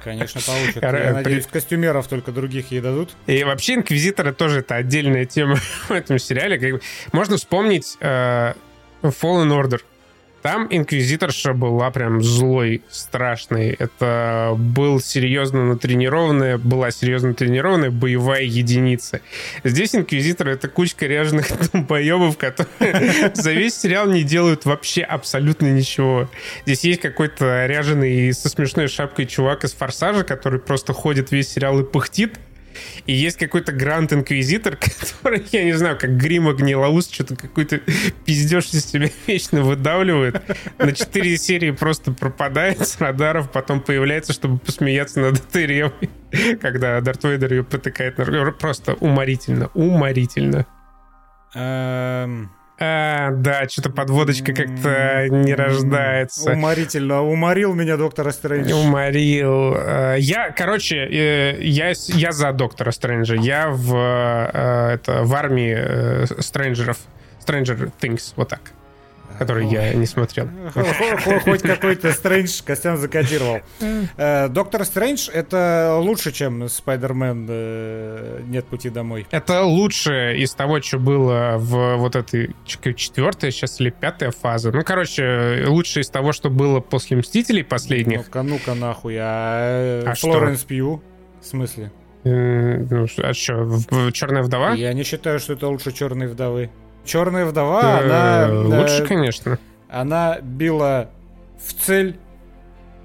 Конечно, 0.03 0.41
получат. 0.41 0.81
Я 0.81 1.13
надеюсь, 1.13 1.45
костюмеров 1.45 2.07
только 2.07 2.31
других 2.31 2.71
ей 2.71 2.81
дадут. 2.81 3.11
И 3.27 3.43
вообще 3.43 3.75
Инквизиторы 3.75 4.33
тоже 4.33 4.59
это 4.59 4.75
отдельная 4.75 5.25
тема 5.25 5.55
в 5.87 5.91
этом 5.91 6.17
сериале. 6.19 6.79
Можно 7.11 7.37
вспомнить 7.37 7.97
э, 7.99 8.53
Fallen 9.03 9.49
Order. 9.49 9.81
Там 10.45 10.67
инквизиторша 10.69 11.53
была 11.53 11.89
прям 11.89 12.21
злой, 12.21 12.83
страшной. 12.91 13.69
Это 13.79 14.53
был 14.55 14.99
серьезно 14.99 15.65
натренированная, 15.65 16.59
была 16.59 16.91
серьезно 16.91 17.33
тренированная 17.33 17.89
боевая 17.89 18.43
единица. 18.43 19.21
Здесь 19.63 19.95
инквизитор— 19.95 20.47
это 20.49 20.67
кучка 20.67 21.07
ряженых 21.07 21.47
боевов, 21.73 22.37
которые 22.37 23.31
за 23.33 23.53
весь 23.53 23.75
сериал 23.75 24.05
не 24.05 24.21
делают 24.21 24.65
вообще 24.65 25.01
абсолютно 25.01 25.65
ничего. 25.65 26.29
Здесь 26.67 26.83
есть 26.83 27.01
какой-то 27.01 27.65
ряженый 27.65 28.31
со 28.31 28.47
смешной 28.47 28.87
шапкой 28.87 29.25
чувак 29.25 29.63
из 29.63 29.71
«Форсажа», 29.73 30.23
который 30.23 30.59
просто 30.59 30.93
ходит 30.93 31.31
весь 31.31 31.49
сериал 31.49 31.79
и 31.79 31.83
пыхтит, 31.83 32.35
и 33.05 33.13
есть 33.13 33.37
какой-то 33.37 33.71
Гранд 33.71 34.13
Инквизитор, 34.13 34.77
который, 34.99 35.43
я 35.51 35.63
не 35.63 35.73
знаю, 35.73 35.97
как 35.97 36.17
грима 36.17 36.53
гнилоус, 36.53 37.09
что-то 37.09 37.35
какой-то 37.35 37.79
пиздеж 38.25 38.73
из 38.73 38.85
себя 38.85 39.09
вечно 39.27 39.61
выдавливает. 39.61 40.41
На 40.77 40.91
четыре 40.91 41.37
серии 41.37 41.71
просто 41.71 42.11
пропадает 42.11 42.87
с 42.87 42.99
радаров, 42.99 43.51
потом 43.51 43.81
появляется, 43.81 44.33
чтобы 44.33 44.59
посмеяться 44.59 45.19
над 45.19 45.39
этой 45.39 45.65
ревой, 45.65 46.09
когда 46.61 46.99
Дарт 47.01 47.23
Вейдер 47.23 47.53
ее 47.53 47.63
потыкает. 47.63 48.15
Просто 48.59 48.93
уморительно, 48.95 49.69
уморительно. 49.73 50.65
А, 52.77 53.31
да, 53.31 53.67
что-то 53.69 53.89
подводочка 53.89 54.53
как-то 54.53 55.27
не 55.29 55.53
рождается. 55.53 56.51
Уморительно. 56.51 57.21
Уморил 57.21 57.73
меня 57.73 57.95
доктора 57.97 58.31
Стрэндж. 58.31 58.73
Уморил. 58.73 59.75
А, 59.77 60.15
я, 60.15 60.51
короче, 60.51 60.97
э, 60.97 61.57
я, 61.61 61.93
я 62.07 62.31
за 62.31 62.51
доктора 62.51 62.91
Стрэнджа. 62.91 63.35
Я 63.35 63.69
в, 63.69 63.95
э, 63.95 64.93
это, 64.95 65.23
в 65.23 65.33
армии 65.33 65.75
э, 65.77 66.25
Стрэнджеров. 66.39 66.97
Stranger 67.45 67.91
Things, 68.01 68.33
вот 68.35 68.49
так 68.49 68.74
который 69.37 69.67
я 69.67 69.93
не 69.93 70.05
смотрел. 70.05 70.49
Хоть 71.43 71.61
какой-то 71.61 72.11
Стрэндж 72.11 72.61
Костян 72.63 72.97
закодировал. 72.97 73.59
Э, 74.17 74.47
Доктор 74.49 74.85
Стрэндж— 74.85 75.29
это 75.33 75.97
лучше, 75.99 76.31
чем 76.31 76.67
Спайдермен 76.69 77.45
э, 77.49 78.41
«Нет 78.47 78.65
пути 78.65 78.89
домой». 78.89 79.27
Это 79.31 79.63
лучше 79.63 80.35
из 80.37 80.53
того, 80.53 80.81
что 80.81 80.99
было 80.99 81.55
в 81.57 81.97
вот 81.97 82.15
этой 82.15 82.55
четвертая 82.65 83.51
сейчас 83.51 83.79
или 83.79 83.89
пятая 83.89 84.31
фаза. 84.31 84.71
Ну, 84.71 84.83
короче, 84.83 85.63
лучше 85.67 86.01
из 86.01 86.09
того, 86.09 86.31
что 86.31 86.49
было 86.49 86.79
после 86.79 87.17
«Мстителей» 87.17 87.63
последних. 87.63 88.25
Ну-ка, 88.25 88.43
ну-ка 88.43 88.73
нахуй. 88.73 89.17
А, 89.19 90.03
а 90.05 90.13
Флоренс 90.15 90.63
Пью? 90.63 91.01
В 91.41 91.45
смысле? 91.45 91.91
Ну, 92.23 93.05
а 93.17 93.33
что, 93.33 94.11
«Черная 94.11 94.41
вдова»? 94.41 94.73
Я 94.73 94.93
не 94.93 95.03
считаю, 95.03 95.39
что 95.39 95.53
это 95.53 95.67
лучше 95.67 95.91
«Черной 95.91 96.27
вдовы». 96.27 96.71
Черная 97.05 97.45
вдова, 97.45 97.99
она... 97.99 98.49
Лучше, 98.51 99.03
э, 99.03 99.05
конечно. 99.05 99.59
Она 99.89 100.39
била 100.41 101.09
в 101.57 101.73
цель 101.73 102.17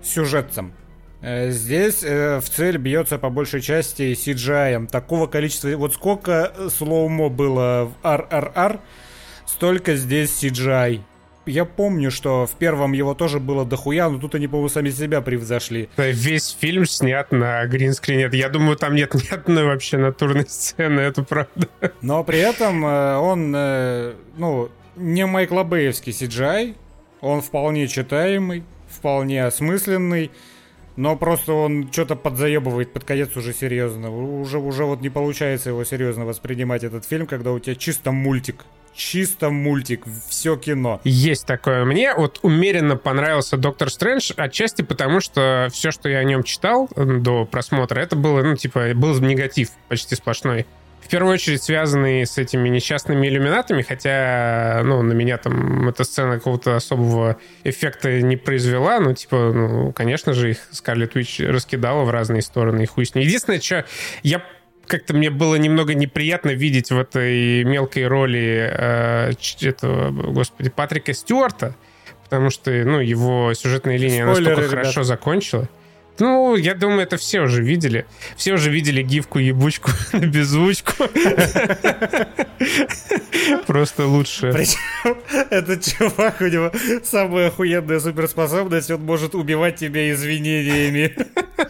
сюжетцем. 0.02 0.72
Э, 1.20 1.50
здесь 1.50 2.02
э, 2.02 2.40
в 2.40 2.48
цель 2.48 2.78
бьется 2.78 3.18
по 3.18 3.30
большей 3.30 3.60
части 3.60 4.12
CGI. 4.12 4.86
Такого 4.88 5.26
количества... 5.26 5.68
Вот 5.76 5.94
сколько 5.94 6.52
слоумо 6.74 7.28
было 7.28 7.92
в 8.02 8.06
RRR, 8.06 8.80
столько 9.46 9.96
здесь 9.96 10.42
CGI 10.42 11.00
я 11.46 11.64
помню, 11.64 12.10
что 12.10 12.46
в 12.46 12.52
первом 12.52 12.92
его 12.92 13.14
тоже 13.14 13.40
было 13.40 13.64
дохуя, 13.64 14.08
но 14.08 14.18
тут 14.18 14.34
они, 14.34 14.46
по-моему, 14.46 14.68
сами 14.68 14.90
себя 14.90 15.20
превзошли. 15.20 15.88
Весь 15.96 16.56
фильм 16.58 16.86
снят 16.86 17.30
на 17.32 17.64
гринскрине. 17.66 18.28
Я 18.32 18.48
думаю, 18.48 18.76
там 18.76 18.94
нет 18.94 19.14
ни 19.14 19.34
одной 19.34 19.64
вообще 19.64 19.96
натурной 19.96 20.46
сцены, 20.48 21.00
это 21.00 21.22
правда. 21.22 21.68
Но 22.02 22.22
при 22.24 22.38
этом 22.38 22.84
э, 22.84 23.16
он, 23.16 23.52
э, 23.56 24.14
ну, 24.36 24.70
не 24.96 25.26
Майкла 25.26 25.62
Бэевский 25.62 26.12
CGI, 26.12 26.76
он 27.20 27.40
вполне 27.42 27.88
читаемый, 27.88 28.64
вполне 28.88 29.44
осмысленный, 29.44 30.30
но 30.96 31.16
просто 31.16 31.52
он 31.52 31.90
что-то 31.90 32.16
подзаебывает 32.16 32.92
под 32.92 33.04
конец 33.04 33.36
уже 33.36 33.54
серьезно. 33.54 34.10
Уже, 34.10 34.58
уже 34.58 34.84
вот 34.84 35.00
не 35.00 35.08
получается 35.08 35.70
его 35.70 35.84
серьезно 35.84 36.26
воспринимать 36.26 36.84
этот 36.84 37.04
фильм, 37.04 37.26
когда 37.26 37.52
у 37.52 37.58
тебя 37.58 37.74
чисто 37.74 38.12
мультик 38.12 38.64
чисто 38.94 39.50
мультик, 39.50 40.04
все 40.28 40.56
кино. 40.56 41.00
Есть 41.04 41.46
такое. 41.46 41.84
Мне 41.84 42.14
вот 42.14 42.40
умеренно 42.42 42.96
понравился 42.96 43.56
Доктор 43.56 43.90
Стрэндж, 43.90 44.32
отчасти 44.36 44.82
потому, 44.82 45.20
что 45.20 45.68
все, 45.72 45.90
что 45.90 46.08
я 46.08 46.18
о 46.18 46.24
нем 46.24 46.42
читал 46.42 46.88
до 46.96 47.44
просмотра, 47.44 48.00
это 48.00 48.16
было, 48.16 48.42
ну, 48.42 48.56
типа, 48.56 48.92
был 48.94 49.18
негатив 49.20 49.70
почти 49.88 50.14
сплошной. 50.14 50.66
В 51.00 51.08
первую 51.08 51.34
очередь 51.34 51.62
связанный 51.62 52.24
с 52.24 52.38
этими 52.38 52.68
несчастными 52.68 53.26
иллюминатами, 53.26 53.82
хотя, 53.82 54.82
ну, 54.84 55.02
на 55.02 55.12
меня 55.12 55.38
там 55.38 55.88
эта 55.88 56.04
сцена 56.04 56.36
какого-то 56.36 56.76
особого 56.76 57.38
эффекта 57.64 58.20
не 58.20 58.36
произвела, 58.36 59.00
ну, 59.00 59.14
типа, 59.14 59.52
ну, 59.52 59.92
конечно 59.92 60.34
же, 60.34 60.50
их 60.50 60.58
Скарлетт 60.70 61.16
Уич 61.16 61.40
раскидала 61.40 62.04
в 62.04 62.10
разные 62.10 62.42
стороны, 62.42 62.82
и 62.82 62.86
хуй 62.86 63.06
с 63.06 63.14
ней. 63.14 63.24
Единственное, 63.24 63.60
что 63.60 63.86
я 64.22 64.42
как-то 64.90 65.14
мне 65.14 65.30
было 65.30 65.54
немного 65.54 65.94
неприятно 65.94 66.50
видеть 66.50 66.90
в 66.90 66.98
этой 66.98 67.64
мелкой 67.64 68.08
роли 68.08 68.68
э, 68.70 69.32
этого, 69.62 70.10
господи, 70.10 70.68
Патрика 70.68 71.14
Стюарта, 71.14 71.76
потому 72.24 72.50
что, 72.50 72.70
ну, 72.70 72.98
его 72.98 73.54
сюжетная 73.54 73.96
линия 73.96 74.26
Спойлеры, 74.26 74.56
настолько 74.56 74.72
ребят. 74.72 74.84
хорошо 74.86 75.02
закончила. 75.04 75.68
Ну, 76.18 76.56
я 76.56 76.74
думаю, 76.74 77.00
это 77.00 77.16
все 77.16 77.40
уже 77.40 77.62
видели. 77.62 78.06
Все 78.36 78.52
уже 78.52 78.70
видели 78.70 79.02
гифку-ебучку 79.02 79.90
на 80.12 80.26
беззвучку. 80.26 80.92
Просто 83.66 84.06
лучше. 84.06 84.52
Причем 84.52 85.16
этот 85.50 85.84
чувак, 85.84 86.40
у 86.40 86.46
него 86.46 86.72
самая 87.04 87.48
охуенная 87.48 88.00
суперспособность, 88.00 88.90
он 88.90 89.02
может 89.02 89.34
убивать 89.34 89.76
тебя 89.76 90.10
извинениями. 90.12 91.14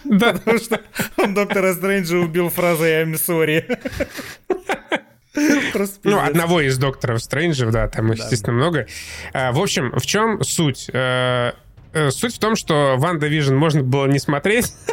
Да. 0.05 0.33
Потому 0.33 0.59
что 0.59 0.81
он 1.17 1.35
доктора 1.35 1.75
Стрэнджа 1.75 2.17
убил 2.17 2.49
фразой 2.51 3.03
«I'm 3.03 3.15
sorry». 3.15 3.65
ну, 6.05 6.19
одного 6.21 6.61
из 6.61 6.77
докторов 6.79 7.23
Стрэнджев, 7.23 7.71
да, 7.71 7.89
там, 7.89 8.11
естественно, 8.11 8.57
много. 8.57 8.87
А, 9.33 9.53
в 9.53 9.61
общем, 9.61 9.93
в 9.93 10.05
чем 10.05 10.43
суть? 10.43 10.91
Э, 11.93 12.11
суть 12.11 12.37
в 12.37 12.39
том, 12.39 12.55
что 12.55 12.95
WandaVision 12.99 13.55
можно 13.55 13.83
было 13.83 14.07
не 14.07 14.19
смотреть. 14.19 14.73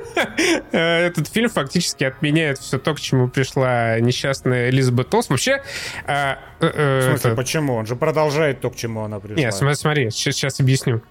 Э, 0.71 1.05
этот 1.05 1.27
фильм 1.27 1.47
фактически 1.47 2.03
отменяет 2.03 2.57
все 2.57 2.79
то, 2.79 2.95
к 2.95 2.99
чему 2.99 3.27
пришла 3.27 3.99
несчастная 3.99 4.69
Элизабет 4.69 5.09
Олсен. 5.09 5.29
Вообще... 5.29 5.61
В 6.07 6.37
смысле, 6.59 7.35
почему? 7.35 7.75
Он 7.75 7.85
же 7.85 7.95
продолжает 7.95 8.59
то, 8.59 8.71
к 8.71 8.75
чему 8.75 9.03
она 9.03 9.19
пришла. 9.19 9.37
Нет, 9.37 9.53
смотри, 9.53 9.75
смотри 9.75 10.11
сейчас, 10.11 10.35
сейчас 10.35 10.59
объясню. 10.59 11.03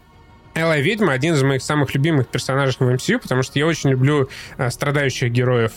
Алая 0.55 0.79
Ведьма 0.79 1.13
один 1.13 1.35
из 1.35 1.43
моих 1.45 1.63
самых 1.63 1.95
любимых 1.95 2.27
персонажей 2.27 2.75
в 2.81 2.83
MCU, 2.83 3.21
потому 3.21 3.45
что 3.45 3.59
я 3.61 3.67
очень 3.67 3.91
люблю 3.91 4.29
страдающих 4.71 5.31
героев. 5.31 5.73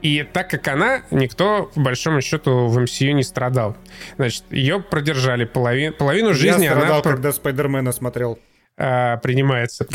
И 0.00 0.26
так 0.32 0.48
как 0.48 0.66
она, 0.68 1.02
никто, 1.10 1.70
по 1.74 1.80
большому 1.80 2.22
счету, 2.22 2.66
в 2.66 2.78
MCU 2.78 3.12
не 3.12 3.22
страдал. 3.22 3.76
Значит, 4.16 4.44
ее 4.50 4.80
продержали 4.80 5.44
половину, 5.44 5.92
половину 5.94 6.32
жизни. 6.32 6.64
Я 6.64 6.72
страдал, 6.72 7.00
она... 7.00 7.02
когда 7.02 7.32
Спайдермена 7.32 7.92
смотрел. 7.92 8.38
Э, 8.80 9.18
принимается. 9.22 9.86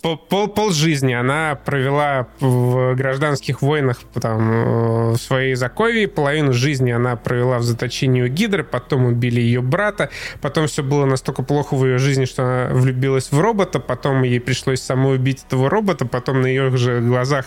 Пол, 0.00 0.16
пол, 0.16 0.48
пол 0.48 0.70
жизни 0.70 1.12
она 1.12 1.54
провела 1.54 2.28
в 2.40 2.94
гражданских 2.94 3.62
войнах 3.62 4.00
там, 4.20 5.12
в 5.12 5.16
своей 5.18 5.54
заковии, 5.54 6.06
половину 6.06 6.52
жизни 6.52 6.90
она 6.90 7.16
провела 7.16 7.58
в 7.58 7.62
заточении 7.62 8.22
у 8.22 8.28
Гидры, 8.28 8.64
потом 8.64 9.06
убили 9.06 9.40
ее 9.40 9.60
брата, 9.60 10.10
потом 10.40 10.66
все 10.66 10.82
было 10.82 11.04
настолько 11.04 11.42
плохо 11.42 11.74
в 11.74 11.84
ее 11.84 11.98
жизни, 11.98 12.24
что 12.24 12.42
она 12.44 12.74
влюбилась 12.74 13.32
в 13.32 13.40
робота, 13.40 13.80
потом 13.80 14.22
ей 14.22 14.40
пришлось 14.40 14.80
самой 14.80 15.16
убить 15.16 15.44
этого 15.46 15.68
робота, 15.68 16.06
потом 16.06 16.42
на 16.42 16.46
ее 16.46 16.74
же 16.76 17.00
глазах 17.00 17.46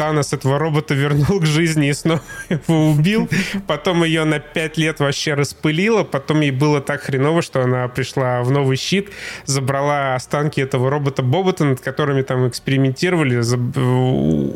Танос 0.00 0.32
этого 0.32 0.58
робота 0.58 0.94
вернул 0.94 1.40
к 1.40 1.44
жизни 1.44 1.90
и 1.90 1.92
снова 1.92 2.22
его 2.48 2.88
убил. 2.88 3.28
Потом 3.66 4.02
ее 4.02 4.24
на 4.24 4.38
пять 4.38 4.78
лет 4.78 4.98
вообще 4.98 5.34
распылило. 5.34 6.04
Потом 6.04 6.40
ей 6.40 6.52
было 6.52 6.80
так 6.80 7.02
хреново, 7.02 7.42
что 7.42 7.60
она 7.60 7.86
пришла 7.86 8.42
в 8.42 8.50
новый 8.50 8.78
щит, 8.78 9.10
забрала 9.44 9.99
останки 10.14 10.60
этого 10.60 10.90
робота-бобота, 10.90 11.64
над 11.64 11.80
которыми 11.80 12.22
там 12.22 12.48
экспериментировали, 12.48 13.36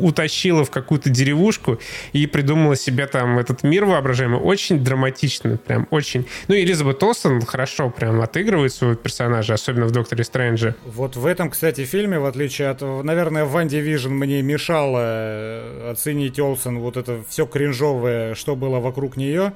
утащила 0.01 0.65
в 0.65 0.71
какую-то 0.71 1.11
деревушку 1.11 1.79
и 2.13 2.27
придумала 2.27 2.77
себе 2.77 3.07
там 3.07 3.39
этот 3.39 3.63
мир 3.63 3.85
воображаемый. 3.85 4.41
Очень 4.41 4.83
драматично, 4.83 5.57
прям 5.57 5.87
очень. 5.91 6.27
Ну, 6.49 6.55
Элизабет 6.55 7.03
Олсен 7.03 7.43
хорошо 7.43 7.91
прям 7.91 8.21
отыгрывает 8.21 8.73
своего 8.73 8.97
персонажа, 8.97 9.55
особенно 9.55 9.87
в 9.87 9.93
«Докторе 9.93 10.25
Стрэнджа». 10.25 10.75
Вот 10.85 11.17
в 11.17 11.27
этом, 11.27 11.51
кстати, 11.51 11.85
фильме, 11.85 12.19
в 12.19 12.27
отличие 12.27 12.69
от, 12.69 12.81
наверное, 12.81 13.45
«WandaVision» 13.45 14.11
мне 14.11 14.43
мешало 14.43 15.05
Э, 15.15 15.91
оценить 15.91 16.39
Олсен 16.39 16.79
вот 16.79 16.97
это 16.97 17.23
все 17.29 17.47
кринжовое, 17.47 18.35
что 18.35 18.57
было 18.57 18.81
вокруг 18.81 19.17
нее 19.17 19.53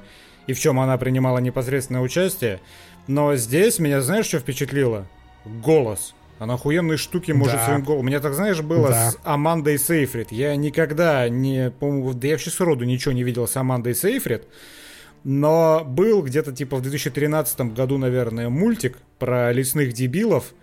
и 0.47 0.53
в 0.53 0.59
чем 0.59 0.79
она 0.79 0.97
принимала 0.97 1.39
непосредственное 1.39 2.01
участие. 2.01 2.59
Но 3.07 3.35
здесь 3.35 3.79
меня, 3.79 4.01
знаешь, 4.01 4.25
что 4.25 4.39
впечатлило? 4.39 5.05
Голос. 5.45 6.13
Она 6.39 6.53
охуенные 6.53 6.97
штуки 6.97 7.33
может 7.33 7.55
да. 7.55 7.65
своим 7.65 7.83
голосом. 7.83 8.05
У 8.05 8.07
меня 8.07 8.21
так, 8.21 8.33
знаешь, 8.33 8.61
было 8.61 8.89
да. 8.89 9.11
с 9.11 9.17
Амандой 9.23 9.77
Сейфрид. 9.77 10.31
Я 10.31 10.55
никогда 10.55 11.27
не, 11.27 11.69
по-моему, 11.69 12.13
да 12.13 12.27
я 12.27 12.33
вообще 12.33 12.49
сроду 12.49 12.85
ничего 12.85 13.11
не 13.11 13.23
видел 13.23 13.45
с 13.45 13.57
Амандой 13.57 13.93
Сейфрид. 13.93 14.47
Но 15.25 15.83
был 15.85 16.23
где-то 16.23 16.53
типа 16.53 16.77
в 16.77 16.81
2013 16.81 17.73
году, 17.73 17.97
наверное, 17.97 18.47
мультик 18.47 18.97
про 19.17 19.51
лесных 19.51 19.91
дебилов, 19.91 20.53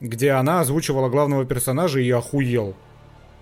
где 0.00 0.30
она 0.30 0.60
озвучивала 0.60 1.10
главного 1.10 1.44
персонажа 1.44 2.00
и 2.00 2.10
охуел. 2.10 2.74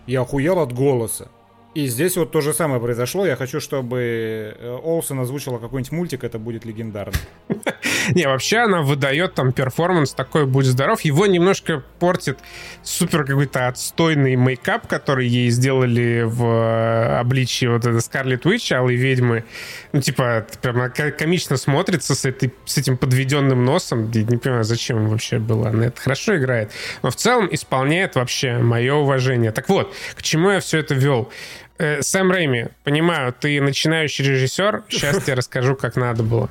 Я 0.08 0.22
охуел 0.22 0.58
от 0.58 0.72
голоса. 0.72 1.28
И 1.74 1.86
здесь 1.86 2.16
вот 2.16 2.32
то 2.32 2.40
же 2.40 2.52
самое 2.52 2.80
произошло. 2.80 3.24
Я 3.24 3.36
хочу, 3.36 3.60
чтобы 3.60 4.56
э, 4.58 4.78
Олсен 4.82 5.20
озвучила 5.20 5.58
какой-нибудь 5.58 5.92
мультик, 5.92 6.24
это 6.24 6.40
будет 6.40 6.64
легендарно. 6.64 7.16
Не, 8.14 8.26
вообще 8.26 8.58
она 8.58 8.82
выдает 8.82 9.34
там 9.34 9.52
перформанс 9.52 10.12
такой 10.12 10.46
«Будь 10.46 10.66
здоров». 10.66 11.00
Его 11.02 11.26
немножко 11.26 11.82
портит 11.98 12.38
супер 12.82 13.24
какой-то 13.24 13.68
отстойный 13.68 14.36
мейкап, 14.36 14.86
который 14.86 15.26
ей 15.26 15.50
сделали 15.50 16.22
в 16.26 16.44
э, 16.44 17.18
обличии 17.18 17.66
вот 17.66 17.84
этой 17.84 18.00
Scarlet 18.00 18.46
Witch, 18.46 18.70
Алой 18.72 18.96
Ведьмы. 18.96 19.44
Ну, 19.92 20.00
типа, 20.00 20.46
прям 20.62 20.90
комично 20.92 21.56
смотрится 21.56 22.14
с, 22.14 22.24
этой, 22.24 22.52
с 22.64 22.78
этим 22.78 22.96
подведенным 22.96 23.64
носом. 23.64 24.10
Я 24.12 24.22
не 24.22 24.36
понимаю, 24.36 24.64
зачем 24.64 25.08
вообще 25.08 25.38
было. 25.38 25.68
Она 25.68 25.86
это 25.86 26.00
хорошо 26.00 26.36
играет. 26.36 26.70
Но 27.02 27.10
в 27.10 27.16
целом 27.16 27.48
исполняет 27.50 28.14
вообще 28.14 28.58
мое 28.58 28.94
уважение. 28.94 29.52
Так 29.52 29.68
вот, 29.68 29.94
к 30.14 30.22
чему 30.22 30.50
я 30.50 30.60
все 30.60 30.78
это 30.78 30.94
вел? 30.94 31.30
Э, 31.78 32.02
Сэм 32.02 32.30
Рэйми, 32.30 32.66
понимаю, 32.84 33.34
ты 33.38 33.60
начинающий 33.60 34.24
режиссер, 34.24 34.84
сейчас 34.88 35.24
тебе 35.24 35.34
расскажу, 35.34 35.76
как 35.76 35.96
надо 35.96 36.22
было. 36.22 36.50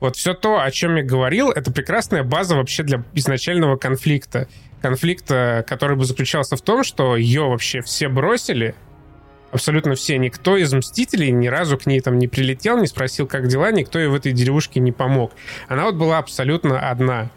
Вот 0.00 0.16
все 0.16 0.34
то, 0.34 0.60
о 0.60 0.70
чем 0.70 0.96
я 0.96 1.02
говорил, 1.02 1.50
это 1.50 1.72
прекрасная 1.72 2.22
база 2.22 2.56
вообще 2.56 2.82
для 2.82 3.02
изначального 3.14 3.76
конфликта. 3.76 4.48
Конфликта, 4.82 5.64
который 5.66 5.96
бы 5.96 6.04
заключался 6.04 6.56
в 6.56 6.60
том, 6.60 6.84
что 6.84 7.16
ее 7.16 7.48
вообще 7.48 7.80
все 7.80 8.08
бросили, 8.08 8.74
абсолютно 9.50 9.94
все. 9.94 10.18
Никто 10.18 10.56
из 10.56 10.72
Мстителей 10.72 11.30
ни 11.30 11.46
разу 11.46 11.78
к 11.78 11.86
ней 11.86 12.00
там 12.00 12.18
не 12.18 12.28
прилетел, 12.28 12.78
не 12.78 12.86
спросил, 12.86 13.26
как 13.26 13.48
дела, 13.48 13.72
никто 13.72 13.98
ей 13.98 14.08
в 14.08 14.14
этой 14.14 14.32
деревушке 14.32 14.80
не 14.80 14.92
помог. 14.92 15.32
Она 15.68 15.84
вот 15.84 15.94
была 15.94 16.18
абсолютно 16.18 16.78
одна. 16.90 17.30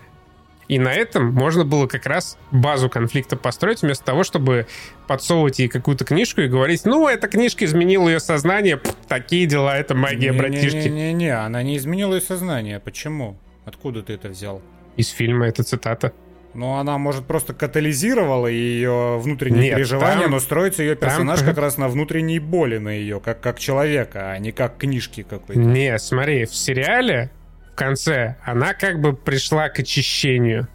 И 0.70 0.78
на 0.78 0.94
этом 0.94 1.34
можно 1.34 1.66
было 1.66 1.88
как 1.88 2.06
раз 2.06 2.38
базу 2.52 2.90
конфликта 2.90 3.36
построить, 3.36 3.82
вместо 3.82 4.06
того, 4.06 4.24
чтобы 4.24 4.68
подсовывать 5.08 5.58
ей 5.58 5.68
какую-то 5.68 6.06
книжку 6.06 6.42
и 6.42 6.48
говорить, 6.48 6.86
ну, 6.86 7.08
эта 7.08 7.28
книжка 7.28 7.66
изменила 7.66 8.08
ее 8.08 8.20
сознание, 8.20 8.78
Пфф, 8.78 8.96
такие 9.08 9.48
дела, 9.48 9.76
это 9.76 9.96
магия, 9.96 10.30
не, 10.30 10.38
братишки. 10.38 10.88
Не-не-не, 10.88 11.36
она 11.36 11.64
не 11.64 11.76
изменила 11.76 12.14
ее 12.14 12.22
сознание. 12.22 12.80
Почему? 12.80 13.36
Откуда 13.66 14.04
ты 14.04 14.14
это 14.14 14.30
взял? 14.30 14.62
Из 14.96 15.10
фильма, 15.10 15.48
это 15.48 15.64
цитата. 15.64 16.14
Ну, 16.54 16.76
она, 16.76 17.00
может, 17.00 17.26
просто 17.26 17.54
катализировала 17.56 18.48
ее 18.48 19.18
внутренние 19.20 19.70
Нет, 19.70 19.76
переживания, 19.76 20.24
там, 20.24 20.32
но 20.32 20.40
строится 20.40 20.84
ее 20.84 20.96
персонаж 20.96 21.40
там... 21.40 21.50
как 21.50 21.58
раз 21.58 21.78
на 21.78 21.88
внутренней 21.88 22.40
боли 22.40 22.78
на 22.78 22.90
ее, 22.90 23.20
как, 23.20 23.40
как 23.42 23.58
человека, 23.60 24.32
а 24.32 24.38
не 24.38 24.52
как 24.52 24.78
книжки 24.78 25.26
какой-то. 25.28 25.60
Не, 25.60 25.98
смотри, 25.98 26.46
в 26.46 26.54
сериале 26.56 27.32
конце, 27.80 28.36
она 28.44 28.74
как 28.74 29.00
бы 29.00 29.14
пришла 29.14 29.70
к 29.70 29.80
очищению. 29.80 30.68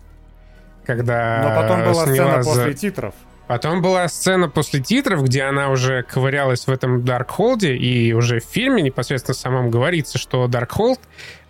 Когда 0.87 1.41
Но 1.43 1.63
потом 1.63 1.85
была 1.85 2.07
сцена 2.07 2.43
за... 2.43 2.51
после 2.51 2.75
титров. 2.75 3.15
Потом 3.47 3.83
была 3.83 4.09
сцена 4.09 4.49
после 4.49 4.81
титров, 4.81 5.23
где 5.23 5.43
она 5.43 5.69
уже 5.69 6.03
ковырялась 6.03 6.67
в 6.67 6.71
этом 6.71 7.05
Даркхолде, 7.05 7.77
и 7.77 8.13
уже 8.15 8.41
в 8.41 8.45
фильме 8.45 8.83
непосредственно 8.83 9.35
самом 9.35 9.71
говорится, 9.71 10.17
что 10.19 10.47
Даркхолд 10.49 10.99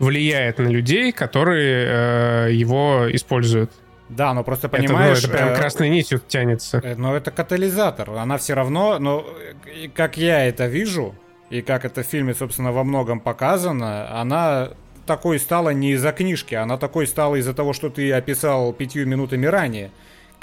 влияет 0.00 0.58
на 0.58 0.66
людей, 0.66 1.12
которые 1.12 2.48
э, 2.48 2.52
его 2.52 3.06
используют. 3.10 3.70
Да, 4.08 4.34
но 4.34 4.42
просто 4.42 4.68
понимаешь... 4.68 5.18
Это, 5.18 5.28
ну, 5.28 5.34
это 5.34 5.38
прям 5.44 5.48
э, 5.54 5.56
красной 5.56 5.88
нитью 5.88 6.20
тянется. 6.26 6.80
Э, 6.82 6.94
но 6.96 7.16
это 7.16 7.30
катализатор. 7.30 8.10
Она 8.10 8.38
все 8.38 8.54
равно... 8.54 8.98
Но 8.98 9.24
как 9.94 10.16
я 10.16 10.44
это 10.46 10.66
вижу, 10.66 11.14
и 11.50 11.62
как 11.62 11.84
это 11.84 12.02
в 12.02 12.06
фильме, 12.06 12.34
собственно, 12.34 12.72
во 12.72 12.82
многом 12.82 13.20
показано, 13.20 14.20
она 14.20 14.70
такой 15.06 15.38
стала 15.38 15.70
не 15.70 15.92
из-за 15.92 16.12
книжки, 16.12 16.54
она 16.54 16.76
такой 16.76 17.06
стала 17.06 17.36
из-за 17.36 17.54
того, 17.54 17.72
что 17.72 17.90
ты 17.90 18.12
описал 18.12 18.72
пятью 18.72 19.06
минутами 19.06 19.46
ранее. 19.46 19.90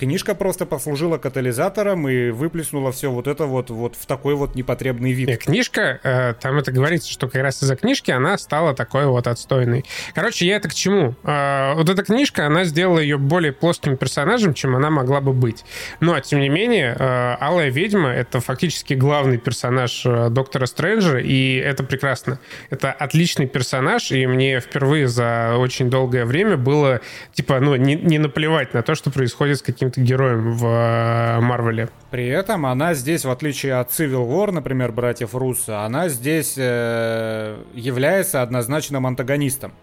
Книжка 0.01 0.33
просто 0.33 0.65
послужила 0.65 1.19
катализатором 1.19 2.09
и 2.09 2.31
выплеснула 2.31 2.91
все 2.91 3.11
вот 3.11 3.27
это 3.27 3.45
вот, 3.45 3.69
вот 3.69 3.95
в 3.95 4.07
такой 4.07 4.33
вот 4.33 4.55
непотребный 4.55 5.11
вид. 5.11 5.27
Нет, 5.27 5.43
книжка, 5.43 5.99
э, 6.01 6.33
там 6.41 6.57
это 6.57 6.71
говорится, 6.71 7.11
что 7.11 7.27
как 7.27 7.43
раз 7.43 7.61
из-за 7.61 7.75
книжки 7.75 8.09
она 8.09 8.35
стала 8.39 8.73
такой 8.73 9.05
вот 9.05 9.27
отстойной. 9.27 9.85
Короче, 10.15 10.47
я 10.47 10.55
это 10.55 10.69
к 10.69 10.73
чему? 10.73 11.13
Э, 11.23 11.75
вот 11.75 11.87
эта 11.87 12.03
книжка, 12.03 12.47
она 12.47 12.63
сделала 12.63 12.97
ее 12.97 13.19
более 13.19 13.53
плоским 13.53 13.95
персонажем, 13.95 14.55
чем 14.55 14.75
она 14.75 14.89
могла 14.89 15.21
бы 15.21 15.33
быть. 15.33 15.63
Но, 15.99 16.19
тем 16.19 16.39
не 16.39 16.49
менее, 16.49 16.95
э, 16.97 17.35
Алая 17.39 17.69
Ведьма— 17.69 18.09
это 18.11 18.39
фактически 18.39 18.95
главный 18.95 19.37
персонаж 19.37 20.01
э, 20.03 20.29
Доктора 20.31 20.65
Стрэнджа, 20.65 21.19
и 21.19 21.57
это 21.57 21.83
прекрасно. 21.83 22.39
Это 22.71 22.91
отличный 22.91 23.45
персонаж, 23.45 24.11
и 24.11 24.25
мне 24.25 24.61
впервые 24.61 25.07
за 25.07 25.57
очень 25.59 25.91
долгое 25.91 26.25
время 26.25 26.57
было, 26.57 27.01
типа, 27.33 27.59
ну, 27.59 27.75
не, 27.75 27.93
не 27.93 28.17
наплевать 28.17 28.73
на 28.73 28.81
то, 28.81 28.95
что 28.95 29.11
происходит 29.11 29.59
с 29.59 29.61
каким 29.61 29.90
каким-то 29.91 30.01
героем 30.01 30.53
в 30.53 30.65
э, 30.65 31.39
Марвеле. 31.41 31.89
При 32.09 32.27
этом 32.27 32.65
она 32.65 32.93
здесь, 32.93 33.25
в 33.25 33.29
отличие 33.29 33.75
от 33.75 33.89
Civil 33.89 34.27
War, 34.27 34.51
например, 34.51 34.91
братьев 34.91 35.35
Руссо, 35.35 35.85
она 35.85 36.09
здесь 36.09 36.55
э, 36.57 37.57
является 37.73 38.41
однозначным 38.41 39.05
антагонистом. 39.05 39.73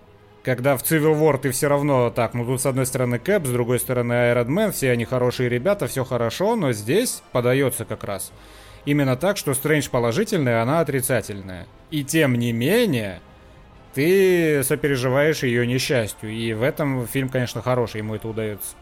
Когда 0.43 0.77
в 0.77 0.83
Civil 0.83 1.19
War 1.19 1.39
ты 1.39 1.51
все 1.51 1.69
равно 1.69 2.11
так, 2.11 2.35
ну 2.35 2.45
тут 2.47 2.61
с 2.61 2.67
одной 2.67 2.87
стороны 2.87 3.19
Кэп, 3.19 3.47
с 3.47 3.51
другой 3.51 3.79
стороны 3.79 4.13
Iron 4.13 4.47
Man, 4.47 4.73
все 4.73 4.91
они 4.93 5.05
хорошие 5.05 5.49
ребята, 5.49 5.87
все 5.87 6.05
хорошо, 6.05 6.57
но 6.57 6.73
здесь 6.73 7.23
подается 7.33 7.85
как 7.85 8.05
раз 8.05 8.33
именно 8.85 9.17
так, 9.17 9.37
что 9.37 9.53
Стрэндж 9.53 9.91
положительная, 9.91 10.63
она 10.63 10.81
отрицательная. 10.81 11.67
И 11.91 12.05
тем 12.05 12.37
не 12.37 12.53
менее, 12.53 13.21
ты 13.93 14.63
сопереживаешь 14.65 15.43
ее 15.43 15.67
несчастью. 15.67 16.31
И 16.31 16.55
в 16.55 16.63
этом 16.63 17.07
фильм, 17.07 17.29
конечно, 17.29 17.61
хороший, 17.61 17.99
ему 17.99 18.15
это 18.15 18.29
удается. 18.29 18.77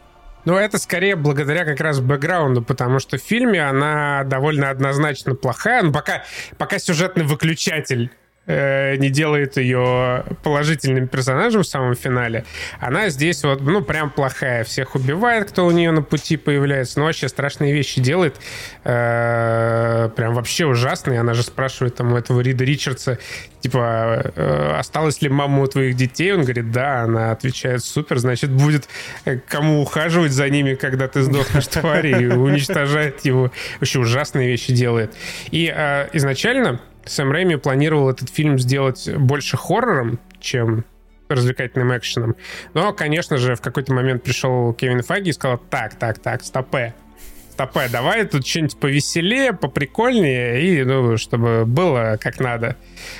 Но 0.47 0.57
это 0.57 0.77
скорее 0.77 1.17
благодаря 1.17 1.65
как 1.65 1.81
раз 1.81 1.99
бэкграунду, 1.99 2.61
потому 2.61 2.99
что 2.99 3.17
в 3.17 3.21
фильме 3.21 3.61
она 3.61 4.23
довольно 4.23 4.69
однозначно 4.69 5.35
плохая. 5.35 5.83
Но 5.83 5.91
пока, 5.91 6.23
пока 6.57 6.79
сюжетный 6.79 7.25
выключатель 7.25 8.11
не 8.47 9.09
делает 9.09 9.57
ее 9.57 10.23
положительным 10.43 11.07
персонажем 11.07 11.63
в 11.63 11.67
самом 11.67 11.95
финале, 11.95 12.45
она 12.79 13.09
здесь 13.09 13.43
вот, 13.43 13.61
ну, 13.61 13.81
прям 13.81 14.09
плохая. 14.09 14.63
Всех 14.63 14.95
убивает, 14.95 15.49
кто 15.49 15.65
у 15.65 15.71
нее 15.71 15.91
на 15.91 16.01
пути 16.01 16.37
появляется. 16.37 16.99
Ну, 16.99 17.05
вообще 17.05 17.27
страшные 17.27 17.73
вещи 17.73 18.01
делает. 18.01 18.35
Э, 18.83 20.09
прям 20.15 20.33
вообще 20.33 20.65
ужасные. 20.65 21.19
Она 21.19 21.33
же 21.33 21.43
спрашивает 21.43 21.95
там 21.95 22.13
у 22.13 22.17
этого 22.17 22.39
Рида 22.41 22.63
Ричардса, 22.63 23.19
типа, 23.61 24.31
э, 24.35 24.75
осталась 24.77 25.21
ли 25.21 25.29
мама 25.29 25.63
у 25.63 25.67
твоих 25.67 25.95
детей? 25.95 26.33
Он 26.33 26.43
говорит, 26.43 26.71
да. 26.71 27.01
Она 27.01 27.31
отвечает, 27.31 27.83
супер, 27.83 28.19
значит, 28.19 28.51
будет 28.51 28.87
э, 29.25 29.39
кому 29.47 29.81
ухаживать 29.81 30.31
за 30.31 30.49
ними, 30.49 30.75
когда 30.75 31.07
ты 31.07 31.21
сдохнешь, 31.21 31.67
твари, 31.67 32.23
и 32.23 32.27
уничтожает 32.27 33.25
его. 33.25 33.51
Вообще 33.79 33.99
ужасные 33.99 34.47
вещи 34.47 34.73
делает. 34.73 35.13
И 35.51 35.71
э, 35.73 36.07
изначально 36.13 36.79
Сэм 37.07 37.31
Рэйми 37.31 37.55
планировал 37.55 38.09
этот 38.09 38.29
фильм 38.29 38.59
сделать 38.59 39.09
больше 39.15 39.57
хоррором, 39.57 40.19
чем 40.39 40.85
развлекательным 41.29 41.95
экшеном. 41.97 42.35
Но, 42.73 42.93
конечно 42.93 43.37
же, 43.37 43.55
в 43.55 43.61
какой-то 43.61 43.93
момент 43.93 44.23
пришел 44.23 44.73
Кевин 44.73 45.01
Фаги 45.01 45.29
и 45.29 45.33
сказал, 45.33 45.57
так, 45.57 45.95
так, 45.95 46.19
так, 46.19 46.43
стопе, 46.43 46.93
стопе, 47.57 47.87
давай 47.89 48.23
тут 48.25 48.45
что-нибудь 48.45 48.77
повеселее, 48.77 49.51
поприкольнее, 49.51 50.61
и, 50.61 50.83
ну, 50.83 51.17
чтобы 51.17 51.65
было 51.65 52.17
как 52.21 52.39
надо. 52.39 52.75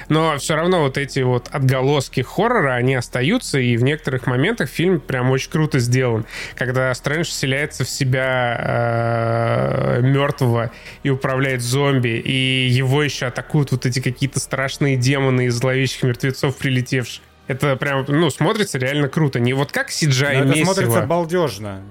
Но 0.10 0.38
все 0.38 0.56
равно 0.56 0.82
вот 0.82 1.00
эти 1.00 1.22
вот 1.22 1.48
отголоски 1.52 2.22
хоррора, 2.22 2.76
они 2.76 2.94
остаются, 2.94 3.58
и 3.58 3.76
в 3.78 3.84
некоторых 3.84 4.28
моментах 4.28 4.70
фильм 4.70 5.00
прям 5.00 5.32
очень 5.32 5.50
круто 5.50 5.80
сделан. 5.80 6.28
Когда 6.54 6.94
Стрэндж 6.94 7.26
вселяется 7.26 7.84
в 7.84 7.90
себя 7.90 9.98
э, 9.98 10.02
мертвого 10.02 10.72
и 11.02 11.10
управляет 11.10 11.62
зомби, 11.62 12.22
и 12.24 12.68
его 12.68 13.02
еще 13.02 13.26
атакуют 13.26 13.72
вот 13.72 13.88
эти 13.88 14.00
какие-то 14.00 14.40
страшные 14.40 14.98
демоны 14.98 15.48
из 15.48 15.56
зловещих 15.56 16.04
мертвецов 16.04 16.56
прилетевших. 16.58 17.24
Это 17.48 17.78
прям, 17.78 18.06
ну, 18.08 18.30
смотрится 18.30 18.78
реально 18.78 19.08
круто. 19.08 19.40
Не 19.40 19.54
вот 19.54 19.72
как 19.72 19.90
CGI 19.90 20.44
Но 20.44 20.52
это 20.52 20.64
смотрится 20.64 21.02
балдежно. 21.04 21.82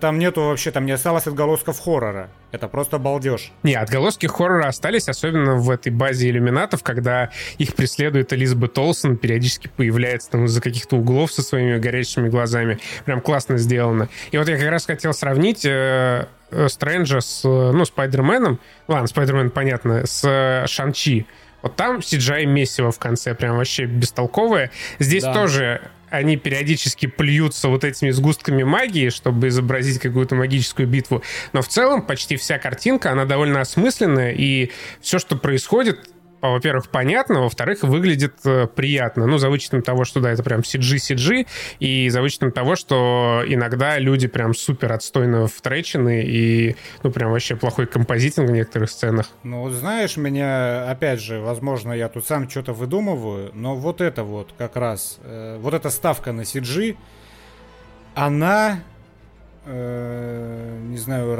Там 0.00 0.18
нету 0.18 0.42
вообще, 0.42 0.70
там 0.70 0.84
не 0.86 0.92
осталось 0.92 1.26
отголосков 1.26 1.80
хоррора. 1.80 2.28
Это 2.50 2.68
просто 2.68 2.98
балдеж. 2.98 3.52
Не, 3.62 3.74
отголоски 3.74 4.26
хоррора 4.26 4.68
остались, 4.68 5.08
особенно 5.08 5.56
в 5.56 5.70
этой 5.70 5.92
базе 5.92 6.30
иллюминатов, 6.30 6.82
когда 6.82 7.30
их 7.58 7.74
преследует 7.74 8.32
Элизабет 8.32 8.76
Олсен, 8.78 9.16
периодически 9.16 9.70
появляется 9.74 10.30
там 10.30 10.44
из-за 10.46 10.60
каких-то 10.62 10.96
углов 10.96 11.32
со 11.32 11.42
своими 11.42 11.78
горящими 11.78 12.28
глазами. 12.28 12.78
Прям 13.04 13.20
классно 13.20 13.58
сделано. 13.58 14.08
И 14.30 14.38
вот 14.38 14.48
я 14.48 14.56
как 14.56 14.68
раз 14.70 14.86
хотел 14.86 15.12
сравнить 15.12 15.64
э, 15.64 16.26
э 16.50 16.68
Стрэнджа 16.68 17.20
с, 17.20 17.44
э, 17.44 17.72
ну, 17.72 17.84
Спайдерменом. 17.84 18.60
Ладно, 18.88 19.06
Спайдермен, 19.06 19.50
понятно, 19.50 20.06
с 20.06 20.22
э, 20.24 20.66
Шанчи. 20.66 21.26
Вот 21.62 21.76
там 21.76 21.98
CGI 21.98 22.46
месиво 22.46 22.92
в 22.92 22.98
конце, 22.98 23.34
прям 23.34 23.56
вообще 23.56 23.86
бестолковое. 23.86 24.70
Здесь 24.98 25.24
да. 25.24 25.32
тоже 25.32 25.80
они 26.10 26.36
периодически 26.36 27.06
плюются 27.06 27.68
вот 27.68 27.84
этими 27.84 28.10
сгустками 28.10 28.62
магии, 28.62 29.10
чтобы 29.10 29.48
изобразить 29.48 29.98
какую-то 29.98 30.34
магическую 30.34 30.88
битву. 30.88 31.22
Но 31.52 31.62
в 31.62 31.68
целом 31.68 32.02
почти 32.02 32.36
вся 32.36 32.58
картинка, 32.58 33.12
она 33.12 33.24
довольно 33.24 33.60
осмысленная, 33.60 34.32
и 34.32 34.70
все, 35.00 35.18
что 35.18 35.36
происходит, 35.36 36.08
во-первых, 36.40 36.88
понятно, 36.88 37.42
во-вторых, 37.42 37.82
выглядит 37.82 38.34
э, 38.44 38.66
приятно. 38.66 39.26
Ну, 39.26 39.38
за 39.38 39.50
вычетом 39.50 39.82
того, 39.82 40.04
что, 40.04 40.20
да, 40.20 40.30
это 40.30 40.42
прям 40.42 40.60
CG-CG, 40.60 41.46
и 41.80 42.08
за 42.08 42.20
вычетом 42.22 42.52
того, 42.52 42.76
что 42.76 43.42
иногда 43.46 43.98
люди 43.98 44.28
прям 44.28 44.54
супер 44.54 44.92
отстойно 44.92 45.46
втречены, 45.46 46.22
и, 46.24 46.76
ну, 47.02 47.10
прям 47.10 47.30
вообще 47.30 47.56
плохой 47.56 47.86
композитинг 47.86 48.48
в 48.48 48.52
некоторых 48.52 48.90
сценах. 48.90 49.30
Ну, 49.42 49.68
знаешь, 49.70 50.16
меня, 50.16 50.88
опять 50.90 51.20
же, 51.20 51.40
возможно, 51.40 51.92
я 51.92 52.08
тут 52.08 52.26
сам 52.26 52.48
что-то 52.48 52.72
выдумываю, 52.72 53.50
но 53.54 53.74
вот 53.74 54.00
это 54.00 54.22
вот 54.22 54.54
как 54.56 54.76
раз, 54.76 55.18
э, 55.22 55.58
вот 55.60 55.74
эта 55.74 55.90
ставка 55.90 56.32
на 56.32 56.42
CG, 56.42 56.96
она 58.14 58.80
Э, 59.70 60.78
не 60.80 60.96
знаю, 60.96 61.36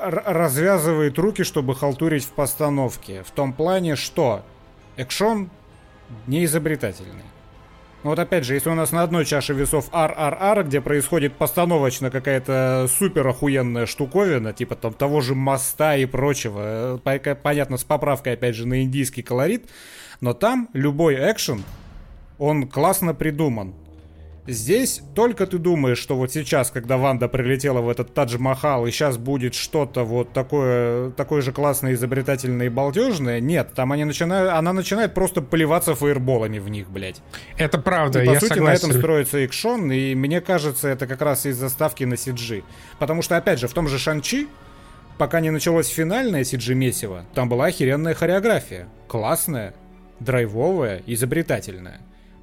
развязывает 0.00 1.18
руки, 1.18 1.42
чтобы 1.42 1.74
халтурить 1.74 2.24
в 2.24 2.30
постановке. 2.30 3.22
В 3.24 3.30
том 3.30 3.52
плане, 3.52 3.94
что 3.94 4.42
экшон 4.96 5.50
не 6.26 6.46
изобретательный. 6.46 7.24
Ну 8.04 8.10
вот 8.10 8.18
опять 8.18 8.44
же, 8.44 8.54
если 8.54 8.70
у 8.70 8.74
нас 8.74 8.90
на 8.90 9.02
одной 9.02 9.26
чаше 9.26 9.52
весов 9.52 9.90
RRR, 9.92 10.64
где 10.64 10.80
происходит 10.80 11.34
постановочно 11.34 12.10
какая-то 12.10 12.88
супер 12.88 13.28
охуенная 13.28 13.84
штуковина, 13.84 14.54
типа 14.54 14.74
там 14.74 14.94
того 14.94 15.20
же 15.20 15.34
моста 15.34 15.94
и 15.94 16.06
прочего, 16.06 16.98
э, 17.04 17.34
понятно, 17.34 17.76
с 17.76 17.84
поправкой 17.84 18.32
опять 18.32 18.56
же 18.56 18.66
на 18.66 18.82
индийский 18.82 19.22
колорит, 19.22 19.68
но 20.22 20.32
там 20.32 20.70
любой 20.72 21.16
экшен, 21.16 21.62
он 22.38 22.66
классно 22.66 23.12
придуман. 23.12 23.74
Здесь 24.46 25.02
только 25.14 25.46
ты 25.46 25.58
думаешь, 25.58 25.98
что 25.98 26.16
вот 26.16 26.32
сейчас, 26.32 26.72
когда 26.72 26.96
Ванда 26.96 27.28
прилетела 27.28 27.80
в 27.80 27.88
этот 27.88 28.12
Тадж-Махал, 28.12 28.86
и 28.86 28.90
сейчас 28.90 29.16
будет 29.16 29.54
что-то 29.54 30.02
вот 30.02 30.32
такое, 30.32 31.10
такое 31.10 31.42
же 31.42 31.52
классное, 31.52 31.94
изобретательное 31.94 32.66
и 32.66 32.68
балдежное. 32.68 33.38
Нет, 33.38 33.72
там 33.74 33.92
они 33.92 34.04
начинают, 34.04 34.52
она 34.52 34.72
начинает 34.72 35.14
просто 35.14 35.42
поливаться 35.42 35.94
фаерболами 35.94 36.58
в 36.58 36.68
них, 36.68 36.90
блядь. 36.90 37.22
Это 37.56 37.78
правда, 37.78 38.20
и, 38.22 38.26
по 38.26 38.32
я 38.32 38.40
сути, 38.40 38.54
согласен. 38.54 38.88
на 38.88 38.90
этом 38.90 39.00
строится 39.00 39.38
экшон, 39.44 39.92
и 39.92 40.14
мне 40.16 40.40
кажется, 40.40 40.88
это 40.88 41.06
как 41.06 41.22
раз 41.22 41.46
из 41.46 41.56
заставки 41.56 42.02
на 42.02 42.14
CG. 42.14 42.64
Потому 42.98 43.22
что, 43.22 43.36
опять 43.36 43.60
же, 43.60 43.68
в 43.68 43.72
том 43.72 43.86
же 43.86 44.00
Шанчи, 44.00 44.48
пока 45.18 45.38
не 45.38 45.50
началось 45.50 45.86
финальное 45.86 46.42
CG-месиво, 46.42 47.26
там 47.32 47.48
была 47.48 47.66
охеренная 47.66 48.14
хореография. 48.14 48.88
Классная, 49.06 49.72
драйвовая, 50.18 51.00
изобретательная. 51.06 52.00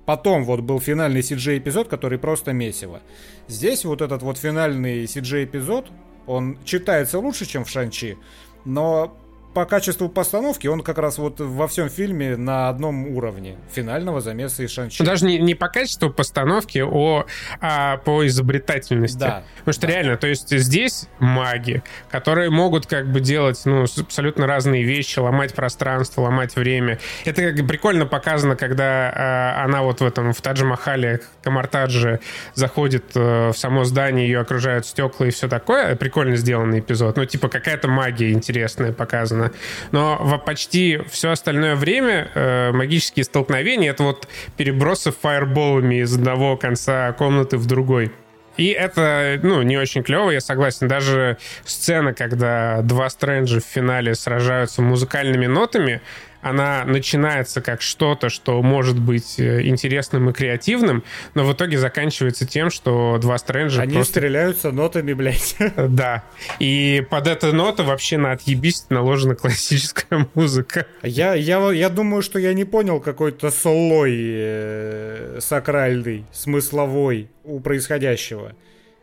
Потом 0.10 0.44
вот 0.44 0.62
был 0.62 0.80
финальный 0.80 1.22
CG-эпизод, 1.22 1.88
который 1.88 2.18
просто 2.18 2.52
месиво. 2.52 3.02
Здесь 3.48 3.86
вот 3.86 4.02
этот 4.02 4.24
вот 4.24 4.40
финальный 4.40 5.06
CG-эпизод, 5.06 5.86
он 6.26 6.58
читается 6.66 7.20
лучше, 7.20 7.46
чем 7.46 7.64
в 7.64 7.70
Шанчи, 7.70 8.18
но 8.66 9.16
по 9.54 9.66
качеству 9.66 10.10
постановки 10.10 10.68
он 10.68 10.82
как 10.82 11.00
раз 11.00 11.18
вот 11.18 11.40
во 11.40 11.68
всем 11.68 11.90
фильме 11.90 12.38
на 12.38 12.70
одном 12.70 13.08
уровне 13.08 13.58
финального 13.74 14.22
замеса 14.22 14.64
и 14.64 14.68
Шанчи. 14.68 15.04
Даже 15.04 15.26
не, 15.26 15.40
не 15.40 15.56
по 15.56 15.70
качеству 15.70 16.12
постановки, 16.12 16.80
о, 16.80 17.26
а 17.60 17.98
по 17.98 18.28
изобретательности. 18.28 19.18
Да. 19.18 19.44
Потому 19.60 19.74
что 19.74 19.88
да. 19.88 19.94
реально, 19.94 20.18
то 20.18 20.28
есть 20.28 20.56
здесь 20.56 21.08
маги, 21.18 21.82
которые 22.10 22.52
могут 22.52 22.86
как 22.86 23.12
бы 23.12 23.22
делать 23.22 23.60
ну, 23.66 23.84
абсолютно 23.84 24.46
разные 24.46 24.84
вещи, 24.84 25.18
ломать 25.20 25.56
пространство, 25.56 26.22
ломать 26.22 26.56
время. 26.56 27.00
Это 27.26 27.42
как 27.42 27.56
бы 27.56 27.68
прикольно 27.68 28.06
показано, 28.06 28.56
когда 28.56 29.12
а, 29.16 29.64
она 29.66 29.82
вот 29.82 30.02
в 30.02 30.06
этом, 30.06 30.34
в 30.34 30.42
Тадж-Махале, 30.42 31.22
Камартадже 31.42 32.20
заходит 32.54 33.06
а, 33.16 33.52
в 33.52 33.58
само 33.58 33.84
здание, 33.84 34.28
ее 34.28 34.40
окружают 34.42 34.86
стекла 34.86 35.28
и 35.28 35.32
все 35.32 35.48
такое. 35.48 35.96
Прикольно 35.96 36.36
сделанный 36.36 36.80
эпизод. 36.80 37.18
Ну, 37.18 37.26
типа 37.26 37.50
какая-то 37.50 37.88
магия 37.88 38.32
интересная 38.32 38.94
показана 38.94 39.39
показано. 39.40 39.52
Но 39.92 40.42
почти 40.46 41.00
все 41.10 41.32
остальное 41.32 41.76
время 41.76 42.32
э, 42.34 42.72
магические 42.72 43.24
столкновения— 43.24 43.90
это 43.92 44.04
вот 44.04 44.28
перебросы 44.58 45.12
фаерболами 45.12 46.02
из 46.02 46.14
одного 46.16 46.58
конца 46.58 47.12
комнаты 47.14 47.58
в 47.58 47.66
другой. 47.66 48.12
И 48.58 48.68
это, 48.68 49.40
ну, 49.42 49.62
не 49.62 49.78
очень 49.78 50.04
клево, 50.04 50.32
я 50.32 50.42
согласен. 50.42 50.90
Даже 50.90 51.38
сцена, 51.64 52.14
когда 52.14 52.82
два 52.82 53.10
Стрэнджа 53.10 53.62
в 53.62 53.64
финале 53.64 54.16
сражаются 54.16 54.82
музыкальными 54.82 55.46
нотами, 55.46 56.02
она 56.42 56.86
начинается 56.86 57.62
как 57.62 57.82
что-то, 57.82 58.30
что 58.30 58.62
может 58.62 59.00
быть 59.00 59.40
э, 59.40 59.68
интересным 59.68 60.30
и 60.30 60.34
креативным, 60.34 61.04
но 61.34 61.46
в 61.46 61.54
итоге 61.54 61.78
заканчивается 61.78 62.46
тем, 62.46 62.70
что 62.70 63.18
два 63.20 63.38
Стрэнджа 63.38 63.82
Они 63.82 63.96
просто... 63.96 64.20
стреляются 64.20 64.72
нотами, 64.72 65.14
блядь. 65.14 65.56
Да. 65.90 66.24
И 66.60 67.06
под 67.10 67.28
эту 67.28 67.54
ноту 67.54 67.84
вообще 67.84 68.18
на 68.18 68.32
отъебись 68.32 68.86
наложена 68.90 69.36
классическая 69.36 70.28
музыка. 70.34 70.86
Я, 71.04 71.34
я, 71.34 71.72
я 71.72 71.90
думаю, 71.90 72.22
что 72.22 72.40
я 72.40 72.54
не 72.54 72.66
понял 72.66 73.00
какой-то 73.00 73.52
солой 73.52 74.16
э, 74.18 75.40
сакральный, 75.42 76.26
смысловой 76.32 77.30
у 77.44 77.60
происходящего. 77.60 78.54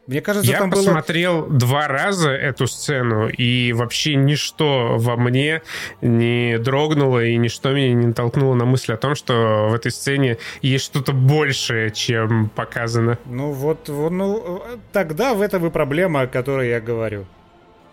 Мне 0.06 0.20
кажется, 0.20 0.50
я 0.50 0.58
там 0.58 0.70
посмотрел 0.70 1.42
было... 1.42 1.58
два 1.58 1.88
раза 1.88 2.30
эту 2.30 2.68
сцену, 2.68 3.28
и 3.28 3.72
вообще 3.72 4.14
ничто 4.14 4.96
во 4.98 5.16
мне 5.16 5.62
не 6.00 6.58
дрогнуло, 6.58 7.24
и 7.24 7.36
ничто 7.36 7.72
меня 7.72 7.92
не 7.92 8.12
толкнуло 8.12 8.54
на 8.54 8.64
мысль 8.64 8.92
о 8.92 8.96
том, 8.96 9.16
что 9.16 9.68
в 9.68 9.74
этой 9.74 9.90
сцене 9.90 10.38
есть 10.62 10.84
что-то 10.84 11.12
большее, 11.12 11.90
чем 11.90 12.50
показано. 12.50 13.18
Ну 13.24 13.50
вот, 13.50 13.88
ну, 13.88 14.62
тогда 14.92 15.34
в 15.34 15.40
этом 15.40 15.66
и 15.66 15.70
проблема, 15.70 16.22
о 16.22 16.26
которой 16.28 16.68
я 16.68 16.80
говорю. 16.80 17.26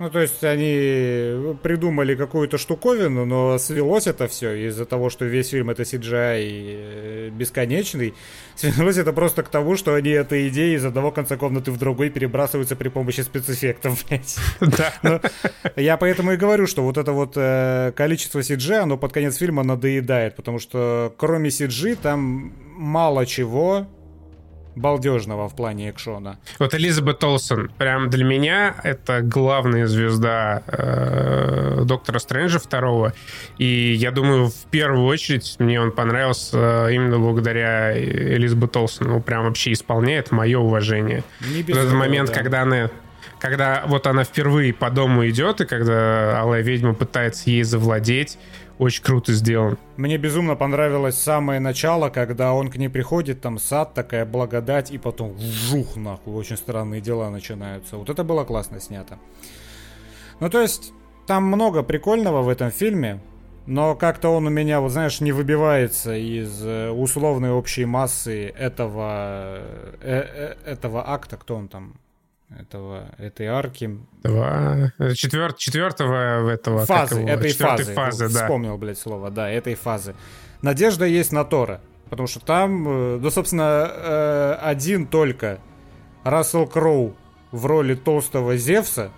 Ну, 0.03 0.09
то 0.09 0.19
есть 0.19 0.43
они 0.43 1.55
придумали 1.63 2.15
какую-то 2.15 2.57
штуковину, 2.57 3.23
но 3.23 3.57
свелось 3.57 4.05
это 4.05 4.27
все 4.27 4.53
из-за 4.67 4.85
того, 4.85 5.09
что 5.09 5.23
весь 5.23 5.47
фильм 5.47 5.69
это 5.69 5.83
CGI 5.83 6.39
э, 6.41 7.29
бесконечный. 7.29 8.13
Свелось 8.55 8.97
это 8.97 9.13
просто 9.13 9.43
к 9.43 9.47
тому, 9.47 9.77
что 9.77 9.93
они 9.95 10.09
этой 10.09 10.49
идеей 10.49 10.75
из 10.75 10.83
одного 10.83 11.11
конца 11.11 11.37
комнаты 11.37 11.71
в 11.71 11.77
другой 11.77 12.09
перебрасываются 12.09 12.75
при 12.75 12.89
помощи 12.89 13.21
спецэффектов, 13.21 14.03
блядь. 14.09 14.35
Да. 14.59 14.93
Но 15.03 15.21
я 15.77 15.95
поэтому 15.95 16.33
и 16.33 16.35
говорю, 16.35 16.67
что 16.67 16.83
вот 16.83 16.97
это 16.97 17.13
вот 17.13 17.37
э, 17.37 17.93
количество 17.95 18.39
CG, 18.39 18.73
оно 18.79 18.97
под 18.97 19.13
конец 19.13 19.37
фильма 19.37 19.63
надоедает, 19.63 20.35
потому 20.35 20.59
что 20.59 21.15
кроме 21.17 21.47
CG 21.47 21.95
там 21.95 22.51
мало 22.75 23.25
чего 23.25 23.87
балдежного 24.75 25.49
в 25.49 25.55
плане 25.55 25.89
экшона. 25.89 26.37
Вот 26.59 26.73
Элизабет 26.73 27.23
Олсен, 27.23 27.71
прям 27.77 28.09
для 28.09 28.23
меня 28.23 28.75
это 28.83 29.21
главная 29.21 29.87
звезда 29.87 30.63
э, 30.67 31.83
Доктора 31.85 32.19
Стрэнджа 32.19 32.59
второго. 32.59 33.13
И 33.57 33.93
я 33.93 34.11
думаю, 34.11 34.47
в 34.47 34.65
первую 34.71 35.05
очередь 35.05 35.55
мне 35.59 35.79
он 35.79 35.91
понравился 35.91 36.87
э, 36.87 36.93
именно 36.95 37.19
благодаря 37.19 37.97
Элизабет 37.97 38.75
Олсен. 38.75 39.07
Ну, 39.07 39.21
прям 39.21 39.45
вообще 39.45 39.73
исполняет 39.73 40.31
мое 40.31 40.59
уважение. 40.59 41.23
Не 41.53 41.61
без 41.63 41.75
вот 41.75 41.83
этот 41.83 41.93
момент, 41.93 42.29
да. 42.29 42.35
когда 42.35 42.61
она 42.61 42.89
когда 43.43 43.83
вот 43.87 44.07
она 44.07 44.23
впервые 44.23 44.73
по 44.73 44.89
дому 44.89 45.27
идет, 45.27 45.59
и 45.59 45.65
когда 45.65 46.39
Алая 46.39 46.61
Ведьма 46.61 46.93
пытается 46.93 47.49
ей 47.49 47.63
завладеть, 47.63 48.37
очень 48.79 49.03
круто 49.03 49.33
сделан. 49.33 49.77
Мне 49.97 50.17
безумно 50.17 50.55
понравилось 50.55 51.17
самое 51.17 51.59
начало, 51.59 52.09
когда 52.09 52.53
он 52.53 52.71
к 52.71 52.77
ней 52.77 52.87
приходит, 52.87 53.41
там 53.41 53.59
сад, 53.59 53.93
такая 53.93 54.25
благодать, 54.25 54.91
и 54.91 54.97
потом 54.97 55.33
вжух 55.33 55.97
нахуй, 55.97 56.33
очень 56.33 56.55
странные 56.55 57.01
дела 57.01 57.29
начинаются. 57.29 57.97
Вот 57.97 58.09
это 58.09 58.23
было 58.23 58.45
классно 58.45 58.79
снято. 58.79 59.19
Ну, 60.39 60.49
то 60.49 60.61
есть, 60.61 60.93
там 61.27 61.43
много 61.43 61.83
прикольного 61.83 62.43
в 62.43 62.47
этом 62.47 62.71
фильме, 62.71 63.19
но 63.65 63.93
как-то 63.95 64.29
он 64.29 64.47
у 64.47 64.51
меня, 64.51 64.79
вот 64.79 64.93
знаешь, 64.93 65.19
не 65.19 65.33
выбивается 65.33 66.15
из 66.15 66.63
э, 66.63 66.91
условной 66.91 67.51
общей 67.51 67.83
массы 67.83 68.47
этого, 68.47 69.59
э, 69.99 70.55
э, 70.65 70.71
этого 70.71 71.09
акта, 71.09 71.35
кто 71.35 71.57
он 71.57 71.67
там, 71.67 71.95
этого, 72.59 73.09
этой 73.17 73.47
арки. 73.47 73.99
Два. 74.23 74.91
Четвер, 75.15 75.53
четвертого 75.53 76.49
этого. 76.49 76.85
Фазы, 76.85 77.19
его, 77.19 77.29
этой 77.29 77.53
фазы. 77.53 77.93
фазы 77.93 78.29
да. 78.29 78.41
Вспомнил, 78.41 78.77
блядь, 78.77 78.97
слово, 78.97 79.31
да, 79.31 79.49
этой 79.49 79.75
фазы. 79.75 80.15
Надежда 80.61 81.05
есть 81.05 81.31
на 81.31 81.43
Тора. 81.43 81.81
Потому 82.09 82.27
что 82.27 82.39
там, 82.41 82.83
ну, 83.21 83.29
собственно, 83.31 84.55
один 84.55 85.07
только 85.07 85.59
Рассел 86.23 86.67
Кроу 86.67 87.15
в 87.51 87.65
роли 87.65 87.95
толстого 87.95 88.55
Зевса 88.55 89.11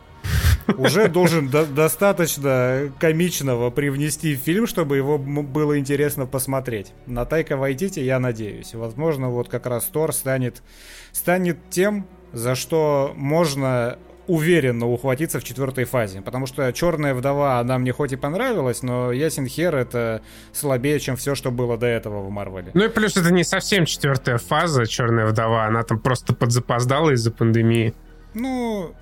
уже 0.77 1.07
должен 1.09 1.49
до- 1.49 1.65
достаточно 1.65 2.91
комичного 2.99 3.69
привнести 3.69 4.35
в 4.35 4.39
фильм, 4.39 4.65
чтобы 4.65 4.97
его 4.97 5.17
было 5.17 5.77
интересно 5.77 6.25
посмотреть. 6.25 6.93
На 7.05 7.25
Тайка 7.25 7.57
Вайтити 7.57 7.99
я 7.99 8.19
надеюсь. 8.19 8.73
Возможно, 8.73 9.29
вот 9.29 9.49
как 9.49 9.65
раз 9.65 9.85
Тор 9.85 10.13
станет, 10.13 10.63
станет 11.11 11.57
тем, 11.69 12.07
за 12.35 12.53
что 12.53 13.13
можно 13.15 13.97
уверенно 14.27 14.87
ухватиться 14.87 15.39
в 15.39 15.43
четвертой 15.43 15.85
фазе. 15.85 16.21
Потому 16.21 16.45
что 16.45 16.71
Черная 16.73 17.13
вдова, 17.13 17.59
она 17.59 17.77
мне 17.77 17.91
хоть 17.91 18.11
и 18.11 18.15
понравилась, 18.15 18.83
но 18.83 19.11
Ясен 19.11 19.47
Хер 19.47 19.75
это 19.75 20.21
слабее, 20.51 20.99
чем 20.99 21.15
все, 21.15 21.35
что 21.35 21.51
было 21.51 21.77
до 21.77 21.85
этого 21.87 22.21
в 22.21 22.29
Марвеле. 22.29 22.71
Ну 22.73 22.85
и 22.85 22.89
плюс 22.89 23.17
это 23.17 23.31
не 23.31 23.43
совсем 23.43 23.85
четвертая 23.85 24.37
фаза 24.37 24.85
Черная 24.85 25.27
вдова, 25.27 25.65
она 25.65 25.83
там 25.83 25.99
просто 25.99 26.33
подзапоздала 26.33 27.11
из-за 27.11 27.31
пандемии. 27.31 27.93
Ну, 28.33 28.93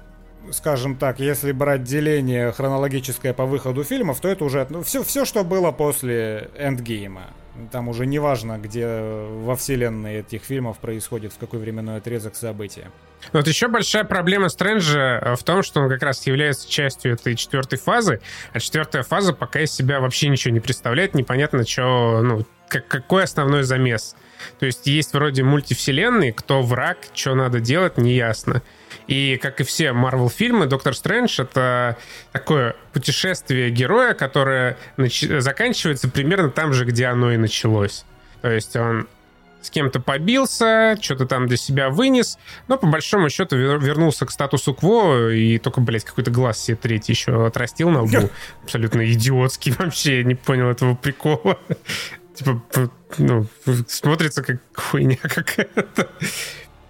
скажем 0.52 0.96
так, 0.96 1.20
если 1.20 1.52
брать 1.52 1.84
деление 1.84 2.52
хронологическое 2.52 3.34
по 3.34 3.46
выходу 3.46 3.84
фильмов, 3.84 4.20
то 4.20 4.28
это 4.28 4.44
уже 4.46 4.68
ну, 4.70 4.84
все, 4.84 5.04
все, 5.04 5.26
что 5.26 5.44
было 5.44 5.72
после 5.72 6.50
Эндгейма. 6.58 7.32
Там 7.72 7.88
уже 7.88 8.06
не 8.06 8.18
важно, 8.20 8.58
где 8.58 8.88
во 8.88 9.56
вселенной 9.56 10.20
этих 10.20 10.44
фильмов 10.44 10.80
происходит, 10.80 11.34
в 11.34 11.38
какой 11.38 11.60
временной 11.60 11.98
отрезок 11.98 12.36
события. 12.36 12.90
Вот 13.32 13.48
еще 13.48 13.68
большая 13.68 14.04
проблема 14.04 14.50
Стрэнджа 14.50 15.20
э, 15.22 15.36
в 15.36 15.44
том, 15.44 15.64
что 15.64 15.82
он 15.82 15.90
как 15.90 16.02
раз 16.02 16.26
является 16.26 16.70
частью 16.70 17.14
этой 17.14 17.36
четвертой 17.36 17.78
фазы, 17.78 18.22
а 18.54 18.60
четвертая 18.60 19.04
фаза 19.04 19.34
пока 19.34 19.62
из 19.62 19.72
себя 19.72 20.00
вообще 20.00 20.30
ничего 20.30 20.54
не 20.54 20.60
представляет, 20.60 21.14
непонятно, 21.14 21.66
что, 21.66 22.22
ну, 22.22 22.46
как, 22.68 22.88
какой 22.88 23.24
основной 23.24 23.64
замес. 23.64 24.16
То 24.60 24.66
есть 24.66 24.88
есть 24.88 25.14
вроде 25.14 25.44
мультивселенные, 25.44 26.34
кто 26.34 26.62
враг, 26.62 26.98
что 27.14 27.36
надо 27.36 27.60
делать, 27.60 27.98
неясно. 27.98 28.62
И, 29.08 29.38
как 29.42 29.62
и 29.62 29.64
все 29.64 29.94
Марвел-фильмы, 29.94 30.66
Доктор 30.66 30.96
Стрэндж— 30.96 31.42
это 31.42 31.98
такое 32.32 32.76
путешествие 32.94 33.70
героя, 33.70 34.14
которое 34.14 34.78
нач... 34.98 35.22
заканчивается 35.22 36.10
примерно 36.10 36.50
там 36.50 36.74
же, 36.74 36.86
где 36.86 37.08
оно 37.08 37.32
и 37.32 37.38
началось. 37.38 38.06
То 38.42 38.52
есть 38.52 38.76
он 38.76 39.08
с 39.64 39.70
кем-то 39.70 40.00
побился, 40.00 40.98
что-то 41.02 41.26
там 41.26 41.48
для 41.48 41.58
себя 41.58 41.90
вынес, 41.90 42.38
но 42.68 42.78
по 42.78 42.86
большому 42.88 43.30
счету 43.30 43.56
вернулся 43.56 44.26
к 44.26 44.32
статусу 44.32 44.74
кво 44.74 45.32
и 45.32 45.58
только, 45.58 45.82
блядь, 45.82 46.04
какой-то 46.04 46.32
глаз 46.32 46.60
себе 46.60 46.76
третий 46.76 47.14
еще 47.14 47.48
отрастил 47.48 47.90
на 47.90 48.02
лбу. 48.04 48.30
Абсолютно 48.64 49.10
идиотский 49.12 49.74
вообще, 49.80 50.24
не 50.24 50.36
понял 50.36 50.70
этого 50.70 50.96
прикола. 50.96 51.58
Типа, 52.36 52.62
ну, 53.20 53.46
смотрится 53.88 54.44
как 54.44 54.58
хуйня 54.74 55.18
какая-то. 55.22 56.10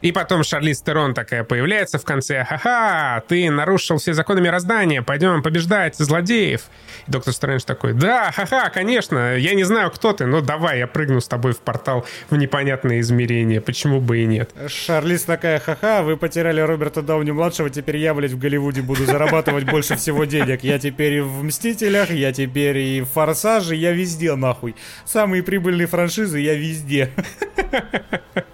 И 0.04 0.12
потом 0.12 0.43
Шарлиз 0.43 0.82
Терон 0.82 1.14
такая 1.14 1.45
появляется 1.45 1.97
в 1.97 2.04
конце. 2.04 2.43
Ха-ха, 2.43 3.24
ты 3.30 3.49
нарушил 3.49 3.99
все 3.99 4.14
законы 4.14 4.41
мироздания, 4.41 5.01
пойдем 5.01 5.41
побеждать 5.41 5.95
злодеев. 5.95 6.64
И 7.08 7.12
доктор 7.12 7.34
Стрэндж 7.34 7.62
такой, 7.62 7.93
да, 7.93 8.30
ха-ха, 8.36 8.70
конечно, 8.70 9.38
я 9.38 9.54
не 9.54 9.64
знаю, 9.64 9.91
кто 9.91 10.12
ты, 10.12 10.26
но 10.26 10.41
давай, 10.41 10.80
я 10.80 10.88
прыгну 10.88 11.22
с 11.22 11.28
тобой 11.30 11.54
в 11.54 11.60
портал 11.60 12.06
в 12.30 12.36
непонятное 12.36 12.99
измерение, 12.99 13.62
почему 13.62 14.01
бы 14.01 14.20
и 14.20 14.26
нет. 14.26 14.51
Шарлиз 14.68 15.24
такая, 15.24 15.60
ха-ха, 15.60 16.04
вы 16.04 16.18
потеряли 16.18 16.60
Роберта 16.60 17.01
Дауни-младшего, 17.01 17.70
теперь 17.70 17.95
я, 17.95 18.14
блядь, 18.14 18.32
в 18.32 18.38
Голливуде 18.38 18.82
буду 18.82 19.06
зарабатывать 19.06 19.64
больше 19.64 19.95
всего 19.95 20.26
денег. 20.26 20.66
Я 20.66 20.80
теперь 20.80 21.14
и 21.14 21.22
в 21.22 21.43
«Мстителях», 21.45 22.12
я 22.12 22.34
теперь 22.34 22.78
и 22.78 23.01
в 23.01 23.06
«Форсаже», 23.06 23.74
я 23.76 23.93
везде, 23.93 24.36
нахуй. 24.36 24.76
Самые 25.06 25.43
прибыльные 25.43 25.88
франшизы 25.88 26.39
я 26.39 26.56
везде. 26.56 27.10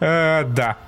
Э, 0.00 0.44
да. 0.44 0.78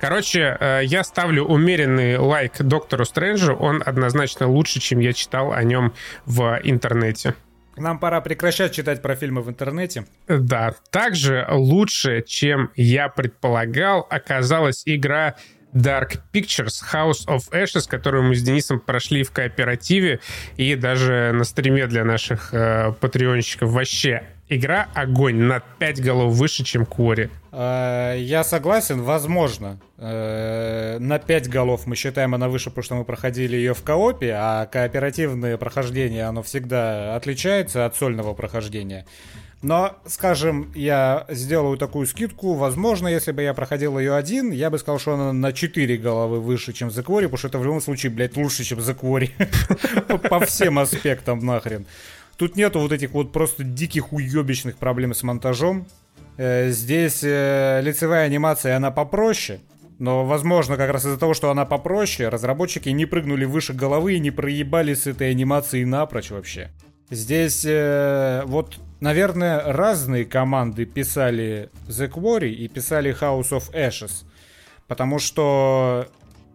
Короче, 0.00 0.56
э, 0.60 0.80
я 0.84 1.02
ставлю 1.02 1.44
умеренный 1.44 2.18
лайк 2.18 2.60
Доктору 2.60 3.04
Стрэнджу. 3.04 3.54
Он 3.54 3.82
однозначно 3.84 4.48
лучше, 4.48 4.80
чем 4.80 4.98
я 4.98 5.12
читал 5.12 5.52
о 5.52 5.62
нем 5.62 5.94
в 6.26 6.60
интернете. 6.62 7.34
Нам 7.76 7.98
пора 7.98 8.20
прекращать 8.20 8.72
читать 8.72 9.02
про 9.02 9.16
фильмы 9.16 9.42
в 9.42 9.48
интернете. 9.48 10.06
Да. 10.28 10.74
Также 10.90 11.46
лучше, 11.50 12.22
чем 12.26 12.70
я 12.76 13.08
предполагал, 13.08 14.06
оказалась 14.10 14.82
игра 14.84 15.36
Dark 15.74 16.20
Pictures 16.32 16.82
House 16.92 17.26
of 17.26 17.50
Ashes, 17.50 17.88
которую 17.88 18.24
мы 18.24 18.36
с 18.36 18.42
Денисом 18.42 18.78
прошли 18.78 19.24
в 19.24 19.32
кооперативе 19.32 20.20
и 20.56 20.76
даже 20.76 21.32
на 21.32 21.44
стриме 21.44 21.86
для 21.88 22.04
наших 22.04 22.54
э, 22.54 22.92
патреонщиков. 23.00 23.70
Вообще 23.70 24.22
игра 24.54 24.88
огонь 24.94 25.36
на 25.36 25.60
5 25.60 26.02
голов 26.02 26.32
выше, 26.34 26.64
чем 26.64 26.86
Кори. 26.86 27.30
Э, 27.52 28.16
я 28.18 28.44
согласен, 28.44 29.02
возможно. 29.02 29.78
Э, 29.98 30.98
на 30.98 31.18
5 31.18 31.48
голов 31.48 31.86
мы 31.86 31.96
считаем 31.96 32.34
она 32.34 32.48
выше, 32.48 32.70
потому 32.70 32.84
что 32.84 32.94
мы 32.96 33.04
проходили 33.04 33.56
ее 33.56 33.74
в 33.74 33.82
коопе, 33.82 34.34
а 34.36 34.66
кооперативное 34.66 35.56
прохождение, 35.56 36.24
оно 36.24 36.42
всегда 36.42 37.16
отличается 37.16 37.86
от 37.86 37.96
сольного 37.96 38.34
прохождения. 38.34 39.06
Но, 39.64 39.96
скажем, 40.04 40.70
я 40.74 41.24
сделаю 41.30 41.78
такую 41.78 42.06
скидку. 42.06 42.52
Возможно, 42.52 43.08
если 43.08 43.32
бы 43.32 43.42
я 43.42 43.54
проходил 43.54 43.98
ее 43.98 44.14
один, 44.14 44.50
я 44.50 44.68
бы 44.68 44.78
сказал, 44.78 44.98
что 44.98 45.14
она 45.14 45.32
на 45.32 45.54
4 45.54 45.96
головы 45.96 46.38
выше, 46.38 46.74
чем 46.74 46.88
The 46.88 47.02
Quarry, 47.02 47.22
потому 47.22 47.38
что 47.38 47.48
это 47.48 47.58
в 47.58 47.64
любом 47.64 47.80
случае, 47.80 48.12
блядь, 48.12 48.36
лучше, 48.36 48.62
чем 48.62 48.78
The 48.80 48.94
Quarry. 49.00 50.28
По 50.28 50.40
всем 50.40 50.78
аспектам 50.78 51.38
нахрен. 51.38 51.86
Тут 52.36 52.56
нету 52.56 52.80
вот 52.80 52.92
этих 52.92 53.12
вот 53.12 53.32
просто 53.32 53.64
диких 53.64 54.12
уебищных 54.12 54.76
проблем 54.76 55.14
с 55.14 55.22
монтажом. 55.22 55.86
Э, 56.36 56.70
здесь 56.70 57.20
э, 57.22 57.80
лицевая 57.82 58.26
анимация, 58.26 58.76
она 58.76 58.90
попроще. 58.90 59.60
Но, 59.98 60.24
возможно, 60.24 60.76
как 60.76 60.90
раз 60.90 61.04
из-за 61.04 61.18
того, 61.18 61.34
что 61.34 61.50
она 61.50 61.64
попроще, 61.64 62.28
разработчики 62.28 62.88
не 62.88 63.06
прыгнули 63.06 63.44
выше 63.44 63.72
головы 63.72 64.14
и 64.14 64.18
не 64.18 64.32
проебали 64.32 64.94
с 64.94 65.06
этой 65.06 65.30
анимацией 65.30 65.84
напрочь 65.84 66.30
вообще. 66.30 66.70
Здесь 67.10 67.64
э, 67.64 68.42
вот, 68.46 68.78
наверное, 69.00 69.62
разные 69.72 70.24
команды 70.24 70.84
писали 70.84 71.70
The 71.86 72.10
Quarry 72.10 72.50
и 72.50 72.66
писали 72.66 73.16
House 73.18 73.50
of 73.50 73.72
Ashes. 73.72 74.24
Потому 74.88 75.20
что 75.20 76.08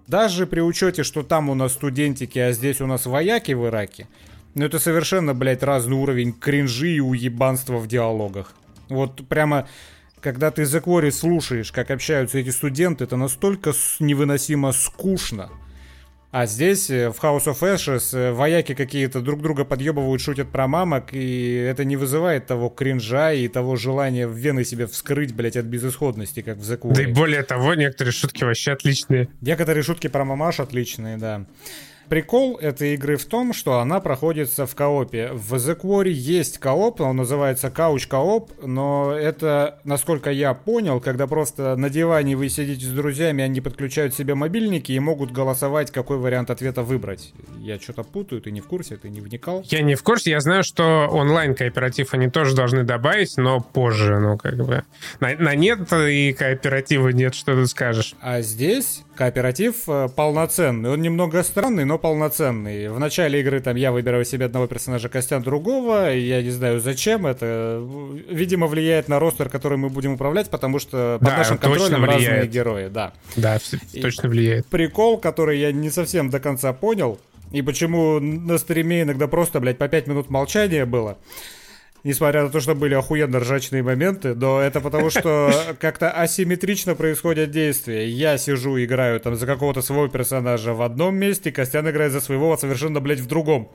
даже 0.07 0.45
при 0.45 0.59
учете, 0.59 1.03
что 1.03 1.23
там 1.23 1.49
у 1.49 1.55
нас 1.55 1.73
студентики, 1.73 2.39
а 2.39 2.51
здесь 2.51 2.82
у 2.82 2.88
нас 2.88 3.05
вояки 3.05 3.53
в 3.53 3.67
Ираке, 3.67 4.07
ну 4.56 4.66
это 4.66 4.80
совершенно, 4.80 5.34
блядь, 5.34 5.64
разный 5.64 5.97
уровень 5.97 6.34
кринжи 6.34 6.91
и 6.91 7.00
уебанства 7.00 7.78
в 7.78 7.88
диалогах. 7.88 8.54
Вот 8.89 9.28
прямо, 9.28 9.68
когда 10.22 10.52
ты 10.52 10.66
за 10.66 10.82
Квори 10.82 11.12
слушаешь, 11.12 11.72
как 11.72 11.91
общаются 11.91 12.39
эти 12.39 12.50
студенты, 12.50 13.04
это 13.04 13.18
настолько 13.18 13.74
невыносимо 14.00 14.72
скучно. 14.72 15.50
А 16.32 16.45
здесь, 16.45 16.91
э, 16.91 17.10
в 17.10 17.24
House 17.24 17.45
of 17.45 17.60
Ashes, 17.62 18.16
э, 18.16 18.32
вояки 18.32 18.76
какие-то 18.76 19.20
друг 19.20 19.41
друга 19.41 19.66
подъебывают, 19.66 20.22
шутят 20.22 20.52
про 20.52 20.68
мамок, 20.68 21.12
и 21.12 21.54
это 21.56 21.86
не 21.86 21.97
вызывает 21.97 22.45
того 22.45 22.70
кринжа 22.70 23.34
и 23.34 23.47
того 23.47 23.76
желания 23.76 24.28
в 24.28 24.34
вены 24.34 24.64
себе 24.64 24.86
вскрыть, 24.86 25.34
блядь, 25.34 25.58
от 25.58 25.66
безысходности, 25.66 26.43
как 26.43 26.58
в 26.58 26.62
The 26.62 26.80
Quarry. 26.80 26.93
Да 26.93 27.02
и 27.02 27.08
более 27.08 27.41
того, 27.41 27.74
некоторые 27.74 28.14
шутки 28.14 28.43
вообще 28.43 28.74
отличные. 28.74 29.30
Некоторые 29.41 29.82
шутки 29.82 30.06
про 30.06 30.24
мамаш 30.24 30.60
отличные, 30.60 31.18
да. 31.18 31.47
Прикол 32.10 32.57
этой 32.57 32.95
игры 32.95 33.18
в 33.18 33.26
том, 33.26 33.53
что 33.53 33.80
она 33.80 33.99
проходится 33.99 34.66
в 34.66 34.74
коопе. 34.74 35.30
В 35.32 35.53
The 35.53 35.80
Quarry 35.80 36.10
есть 36.10 36.57
кооп, 36.57 37.01
он 37.01 37.18
называется 37.18 37.68
Couch 37.68 38.07
Co-op, 38.07 38.51
но 38.64 39.14
это, 39.14 39.80
насколько 39.84 40.32
я 40.32 40.55
понял, 40.55 40.99
когда 40.99 41.28
просто 41.28 41.76
на 41.76 41.91
диване 41.91 42.36
вы 42.36 42.49
сидите 42.49 42.84
с 42.84 42.89
друзьями, 42.89 43.43
они 43.43 43.62
подключают 43.62 44.16
себе 44.16 44.34
мобильники 44.34 44.91
и 44.91 44.99
могут 44.99 45.32
голосовать, 45.32 45.91
какой 45.91 46.18
вариант 46.18 46.49
ответа 46.49 46.82
выбрать. 46.82 47.32
Я 47.60 47.80
что-то 47.80 48.01
путаю, 48.01 48.41
ты 48.41 48.49
не 48.49 48.62
в 48.62 48.66
курсе, 48.66 48.97
ты 48.97 49.10
не 49.10 49.22
вникал? 49.22 49.64
Я 49.66 49.84
не 49.84 49.93
в 49.93 50.01
курсе, 50.01 50.32
я 50.32 50.39
знаю, 50.39 50.64
что 50.64 51.07
онлайн-кооператив 51.12 52.16
они 52.16 52.28
тоже 52.28 52.55
должны 52.55 52.84
добавить, 52.84 53.38
но 53.38 53.60
позже, 53.60 54.18
ну 54.20 54.36
как 54.36 54.55
бы. 54.55 54.84
На, 55.20 55.36
на 55.36 55.53
нет 55.53 55.82
и 55.93 56.34
кооператива 56.34 57.10
нет, 57.10 57.36
что 57.36 57.53
ты 57.53 57.68
скажешь. 57.68 58.16
А 58.20 58.41
здесь 58.41 59.03
кооператив 59.20 59.76
э, 59.88 60.07
полноценный. 60.16 60.91
Он 60.91 61.01
немного 61.01 61.43
странный, 61.43 61.84
но 61.84 61.99
полноценный. 62.00 62.89
В 62.89 62.97
начале 63.00 63.39
игры 63.41 63.60
там 63.60 63.76
я 63.76 63.91
выбираю 63.91 64.26
себе 64.26 64.45
одного 64.45 64.66
персонажа, 64.66 65.10
Костян 65.10 65.43
другого. 65.43 66.12
Я 66.14 66.41
не 66.41 66.50
знаю 66.50 66.80
зачем 66.80 67.28
это. 67.28 67.80
Видимо, 68.30 68.66
влияет 68.68 69.08
на 69.08 69.20
ростер, 69.20 69.50
который 69.50 69.78
мы 69.78 69.89
будем 69.89 70.14
управлять, 70.14 70.50
потому 70.50 70.80
что 70.80 71.18
под 71.20 71.30
Да, 71.30 71.38
нашим 71.38 71.58
контролем 71.60 71.91
точно 71.91 72.06
разные 72.08 72.30
влияет. 72.30 72.50
герои, 72.52 72.88
да. 72.88 73.14
Да, 73.36 73.60
И- 73.93 74.02
точно 74.02 74.30
влияет. 74.30 74.66
Прикол, 74.66 75.20
который 75.20 75.60
я 75.60 75.72
не 75.72 75.91
совсем 75.91 76.30
до 76.32 76.39
конца 76.39 76.74
понял, 76.74 77.20
и 77.52 77.62
почему 77.62 78.20
на 78.20 78.58
стриме 78.58 79.04
иногда 79.04 79.28
просто, 79.28 79.60
блядь, 79.60 79.78
по 79.78 79.88
5 79.88 80.08
минут 80.08 80.30
молчания 80.30 80.86
было. 80.86 81.18
Несмотря 82.04 82.43
на 82.43 82.50
то, 82.50 82.62
что 82.62 82.76
были 82.76 82.93
охуенно 82.93 83.39
ржачные 83.39 83.84
моменты, 83.84 84.34
но 84.34 84.62
это 84.62 84.80
потому, 84.80 85.10
что 85.10 85.52
как-то 85.80 86.12
асимметрично 86.12 86.95
происходят 86.95 87.52
действия. 87.52 88.08
Я 88.08 88.38
сижу, 88.38 88.82
играю 88.82 89.20
там 89.20 89.36
за 89.36 89.45
какого-то 89.45 89.82
своего 89.82 90.08
персонажа 90.08 90.74
в 90.74 90.82
одном 90.82 91.16
месте, 91.16 91.52
Костян 91.52 91.89
играет 91.89 92.12
за 92.12 92.22
своего 92.22 92.56
совершенно, 92.58 93.00
блядь, 93.00 93.20
в 93.20 93.28
другом. 93.28 93.70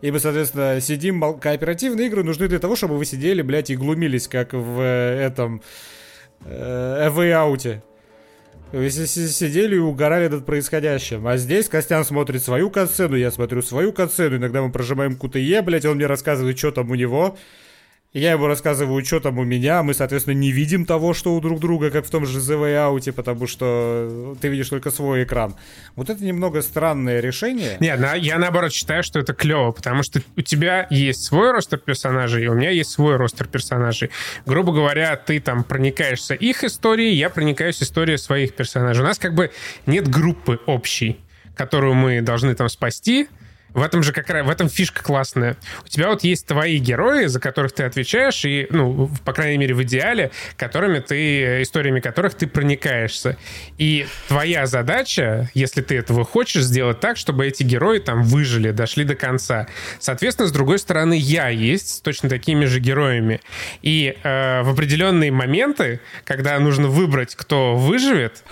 И 0.00 0.10
мы, 0.10 0.20
соответственно, 0.20 0.80
сидим... 0.80 1.20
Кооперативные 1.40 2.06
игры 2.06 2.22
нужны 2.22 2.46
для 2.48 2.60
того, 2.60 2.76
чтобы 2.76 2.96
вы 2.96 3.04
сидели, 3.04 3.42
блядь, 3.42 3.70
и 3.70 3.76
глумились, 3.76 4.28
как 4.28 4.52
в 4.52 4.80
э, 4.80 5.26
этом... 5.26 5.60
Э, 6.44 7.10
Way 7.10 7.32
Out. 7.32 7.82
Сидели 8.70 9.76
и 9.76 9.78
угорали 9.78 10.28
над 10.28 10.44
происходящим. 10.44 11.26
А 11.26 11.38
здесь 11.38 11.68
Костян 11.68 12.04
смотрит 12.04 12.42
свою 12.42 12.68
катсцену, 12.68 13.16
я 13.16 13.30
смотрю 13.30 13.62
свою 13.62 13.92
катсцену. 13.94 14.36
Иногда 14.36 14.60
мы 14.60 14.70
прожимаем 14.70 15.14
QTE, 15.14 15.62
блядь, 15.62 15.86
он 15.86 15.96
мне 15.96 16.06
рассказывает, 16.06 16.58
что 16.58 16.70
там 16.70 16.90
у 16.90 16.94
него. 16.94 17.38
Я 18.14 18.32
ему 18.32 18.46
рассказываю, 18.46 19.04
что 19.04 19.20
там 19.20 19.38
у 19.38 19.44
меня. 19.44 19.82
Мы, 19.82 19.92
соответственно, 19.92 20.34
не 20.34 20.50
видим 20.50 20.86
того, 20.86 21.12
что 21.12 21.34
у 21.34 21.40
друг 21.42 21.60
друга, 21.60 21.90
как 21.90 22.06
в 22.06 22.10
том 22.10 22.24
же 22.24 22.38
Way 22.38 22.74
Out, 22.96 23.12
потому 23.12 23.46
что 23.46 24.34
ты 24.40 24.48
видишь 24.48 24.70
только 24.70 24.90
свой 24.90 25.24
экран. 25.24 25.54
Вот 25.94 26.08
это 26.08 26.24
немного 26.24 26.62
странное 26.62 27.20
решение. 27.20 27.76
Не, 27.80 27.94
на- 27.96 28.14
я 28.14 28.38
наоборот 28.38 28.72
считаю, 28.72 29.02
что 29.02 29.18
это 29.18 29.34
клево, 29.34 29.72
потому 29.72 30.02
что 30.02 30.22
у 30.38 30.40
тебя 30.40 30.86
есть 30.88 31.22
свой 31.22 31.52
ростер 31.52 31.78
персонажей, 31.78 32.44
и 32.44 32.48
у 32.48 32.54
меня 32.54 32.70
есть 32.70 32.90
свой 32.90 33.16
ростер 33.16 33.46
персонажей. 33.46 34.10
Грубо 34.46 34.72
говоря, 34.72 35.14
ты 35.16 35.38
там 35.38 35.62
проникаешься 35.62 36.32
их 36.32 36.64
историей, 36.64 37.14
я 37.14 37.28
проникаюсь 37.28 37.82
историей 37.82 38.16
своих 38.16 38.54
персонажей. 38.54 39.04
У 39.04 39.06
нас 39.06 39.18
как 39.18 39.34
бы 39.34 39.50
нет 39.84 40.08
группы 40.08 40.58
общей, 40.64 41.20
которую 41.54 41.92
мы 41.92 42.22
должны 42.22 42.54
там 42.54 42.70
спасти. 42.70 43.28
В 43.74 43.82
этом 43.82 44.02
же 44.02 44.12
как 44.12 44.30
раз, 44.30 44.46
в 44.46 44.50
этом 44.50 44.68
фишка 44.68 45.02
классная. 45.02 45.56
У 45.84 45.88
тебя 45.88 46.08
вот 46.08 46.24
есть 46.24 46.46
твои 46.46 46.78
герои, 46.78 47.26
за 47.26 47.38
которых 47.40 47.72
ты 47.72 47.84
отвечаешь, 47.84 48.44
и, 48.44 48.66
ну, 48.70 49.10
по 49.24 49.32
крайней 49.32 49.58
мере, 49.58 49.74
в 49.74 49.82
идеале, 49.82 50.30
которыми 50.56 51.00
ты, 51.00 51.62
историями 51.62 52.00
которых 52.00 52.34
ты 52.34 52.46
проникаешься. 52.46 53.36
И 53.76 54.06
твоя 54.28 54.66
задача, 54.66 55.50
если 55.54 55.82
ты 55.82 55.98
этого 55.98 56.24
хочешь, 56.24 56.62
сделать 56.62 57.00
так, 57.00 57.16
чтобы 57.16 57.46
эти 57.46 57.62
герои 57.62 57.98
там 57.98 58.22
выжили, 58.22 58.70
дошли 58.70 59.04
до 59.04 59.14
конца. 59.14 59.68
Соответственно, 59.98 60.48
с 60.48 60.52
другой 60.52 60.78
стороны, 60.78 61.16
я 61.18 61.48
есть 61.48 61.96
с 61.96 62.00
точно 62.00 62.28
такими 62.28 62.64
же 62.64 62.80
героями. 62.80 63.40
И 63.82 64.16
э, 64.22 64.62
в 64.62 64.70
определенные 64.70 65.30
моменты, 65.30 66.00
когда 66.24 66.58
нужно 66.58 66.88
выбрать, 66.88 67.34
кто 67.34 67.76
выживет, 67.76 68.42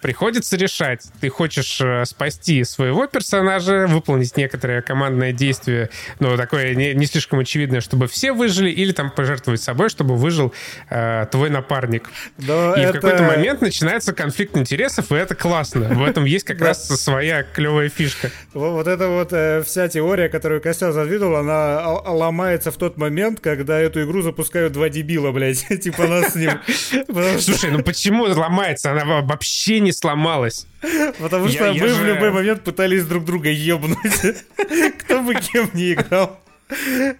приходится 0.00 0.56
решать. 0.56 1.04
Ты 1.20 1.28
хочешь 1.28 1.80
э, 1.80 2.04
спасти 2.04 2.64
своего 2.64 3.06
персонажа, 3.06 3.86
выполнить 3.88 4.36
некоторое 4.36 4.82
командное 4.82 5.32
действие, 5.32 5.90
но 6.18 6.36
такое 6.36 6.74
не, 6.74 6.94
не 6.94 7.06
слишком 7.06 7.38
очевидное, 7.40 7.80
чтобы 7.80 8.08
все 8.08 8.32
выжили, 8.32 8.70
или 8.70 8.92
там 8.92 9.10
пожертвовать 9.10 9.60
собой, 9.62 9.88
чтобы 9.90 10.16
выжил 10.16 10.52
э, 10.88 11.26
твой 11.30 11.50
напарник. 11.50 12.08
Но 12.38 12.74
И 12.74 12.80
это- 12.80 12.98
в 12.98 13.00
какой-то 13.00 13.22
момент 13.24 13.60
начинается 13.60 14.12
конфликт 14.12 14.56
интересов, 14.56 15.12
и 15.12 15.14
это 15.14 15.34
классно. 15.34 15.88
В 15.94 16.02
этом 16.04 16.24
есть 16.24 16.44
как 16.44 16.60
раз 16.60 16.86
своя 16.88 17.42
клевая 17.42 17.88
фишка. 17.88 18.30
Во- 18.54 18.70
Вот 18.70 18.86
эта 18.86 19.08
вот 19.08 19.32
э, 19.32 19.62
вся 19.64 19.88
теория, 19.88 20.28
которую 20.28 20.60
Костян 20.60 20.92
задвинул, 20.92 21.36
она 21.36 21.86
ломается 21.88 22.70
в 22.70 22.76
тот 22.76 22.96
момент, 22.96 23.40
когда 23.40 23.78
эту 23.78 24.02
игру 24.04 24.22
запускают 24.22 24.72
два 24.72 24.88
дебила, 24.88 25.30
блядь, 25.32 25.66
типа 25.82 26.06
нас 26.06 26.32
с 26.32 26.36
ним. 26.36 26.52
Слушай, 27.40 27.70
ну 27.70 27.82
почему 27.82 28.24
ломается? 28.24 28.92
Она 28.92 29.04
во- 29.04 29.22
вообще 29.22 29.80
не 29.80 29.89
сломалась. 29.92 30.66
потому 31.18 31.46
Я- 31.46 31.50
что 31.52 31.66
я 31.70 31.82
мы 31.82 31.88
в 31.88 31.96
же- 31.96 32.06
любой 32.14 32.30
момент 32.30 32.62
пытались 32.62 33.04
друг 33.04 33.24
друга 33.24 33.50
ебнуть. 33.50 33.96
Кто 35.00 35.20
бы 35.22 35.34
кем 35.34 35.70
не 35.74 35.92
играл. 35.94 36.38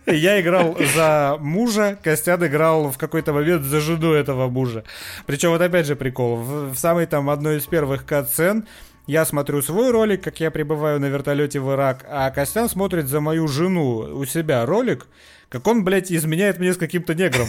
Я 0.07 0.41
играл 0.41 0.77
за 0.95 1.37
мужа, 1.41 1.99
Костян 2.03 2.45
играл 2.47 2.91
в 2.91 2.99
какой-то 2.99 3.33
момент 3.33 3.65
за 3.65 3.81
жену 3.81 4.13
этого 4.13 4.49
мужа. 4.49 4.85
Причем 5.27 5.51
вот 5.51 5.61
опять 5.61 5.87
же 5.87 5.97
прикол. 5.97 6.37
В, 6.37 6.73
в 6.75 6.79
самой 6.79 7.07
там 7.07 7.29
одной 7.29 7.59
из 7.59 7.67
первых 7.67 8.07
катсцен 8.07 8.65
я 9.09 9.25
смотрю 9.25 9.61
свой 9.61 9.91
ролик, 9.91 10.23
как 10.23 10.39
я 10.39 10.53
прибываю 10.53 11.01
на 11.01 11.07
вертолете 11.07 11.59
в 11.59 11.69
Ирак, 11.73 12.05
а 12.09 12.31
Костян 12.31 12.69
смотрит 12.69 13.09
за 13.09 13.21
мою 13.21 13.49
жену 13.49 13.97
у 14.17 14.25
себя 14.25 14.65
ролик, 14.67 15.09
как 15.51 15.67
он, 15.67 15.85
блядь, 15.85 16.11
изменяет 16.11 16.59
мне 16.59 16.73
с 16.73 16.79
каким-то 16.79 17.15
негром. 17.15 17.49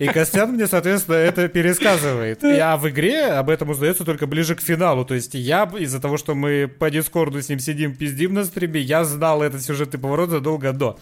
И 0.00 0.06
Костян 0.06 0.52
мне, 0.52 0.66
соответственно, 0.66 1.16
это 1.16 1.48
пересказывает. 1.48 2.42
И, 2.42 2.58
а 2.58 2.76
в 2.76 2.88
игре 2.88 3.26
об 3.26 3.50
этом 3.50 3.68
узнается 3.68 4.04
только 4.04 4.26
ближе 4.26 4.54
к 4.54 4.60
финалу. 4.60 5.04
То 5.04 5.14
есть 5.14 5.34
я 5.34 5.70
из-за 5.78 6.00
того, 6.00 6.16
что 6.16 6.34
мы 6.34 6.68
по 6.68 6.90
Дискорду 6.90 7.40
с 7.40 7.48
ним 7.48 7.60
сидим, 7.60 7.94
пиздим 7.94 8.34
на 8.34 8.44
стриме, 8.44 8.80
я 8.80 9.04
знал 9.04 9.42
этот 9.42 9.62
сюжетный 9.62 10.00
поворот 10.00 10.30
задолго 10.30 10.72
до. 10.72 10.98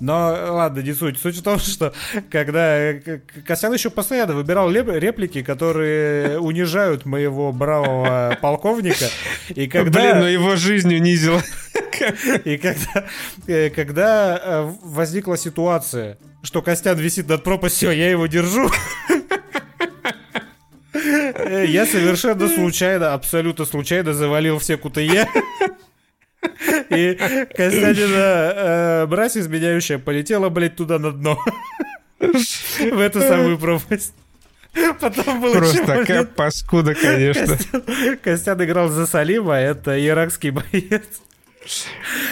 Но 0.00 0.36
ладно, 0.50 0.80
не 0.80 0.92
суть. 0.92 1.18
Суть 1.18 1.36
в 1.36 1.42
том, 1.42 1.58
что 1.60 1.92
когда 2.30 2.76
э, 2.76 3.20
Костян 3.46 3.72
еще 3.72 3.90
постоянно 3.90 4.34
выбирал 4.34 4.70
реплики, 4.70 5.42
которые 5.42 6.38
унижают 6.40 7.04
моего 7.04 7.52
бравого 7.52 8.36
полковника. 8.40 9.06
И 9.48 9.66
когда... 9.66 10.00
Блин, 10.00 10.18
ну 10.20 10.26
его 10.26 10.56
жизнь 10.56 10.94
унизила. 10.94 11.42
И 12.44 12.56
когда, 12.56 13.06
э, 13.46 13.70
когда 13.70 14.40
э, 14.42 14.72
возникла 14.82 15.36
ситуация, 15.36 16.18
что 16.42 16.60
Костян 16.60 16.98
висит 16.98 17.28
над 17.28 17.44
пропастью, 17.44 17.90
а 17.90 17.94
я 17.94 18.10
его 18.10 18.26
держу, 18.26 18.70
я 20.92 21.86
совершенно 21.86 22.48
случайно, 22.48 23.14
абсолютно 23.14 23.64
случайно 23.64 24.12
завалил 24.12 24.58
все 24.58 24.76
кутые. 24.76 25.28
И 26.90 27.14
Костянина 27.56 28.52
э, 28.54 29.06
мразь 29.06 29.36
изменяющая 29.36 29.98
полетела, 29.98 30.48
блядь, 30.48 30.76
туда 30.76 30.98
на 30.98 31.12
дно. 31.12 31.38
В 32.18 32.98
эту 32.98 33.20
самую 33.20 33.58
пропасть. 33.58 34.14
Потом 35.00 35.40
был 35.40 35.50
еще 35.50 35.58
Просто 35.58 35.86
такая 35.86 36.06
момент, 36.06 36.34
паскуда, 36.34 36.94
конечно. 36.94 37.46
Костян, 37.56 37.82
Костян 38.22 38.64
играл 38.64 38.88
за 38.88 39.06
Салима, 39.06 39.54
это 39.54 40.04
иракский 40.04 40.50
боец. 40.50 41.04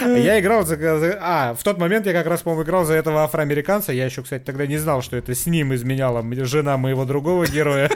А 0.01 0.09
Я 0.09 0.39
играл 0.39 0.65
за, 0.65 0.77
А, 1.21 1.53
в 1.53 1.63
тот 1.63 1.77
момент 1.77 2.05
я 2.05 2.13
как 2.13 2.27
раз, 2.27 2.41
по-моему, 2.41 2.63
играл 2.63 2.85
за 2.85 2.93
этого 2.93 3.23
афроамериканца. 3.23 3.91
Я 3.93 4.05
еще, 4.05 4.21
кстати, 4.23 4.43
тогда 4.43 4.67
не 4.67 4.77
знал, 4.77 5.01
что 5.01 5.15
это 5.17 5.33
с 5.33 5.45
ним 5.45 5.73
изменяла 5.73 6.23
жена 6.45 6.77
моего 6.77 7.05
другого 7.05 7.47
героя. 7.47 7.89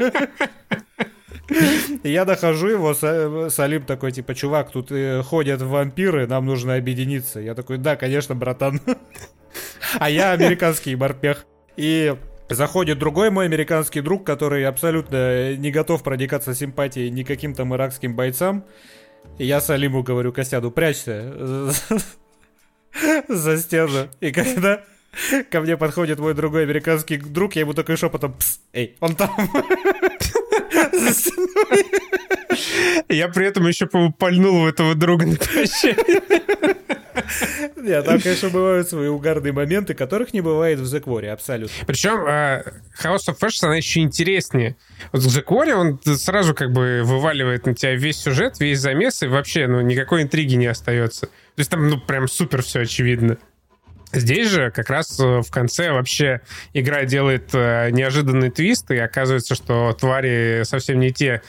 Я 2.03 2.25
дохожу 2.25 2.67
его, 2.67 2.91
Са- 2.91 3.49
Салим 3.49 3.83
такой, 3.83 4.11
типа, 4.11 4.35
чувак, 4.35 4.71
тут 4.71 4.91
э, 4.91 5.23
ходят 5.23 5.61
вампиры, 5.61 6.27
нам 6.27 6.45
нужно 6.45 6.75
объединиться. 6.75 7.39
Я 7.39 7.55
такой, 7.55 7.77
да, 7.77 7.95
конечно, 7.95 8.35
братан. 8.35 8.81
А 9.99 10.09
я 10.09 10.33
американский 10.33 10.95
морпех. 10.95 11.45
И 11.77 12.15
заходит 12.49 12.99
другой 12.99 13.31
мой 13.31 13.45
американский 13.45 14.01
друг, 14.01 14.25
который 14.25 14.65
абсолютно 14.65 15.55
не 15.55 15.71
готов 15.71 16.03
проникаться 16.03 16.53
симпатией 16.53 17.09
никаким 17.09 17.53
там 17.53 17.73
иракским 17.73 18.15
бойцам. 18.15 18.65
И 19.37 19.45
я 19.45 19.61
Салиму 19.61 20.03
говорю, 20.03 20.33
Костяну, 20.33 20.71
прячься 20.71 21.71
за 23.27 23.57
стену. 23.57 24.09
И 24.19 24.31
когда 24.31 24.83
ко 25.51 25.62
мне 25.62 25.78
подходит 25.78 26.20
мой 26.20 26.34
другой 26.34 26.64
американский 26.64 27.18
друг, 27.18 27.55
я 27.55 27.62
ему 27.62 27.74
такой 27.74 27.97
шепотом, 27.97 28.34
Пс, 28.34 28.60
эй, 28.74 28.95
он 28.99 29.16
там. 29.16 29.32
Я 33.10 33.28
при 33.30 33.45
этом 33.45 33.68
еще, 33.68 33.88
пальнул 33.88 34.64
в 34.64 34.68
этого 34.68 34.95
друга 34.95 35.26
на 35.26 35.36
прощание. 35.36 36.22
Нет, 37.76 38.05
там, 38.05 38.20
конечно, 38.20 38.49
бывают 38.49 38.89
свои 38.89 39.08
угарные 39.08 39.53
моменты, 39.53 39.93
которых 39.93 40.34
не 40.34 40.41
бывает 40.41 40.80
в 40.80 40.84
The 40.84 41.03
Quarry, 41.03 41.28
абсолютно. 41.28 41.76
Причем 41.86 42.26
э, 42.28 42.64
House 43.03 43.30
of 43.30 43.39
Ashes, 43.41 43.64
она 43.64 43.76
еще 43.76 44.01
интереснее. 44.01 44.76
Вот 45.12 45.24
в 45.24 45.28
The 45.28 45.43
Quarry 45.43 45.74
он 45.74 45.99
сразу 46.18 46.53
как 46.53 46.72
бы 46.72 47.01
вываливает 47.03 47.66
на 47.66 47.74
тебя 47.74 47.95
весь 47.95 48.18
сюжет, 48.18 48.60
весь 48.60 48.80
замес, 48.80 49.24
и 49.24 49.28
вообще, 49.28 49.68
ну, 49.68 49.82
никакой 49.82 50.24
интриги 50.24 50.55
не 50.55 50.68
остается. 50.68 51.28
То 51.28 51.60
есть 51.60 51.72
там, 51.72 51.88
ну, 51.88 51.99
прям 51.99 52.28
супер 52.28 52.62
все 52.62 52.82
очевидно. 52.82 53.38
Здесь 54.14 54.49
же 54.49 54.72
как 54.72 54.89
раз 54.89 55.20
э, 55.20 55.41
в 55.41 55.51
конце 55.51 55.91
вообще 55.91 56.41
игра 56.74 57.03
делает 57.03 57.49
э, 57.53 57.89
неожиданный 57.91 58.49
твист, 58.49 58.89
и 58.91 58.97
оказывается, 58.97 59.53
что 59.53 59.93
твари 59.93 60.64
совсем 60.64 60.99
не 60.99 61.12
те, 61.12 61.41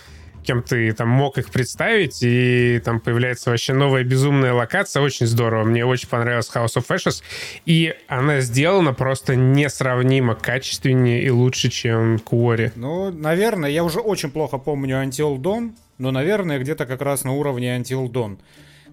кем 0.42 0.62
ты 0.62 0.92
там 0.92 1.08
мог 1.08 1.38
их 1.38 1.50
представить, 1.50 2.22
и 2.22 2.80
там 2.84 3.00
появляется 3.00 3.50
вообще 3.50 3.74
новая 3.74 4.02
безумная 4.02 4.54
локация, 4.54 5.02
очень 5.02 5.26
здорово, 5.26 5.64
мне 5.64 5.84
очень 5.84 6.08
понравилась 6.08 6.50
House 6.52 6.76
of 6.76 6.86
Ashes, 6.88 7.22
и 7.66 7.94
она 8.08 8.40
сделана 8.40 8.92
просто 8.92 9.36
несравнимо 9.36 10.34
качественнее 10.34 11.22
и 11.22 11.30
лучше, 11.30 11.68
чем 11.68 12.16
Quarry. 12.16 12.72
Ну, 12.74 13.12
наверное, 13.12 13.70
я 13.70 13.84
уже 13.84 14.00
очень 14.00 14.30
плохо 14.30 14.58
помню 14.58 14.96
Until 15.04 15.36
Dawn, 15.36 15.74
но, 15.98 16.10
наверное, 16.10 16.58
где-то 16.58 16.86
как 16.86 17.02
раз 17.02 17.24
на 17.24 17.34
уровне 17.34 17.76
Until 17.76 18.08
Dawn. 18.08 18.38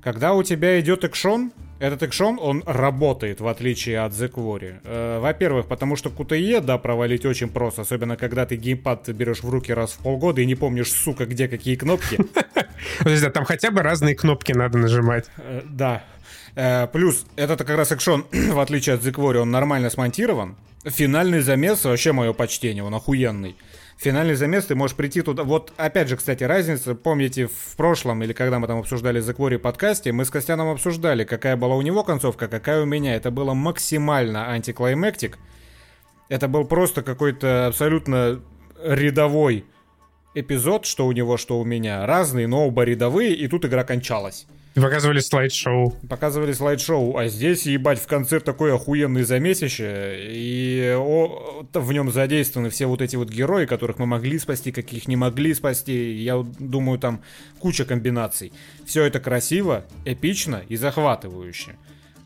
Когда 0.04 0.34
у 0.34 0.44
тебя 0.44 0.80
идет 0.80 1.04
экшон, 1.04 1.52
этот 1.80 2.04
экшон, 2.04 2.40
он 2.42 2.64
работает, 2.66 3.42
в 3.42 3.48
отличие 3.48 4.00
от 4.00 4.14
The 4.14 4.32
Quarry. 4.32 4.80
Э, 4.84 5.20
во-первых, 5.20 5.68
потому 5.68 5.96
что 5.96 6.10
QTE, 6.10 6.62
да, 6.62 6.78
провалить 6.78 7.26
очень 7.26 7.50
просто, 7.50 7.82
особенно 7.82 8.18
когда 8.18 8.46
ты 8.46 8.56
геймпад 8.56 9.10
берешь 9.10 9.44
в 9.44 9.50
руки 9.50 9.74
раз 9.74 9.92
в 9.92 10.00
полгода 10.00 10.42
и 10.42 10.46
не 10.46 10.56
помнишь, 10.56 10.92
сука, 10.92 11.26
где 11.26 11.48
какие 11.48 11.76
кнопки. 11.76 12.18
Подожди, 13.00 13.30
там 13.30 13.46
хотя 13.46 13.72
бы 13.72 13.82
разные 13.82 14.16
кнопки 14.16 14.54
надо 14.54 14.78
нажимать. 14.78 15.26
Э, 15.38 15.62
да. 15.66 16.04
Э, 16.56 16.88
плюс, 16.88 17.26
этот 17.36 17.60
как 17.60 17.78
раз 17.78 17.92
экшон, 17.92 18.26
в 18.32 18.60
отличие 18.60 18.96
от 18.96 19.02
The 19.02 19.12
Quarry, 19.12 19.38
он 19.38 19.52
нормально 19.52 19.90
смонтирован. 19.90 20.56
Финальный 20.86 21.42
замес, 21.42 21.84
вообще 21.84 22.12
мое 22.12 22.32
почтение, 22.34 22.84
он 22.84 22.94
охуенный 22.94 23.56
финальный 23.98 24.36
замес, 24.36 24.66
ты 24.66 24.76
можешь 24.76 24.96
прийти 24.96 25.22
туда. 25.22 25.44
Вот, 25.44 25.74
опять 25.78 26.10
же, 26.10 26.18
кстати, 26.18 26.44
разница, 26.44 26.96
помните, 26.96 27.48
в 27.48 27.76
прошлом, 27.76 28.24
или 28.24 28.34
когда 28.34 28.60
мы 28.60 28.68
там 28.68 28.80
обсуждали 28.80 29.22
The 29.22 29.36
Quarry 29.36 29.58
подкасте, 29.58 30.12
мы 30.12 30.26
с 30.26 30.30
Костяном 30.30 30.70
обсуждали, 30.70 31.24
какая 31.24 31.56
была 31.56 31.76
у 31.76 31.82
него 31.82 32.04
концовка, 32.04 32.48
какая 32.48 32.82
у 32.82 32.86
меня. 32.86 33.16
Это 33.16 33.32
было 33.32 33.54
максимально 33.54 34.50
антиклаймектик. 34.50 35.38
Это 36.30 36.48
был 36.48 36.66
просто 36.66 37.04
какой-то 37.04 37.68
абсолютно 37.68 38.42
рядовой 38.84 39.66
эпизод, 40.34 40.86
что 40.86 41.08
у 41.08 41.12
него, 41.12 41.38
что 41.38 41.60
у 41.60 41.66
меня. 41.66 42.06
Разные, 42.06 42.48
но 42.48 42.68
оба 42.68 42.84
рядовые, 42.84 43.34
и 43.34 43.48
тут 43.48 43.66
игра 43.66 43.84
кончалась. 43.84 44.48
Показывали 44.76 45.20
слайд-шоу. 45.20 45.92
Показывали 46.10 46.52
слайд-шоу, 46.52 47.18
а 47.18 47.28
здесь, 47.28 47.66
ебать, 47.66 47.98
в 47.98 48.08
конце 48.08 48.42
такое 48.42 48.76
охуенное 48.76 49.24
замесище, 49.24 50.18
и 50.20 50.94
о, 50.98 51.66
в 51.74 51.94
нем 51.94 52.12
задействованы 52.12 52.70
все 52.70 52.86
вот 52.86 53.02
эти 53.02 53.16
вот 53.16 53.30
герои, 53.30 53.66
которых 53.66 54.00
мы 54.00 54.06
могли 54.06 54.38
спасти, 54.38 54.74
каких 54.74 55.08
не 55.08 55.16
могли 55.16 55.54
спасти, 55.54 56.12
я 56.16 56.46
думаю, 56.60 57.00
там 57.00 57.22
куча 57.60 57.86
комбинаций. 57.86 58.52
Все 58.86 59.06
это 59.06 59.22
красиво, 59.22 59.86
эпично 60.04 60.62
и 60.68 60.76
захватывающе. 60.76 61.78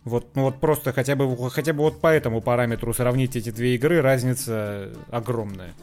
Вот, 0.04 0.36
ну 0.36 0.43
вот 0.43 0.60
просто 0.60 0.91
хотя 0.91 1.16
бы, 1.16 1.52
хотя 1.52 1.74
бы 1.74 1.84
вот 1.84 2.02
по 2.02 2.08
этому 2.08 2.41
параметру 2.41 2.93
сравнить 2.95 3.36
эти 3.36 3.52
две 3.52 3.76
игры, 3.76 4.02
разница 4.02 4.89
огромная. 5.12 5.74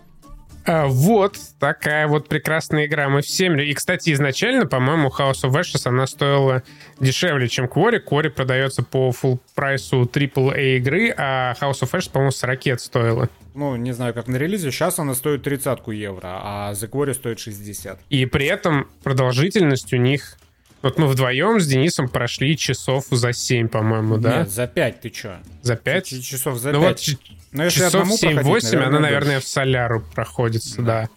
А, 0.67 0.87
вот 0.87 1.39
такая 1.61 2.09
вот 2.09 2.29
прекрасная 2.29 2.87
игра. 2.87 3.09
Мы 3.09 3.23
все... 3.23 3.53
И, 3.55 3.73
кстати, 3.73 4.13
изначально, 4.13 4.67
по-моему, 4.67 5.09
House 5.17 5.45
of 5.45 5.53
Ashes 5.53 5.83
она 5.85 6.07
стоила 6.07 6.63
дешевле, 6.99 7.49
чем 7.49 7.67
Quarry. 7.67 8.03
Quarry 8.05 8.31
продается 8.31 8.83
по 8.83 9.11
full 9.11 9.39
прайсу 9.55 10.03
AAA 10.03 10.79
игры, 10.79 11.15
а 11.17 11.55
House 11.61 11.83
of 11.83 11.93
Ashes, 11.93 12.11
по-моему, 12.11 12.33
40 12.33 12.81
стоила. 12.81 13.29
Ну, 13.55 13.77
не 13.77 13.93
знаю, 13.93 14.13
как 14.13 14.27
на 14.27 14.37
релизе. 14.37 14.71
Сейчас 14.71 14.99
она 14.99 15.15
стоит 15.15 15.43
30 15.45 15.81
евро, 15.89 16.41
а 16.43 16.73
The 16.73 16.91
Quarry 16.91 17.15
стоит 17.15 17.39
60. 17.39 18.01
И 18.11 18.27
при 18.27 18.47
этом 18.47 18.89
продолжительность 19.03 19.93
у 19.93 19.97
них 19.97 20.37
вот 20.83 20.99
мы 20.99 21.07
вдвоем 21.07 21.59
с 21.59 21.67
Денисом 21.67 22.09
прошли 22.09 22.57
часов 22.57 23.07
за 23.11 23.33
7, 23.33 23.69
по-моему, 23.69 24.19
да? 24.19 24.41
Нет, 24.41 24.51
за 24.51 24.67
5 24.67 25.01
ты 25.01 25.11
чё? 25.11 25.37
За 25.63 25.75
5? 25.75 26.07
Ч- 26.07 26.21
часов 26.21 26.59
за 26.59 26.73
ну 26.73 26.83
5. 26.83 27.09
Вот 27.09 27.19
Но 27.57 27.65
если 27.65 27.81
часов 27.81 28.09
7-8 28.09 28.77
она, 28.83 29.01
наверное, 29.01 29.41
в 29.41 29.45
соляру 29.45 30.05
проходится, 30.15 30.83
да. 30.83 31.03
да. 31.03 31.09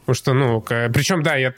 Потому 0.00 0.14
что, 0.14 0.32
ну, 0.34 0.60
причем, 0.60 1.22
да, 1.22 1.36
я 1.36 1.52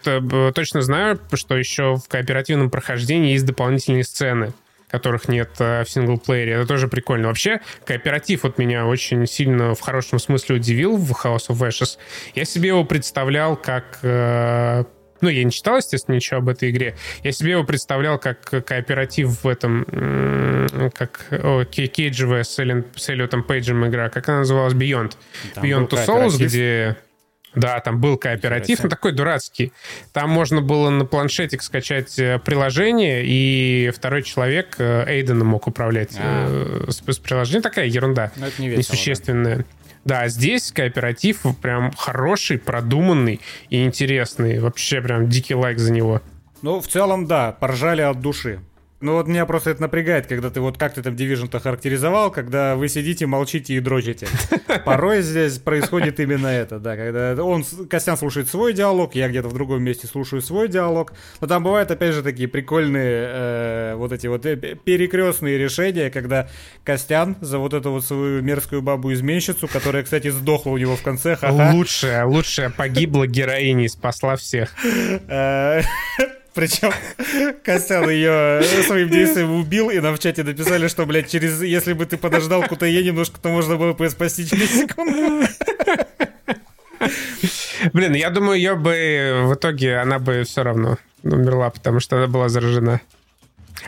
точно 0.53 0.83
знаю, 0.83 1.20
что 1.35 1.57
еще 1.57 1.97
в 1.97 2.09
кооперативном 2.09 2.70
прохождении 2.70 3.33
есть 3.33 3.47
дополнительные 3.47 4.05
сцены 4.05 4.53
которых 4.89 5.29
нет 5.29 5.51
э, 5.59 5.83
в 5.85 5.91
синглплеере. 5.91 6.53
Это 6.53 6.66
тоже 6.66 6.87
прикольно. 6.87 7.27
Вообще, 7.27 7.61
кооператив 7.85 8.45
вот 8.45 8.57
меня 8.57 8.87
очень 8.87 9.27
сильно 9.27 9.74
в 9.74 9.81
хорошем 9.81 10.20
смысле 10.20 10.57
удивил 10.57 10.97
в 10.97 11.11
House 11.11 11.49
of 11.49 11.59
Ashes. 11.59 11.99
Я 12.35 12.45
себе 12.45 12.68
его 12.68 12.85
представлял 12.85 13.57
как 13.57 13.99
э, 14.03 14.85
ну, 15.20 15.28
я 15.28 15.44
не 15.44 15.50
читал, 15.50 15.76
естественно, 15.76 16.14
ничего 16.16 16.38
об 16.38 16.48
этой 16.48 16.70
игре. 16.70 16.96
Я 17.22 17.32
себе 17.32 17.52
его 17.52 17.64
представлял 17.64 18.18
как 18.18 18.64
кооператив 18.64 19.44
в 19.44 19.48
этом, 19.48 19.84
как 20.94 21.26
о, 21.30 21.64
кейджевая 21.64 22.44
с, 22.44 22.58
Эллен, 22.58 22.84
с 22.94 23.08
Эллиотом 23.08 23.42
Пейджем 23.42 23.86
игра. 23.86 24.08
Как 24.08 24.28
она 24.28 24.38
называлась? 24.38 24.74
Beyond. 24.74 25.12
Там 25.54 25.64
Beyond 25.64 25.88
Two 25.88 26.06
Souls, 26.06 26.36
где... 26.38 26.96
Да, 27.56 27.80
там 27.80 28.00
был 28.00 28.18
кооператив, 28.18 28.82
но 28.82 28.90
такой 28.90 29.12
дурацкий. 29.12 29.72
Там 30.12 30.28
можно 30.28 30.60
было 30.60 30.90
на 30.90 31.06
планшетик 31.06 31.62
скачать 31.62 32.18
э, 32.18 32.38
приложение, 32.38 33.22
и 33.24 33.90
второй 33.96 34.22
человек 34.22 34.76
э, 34.76 35.06
Эйдена 35.08 35.42
мог 35.42 35.66
управлять 35.66 36.16
а. 36.18 36.84
Э, 36.86 36.90
с, 36.90 36.96
с 36.98 37.18
приложением. 37.18 37.62
Такая 37.62 37.86
ерунда. 37.86 38.30
Но 38.36 38.48
это 38.48 38.60
не 38.60 38.68
весело, 38.68 38.80
несущественная. 38.80 39.56
Да. 39.56 39.64
Да, 40.07 40.28
здесь 40.28 40.70
кооператив 40.70 41.42
прям 41.61 41.90
хороший, 41.96 42.59
продуманный 42.59 43.40
и 43.70 43.84
интересный. 43.84 44.61
Вообще 44.61 45.00
прям 45.00 45.28
дикий 45.28 45.57
лайк 45.57 45.80
за 45.80 45.92
него. 45.92 46.22
Ну, 46.62 46.80
в 46.80 46.86
целом, 46.86 47.26
да, 47.26 47.50
поржали 47.50 48.02
от 48.02 48.20
души. 48.20 48.61
Ну 49.01 49.12
вот 49.12 49.28
меня 49.28 49.44
просто 49.44 49.70
это 49.70 49.82
напрягает, 49.82 50.26
когда 50.26 50.49
ты 50.49 50.61
вот 50.61 50.78
как 50.78 50.94
ты 50.94 51.03
там 51.03 51.14
Division-то 51.14 51.61
характеризовал, 51.61 52.30
когда 52.30 52.76
вы 52.76 52.88
сидите, 52.88 53.26
молчите 53.26 53.74
и 53.74 53.80
дрочите. 53.80 54.26
Порой 54.86 55.20
здесь 55.20 55.59
происходит 55.59 56.18
именно 56.18 56.47
это, 56.47 56.78
да, 56.78 56.97
когда 56.97 57.34
он, 57.44 57.62
Костян 57.90 58.16
слушает 58.16 58.49
свой 58.49 58.72
диалог, 58.72 59.14
я 59.14 59.28
где-то 59.28 59.49
в 59.49 59.53
другом 59.53 59.82
месте 59.82 60.07
слушаю 60.07 60.40
свой 60.40 60.68
диалог, 60.68 61.12
но 61.42 61.47
там 61.47 61.62
бывают, 61.62 61.90
опять 61.90 62.14
же, 62.14 62.22
такие 62.22 62.49
прикольные 62.49 63.28
э, 63.28 63.94
вот 63.97 64.12
эти 64.12 64.28
вот 64.28 64.47
э, 64.47 64.57
перекрестные 64.57 65.59
решения, 65.59 66.09
когда 66.09 66.49
Костян 66.82 67.36
за 67.42 67.59
вот 67.59 67.74
эту 67.74 67.90
вот 67.90 68.05
свою 68.05 68.40
мерзкую 68.40 68.80
бабу-изменщицу, 68.80 69.68
которая, 69.68 70.05
кстати, 70.05 70.28
сдохла 70.28 70.70
у 70.70 70.78
него 70.78 70.97
в 70.97 71.03
конце, 71.03 71.36
ха-ха. 71.36 71.72
Лучшая, 71.74 72.24
лучшая 72.24 72.70
погибла 72.70 73.26
героиня 73.26 73.84
и 73.84 73.88
спасла 73.88 74.36
всех. 74.36 74.74
Э, 76.57 76.61
причем 76.61 76.92
Костян 77.64 78.09
ее 78.09 78.62
своим 78.86 79.11
действием 79.11 79.52
убил, 79.52 79.90
и 79.90 80.00
нам 80.00 80.16
в 80.16 80.18
чате 80.18 80.42
написали, 80.42 80.88
что, 80.88 81.07
блядь, 81.07 81.30
через... 81.30 81.62
Если 81.62 81.92
бы 81.92 82.07
ты 82.07 82.16
подождал 82.16 82.62
Кутае 82.62 83.04
немножко, 83.04 83.38
то 83.40 83.48
можно 83.50 83.76
было 83.76 83.92
бы 83.92 84.11
спасти 84.11 84.46
через 84.46 84.70
секунду. 84.70 85.46
Блин, 87.92 88.14
я 88.14 88.30
думаю, 88.30 88.57
ее 88.57 88.74
бы 88.74 89.42
в 89.44 89.54
итоге 89.54 89.98
она 89.98 90.18
бы 90.18 90.42
все 90.44 90.62
равно 90.62 90.98
умерла, 91.22 91.70
потому 91.70 92.00
что 92.00 92.16
она 92.16 92.26
была 92.26 92.48
заражена. 92.48 93.00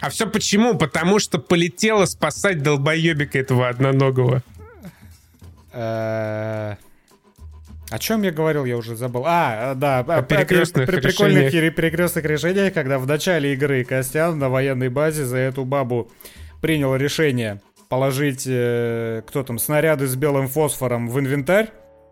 А 0.01 0.11
все 0.11 0.27
почему? 0.29 0.77
Потому 0.77 1.19
что 1.19 1.39
полетела 1.39 2.05
спасать 2.05 2.63
долбоебика 2.63 3.39
этого 3.39 3.69
одноногого. 3.69 4.43
Э, 7.91 7.95
о 7.95 7.99
чем 7.99 8.23
я 8.23 8.31
говорил, 8.31 8.65
я 8.65 8.77
уже 8.77 8.97
забыл. 8.97 9.25
А, 9.27 9.75
да, 9.75 10.01
о 10.01 10.23
перекрестных 10.23 10.87
при, 10.87 10.97
при, 10.97 11.09
прикольных 11.09 11.51
перекрестных 11.51 12.25
решениях, 12.25 12.75
когда 12.75 12.99
в 12.99 13.07
начале 13.07 13.53
игры 13.55 13.85
Костян 13.85 14.39
на 14.39 14.49
военной 14.49 14.89
базе 14.89 15.25
за 15.25 15.39
эту 15.39 15.65
бабу 15.65 16.11
принял 16.61 16.95
решение 16.97 17.61
положить, 17.89 18.45
э, 18.47 19.23
кто 19.27 19.43
там, 19.43 19.59
снаряды 19.59 20.07
с 20.07 20.17
белым 20.17 20.49
фосфором 20.49 21.09
в 21.09 21.19
инвентарь. 21.19 21.71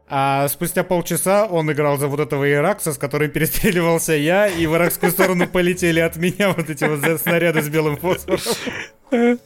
А 0.08 0.46
спустя 0.48 0.84
полчаса 0.84 1.46
он 1.46 1.70
играл 1.72 1.98
за 1.98 2.06
вот 2.06 2.20
этого 2.20 2.50
иракса, 2.50 2.92
с 2.92 2.98
которым 2.98 3.30
перестреливался 3.32 4.12
я, 4.12 4.46
и 4.46 4.66
в 4.66 4.74
иракскую 4.74 5.12
сторону 5.12 5.46
полетели 5.46 6.00
от 6.00 6.16
меня 6.16 6.52
вот 6.52 6.70
эти 6.70 6.84
вот 6.84 7.20
снаряды 7.20 7.62
с 7.62 7.68
белым 7.68 7.96
фосфором. 7.96 8.40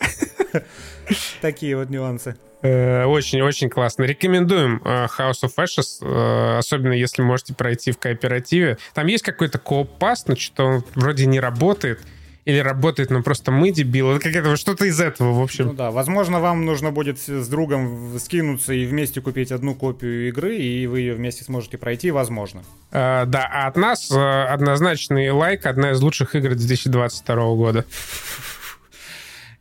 Такие 1.40 1.76
вот 1.76 1.90
нюансы. 1.90 2.36
Очень-очень 2.62 3.68
э, 3.68 3.70
классно. 3.70 4.04
Рекомендуем 4.04 4.82
э, 4.84 5.06
House 5.18 5.42
of 5.44 5.52
Ashes, 5.56 6.02
э, 6.02 6.58
особенно 6.58 6.92
если 6.92 7.22
можете 7.22 7.54
пройти 7.54 7.90
в 7.90 7.98
кооперативе. 7.98 8.76
Там 8.92 9.06
есть 9.06 9.24
какой-то 9.24 9.58
кооп-пас, 9.58 10.24
но 10.26 10.36
что 10.36 10.64
он 10.66 10.84
вроде 10.94 11.26
не 11.26 11.40
работает. 11.40 12.00
Или 12.46 12.58
работает, 12.58 13.10
но 13.10 13.22
просто 13.22 13.50
мы 13.50 13.70
дебилы. 13.70 14.18
Как-то 14.18 14.56
что-то 14.56 14.86
из 14.86 14.98
этого, 14.98 15.38
в 15.38 15.42
общем. 15.42 15.66
Ну 15.66 15.72
да, 15.74 15.90
возможно, 15.90 16.40
вам 16.40 16.64
нужно 16.64 16.90
будет 16.90 17.18
с 17.18 17.48
другом 17.48 18.18
скинуться 18.18 18.72
и 18.72 18.86
вместе 18.86 19.20
купить 19.20 19.52
одну 19.52 19.74
копию 19.74 20.28
игры, 20.28 20.56
и 20.56 20.86
вы 20.86 21.00
ее 21.00 21.14
вместе 21.14 21.44
сможете 21.44 21.76
пройти, 21.76 22.10
возможно. 22.10 22.64
А, 22.92 23.26
да, 23.26 23.48
а 23.52 23.66
от 23.66 23.76
нас 23.76 24.10
однозначный 24.10 25.30
лайк, 25.30 25.66
одна 25.66 25.90
из 25.92 26.00
лучших 26.00 26.34
игр 26.34 26.54
2022 26.54 27.36
года. 27.54 27.84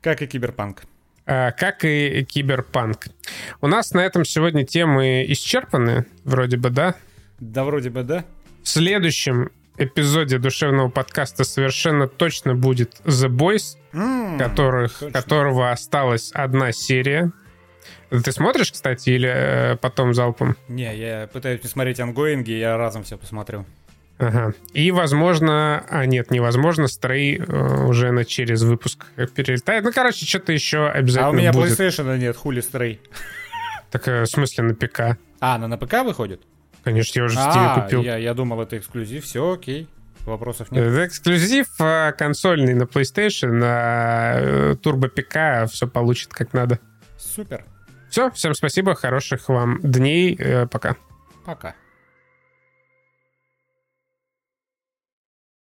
Как 0.01 0.21
и 0.21 0.27
Киберпанк. 0.27 0.83
Э, 1.29 1.51
как 1.51 1.85
и 1.85 2.25
Киберпанк. 2.27 3.05
У 3.61 3.67
нас 3.67 3.91
на 3.91 3.99
этом 3.99 4.25
сегодня 4.25 4.65
темы 4.65 5.23
исчерпаны, 5.27 6.07
вроде 6.23 6.57
бы, 6.57 6.71
да? 6.71 6.95
Да, 7.39 7.63
вроде 7.65 7.91
бы, 7.91 8.01
да. 8.01 8.25
В 8.63 8.67
следующем 8.67 9.51
эпизоде 9.77 10.39
душевного 10.39 10.89
подкаста 10.89 11.43
совершенно 11.43 12.07
точно 12.07 12.55
будет 12.55 12.99
The 13.05 13.29
Boys, 13.29 13.77
mm, 13.93 14.39
которых, 14.39 15.03
которого 15.13 15.69
осталась 15.69 16.31
одна 16.33 16.71
серия. 16.71 17.31
Ты 18.09 18.31
смотришь, 18.31 18.71
кстати, 18.71 19.11
или 19.11 19.29
э, 19.31 19.75
потом 19.75 20.15
залпом? 20.15 20.57
Не, 20.67 20.97
я 20.97 21.29
пытаюсь 21.31 21.61
посмотреть 21.61 21.99
ongoing 21.99 22.40
и, 22.40 22.51
я 22.53 22.75
разом 22.75 23.03
все 23.03 23.19
посмотрю. 23.19 23.67
Ага. 24.19 24.53
И, 24.73 24.91
возможно... 24.91 25.83
А, 25.89 26.05
нет, 26.05 26.29
невозможно. 26.29 26.87
Stray 26.87 27.39
э, 27.39 27.85
уже 27.85 28.11
на 28.11 28.25
через 28.25 28.61
выпуск 28.63 29.05
перелетает. 29.33 29.83
Ну, 29.85 29.91
короче, 29.93 30.25
что-то 30.25 30.51
еще 30.51 30.87
обязательно 30.87 31.27
А 31.27 31.31
у 31.31 31.33
меня 31.33 31.53
будет. 31.53 31.79
PlayStation 31.79 32.17
нет, 32.17 32.35
хули 32.35 32.59
Стрей. 32.59 33.01
Так, 33.91 34.07
э, 34.07 34.23
в 34.23 34.25
смысле, 34.27 34.65
на 34.65 34.75
ПК? 34.75 35.17
А, 35.39 35.57
на, 35.57 35.67
на 35.67 35.77
ПК 35.77 36.03
выходит? 36.03 36.41
Конечно, 36.83 37.19
я 37.19 37.25
уже 37.25 37.35
в 37.35 37.39
Steam 37.39 37.65
а, 37.65 37.81
купил. 37.81 38.03
Я, 38.03 38.17
я 38.17 38.33
думал, 38.33 38.61
это 38.61 38.77
эксклюзив. 38.77 39.23
Все, 39.23 39.53
окей. 39.53 39.87
Вопросов 40.25 40.71
нет. 40.71 40.83
Это 40.83 41.07
эксклюзив 41.07 41.67
а, 41.79 42.11
консольный 42.11 42.73
на 42.73 42.83
PlayStation, 42.83 43.47
на 43.53 44.73
Turbo 44.83 45.07
ПК 45.07 45.71
все 45.71 45.87
получит 45.87 46.33
как 46.33 46.53
надо. 46.53 46.79
Супер. 47.17 47.63
Все, 48.09 48.31
всем 48.31 48.53
спасибо, 48.53 48.95
хороших 48.95 49.49
вам 49.49 49.79
дней, 49.81 50.35
э, 50.35 50.65
пока. 50.67 50.95
Пока. 51.45 51.75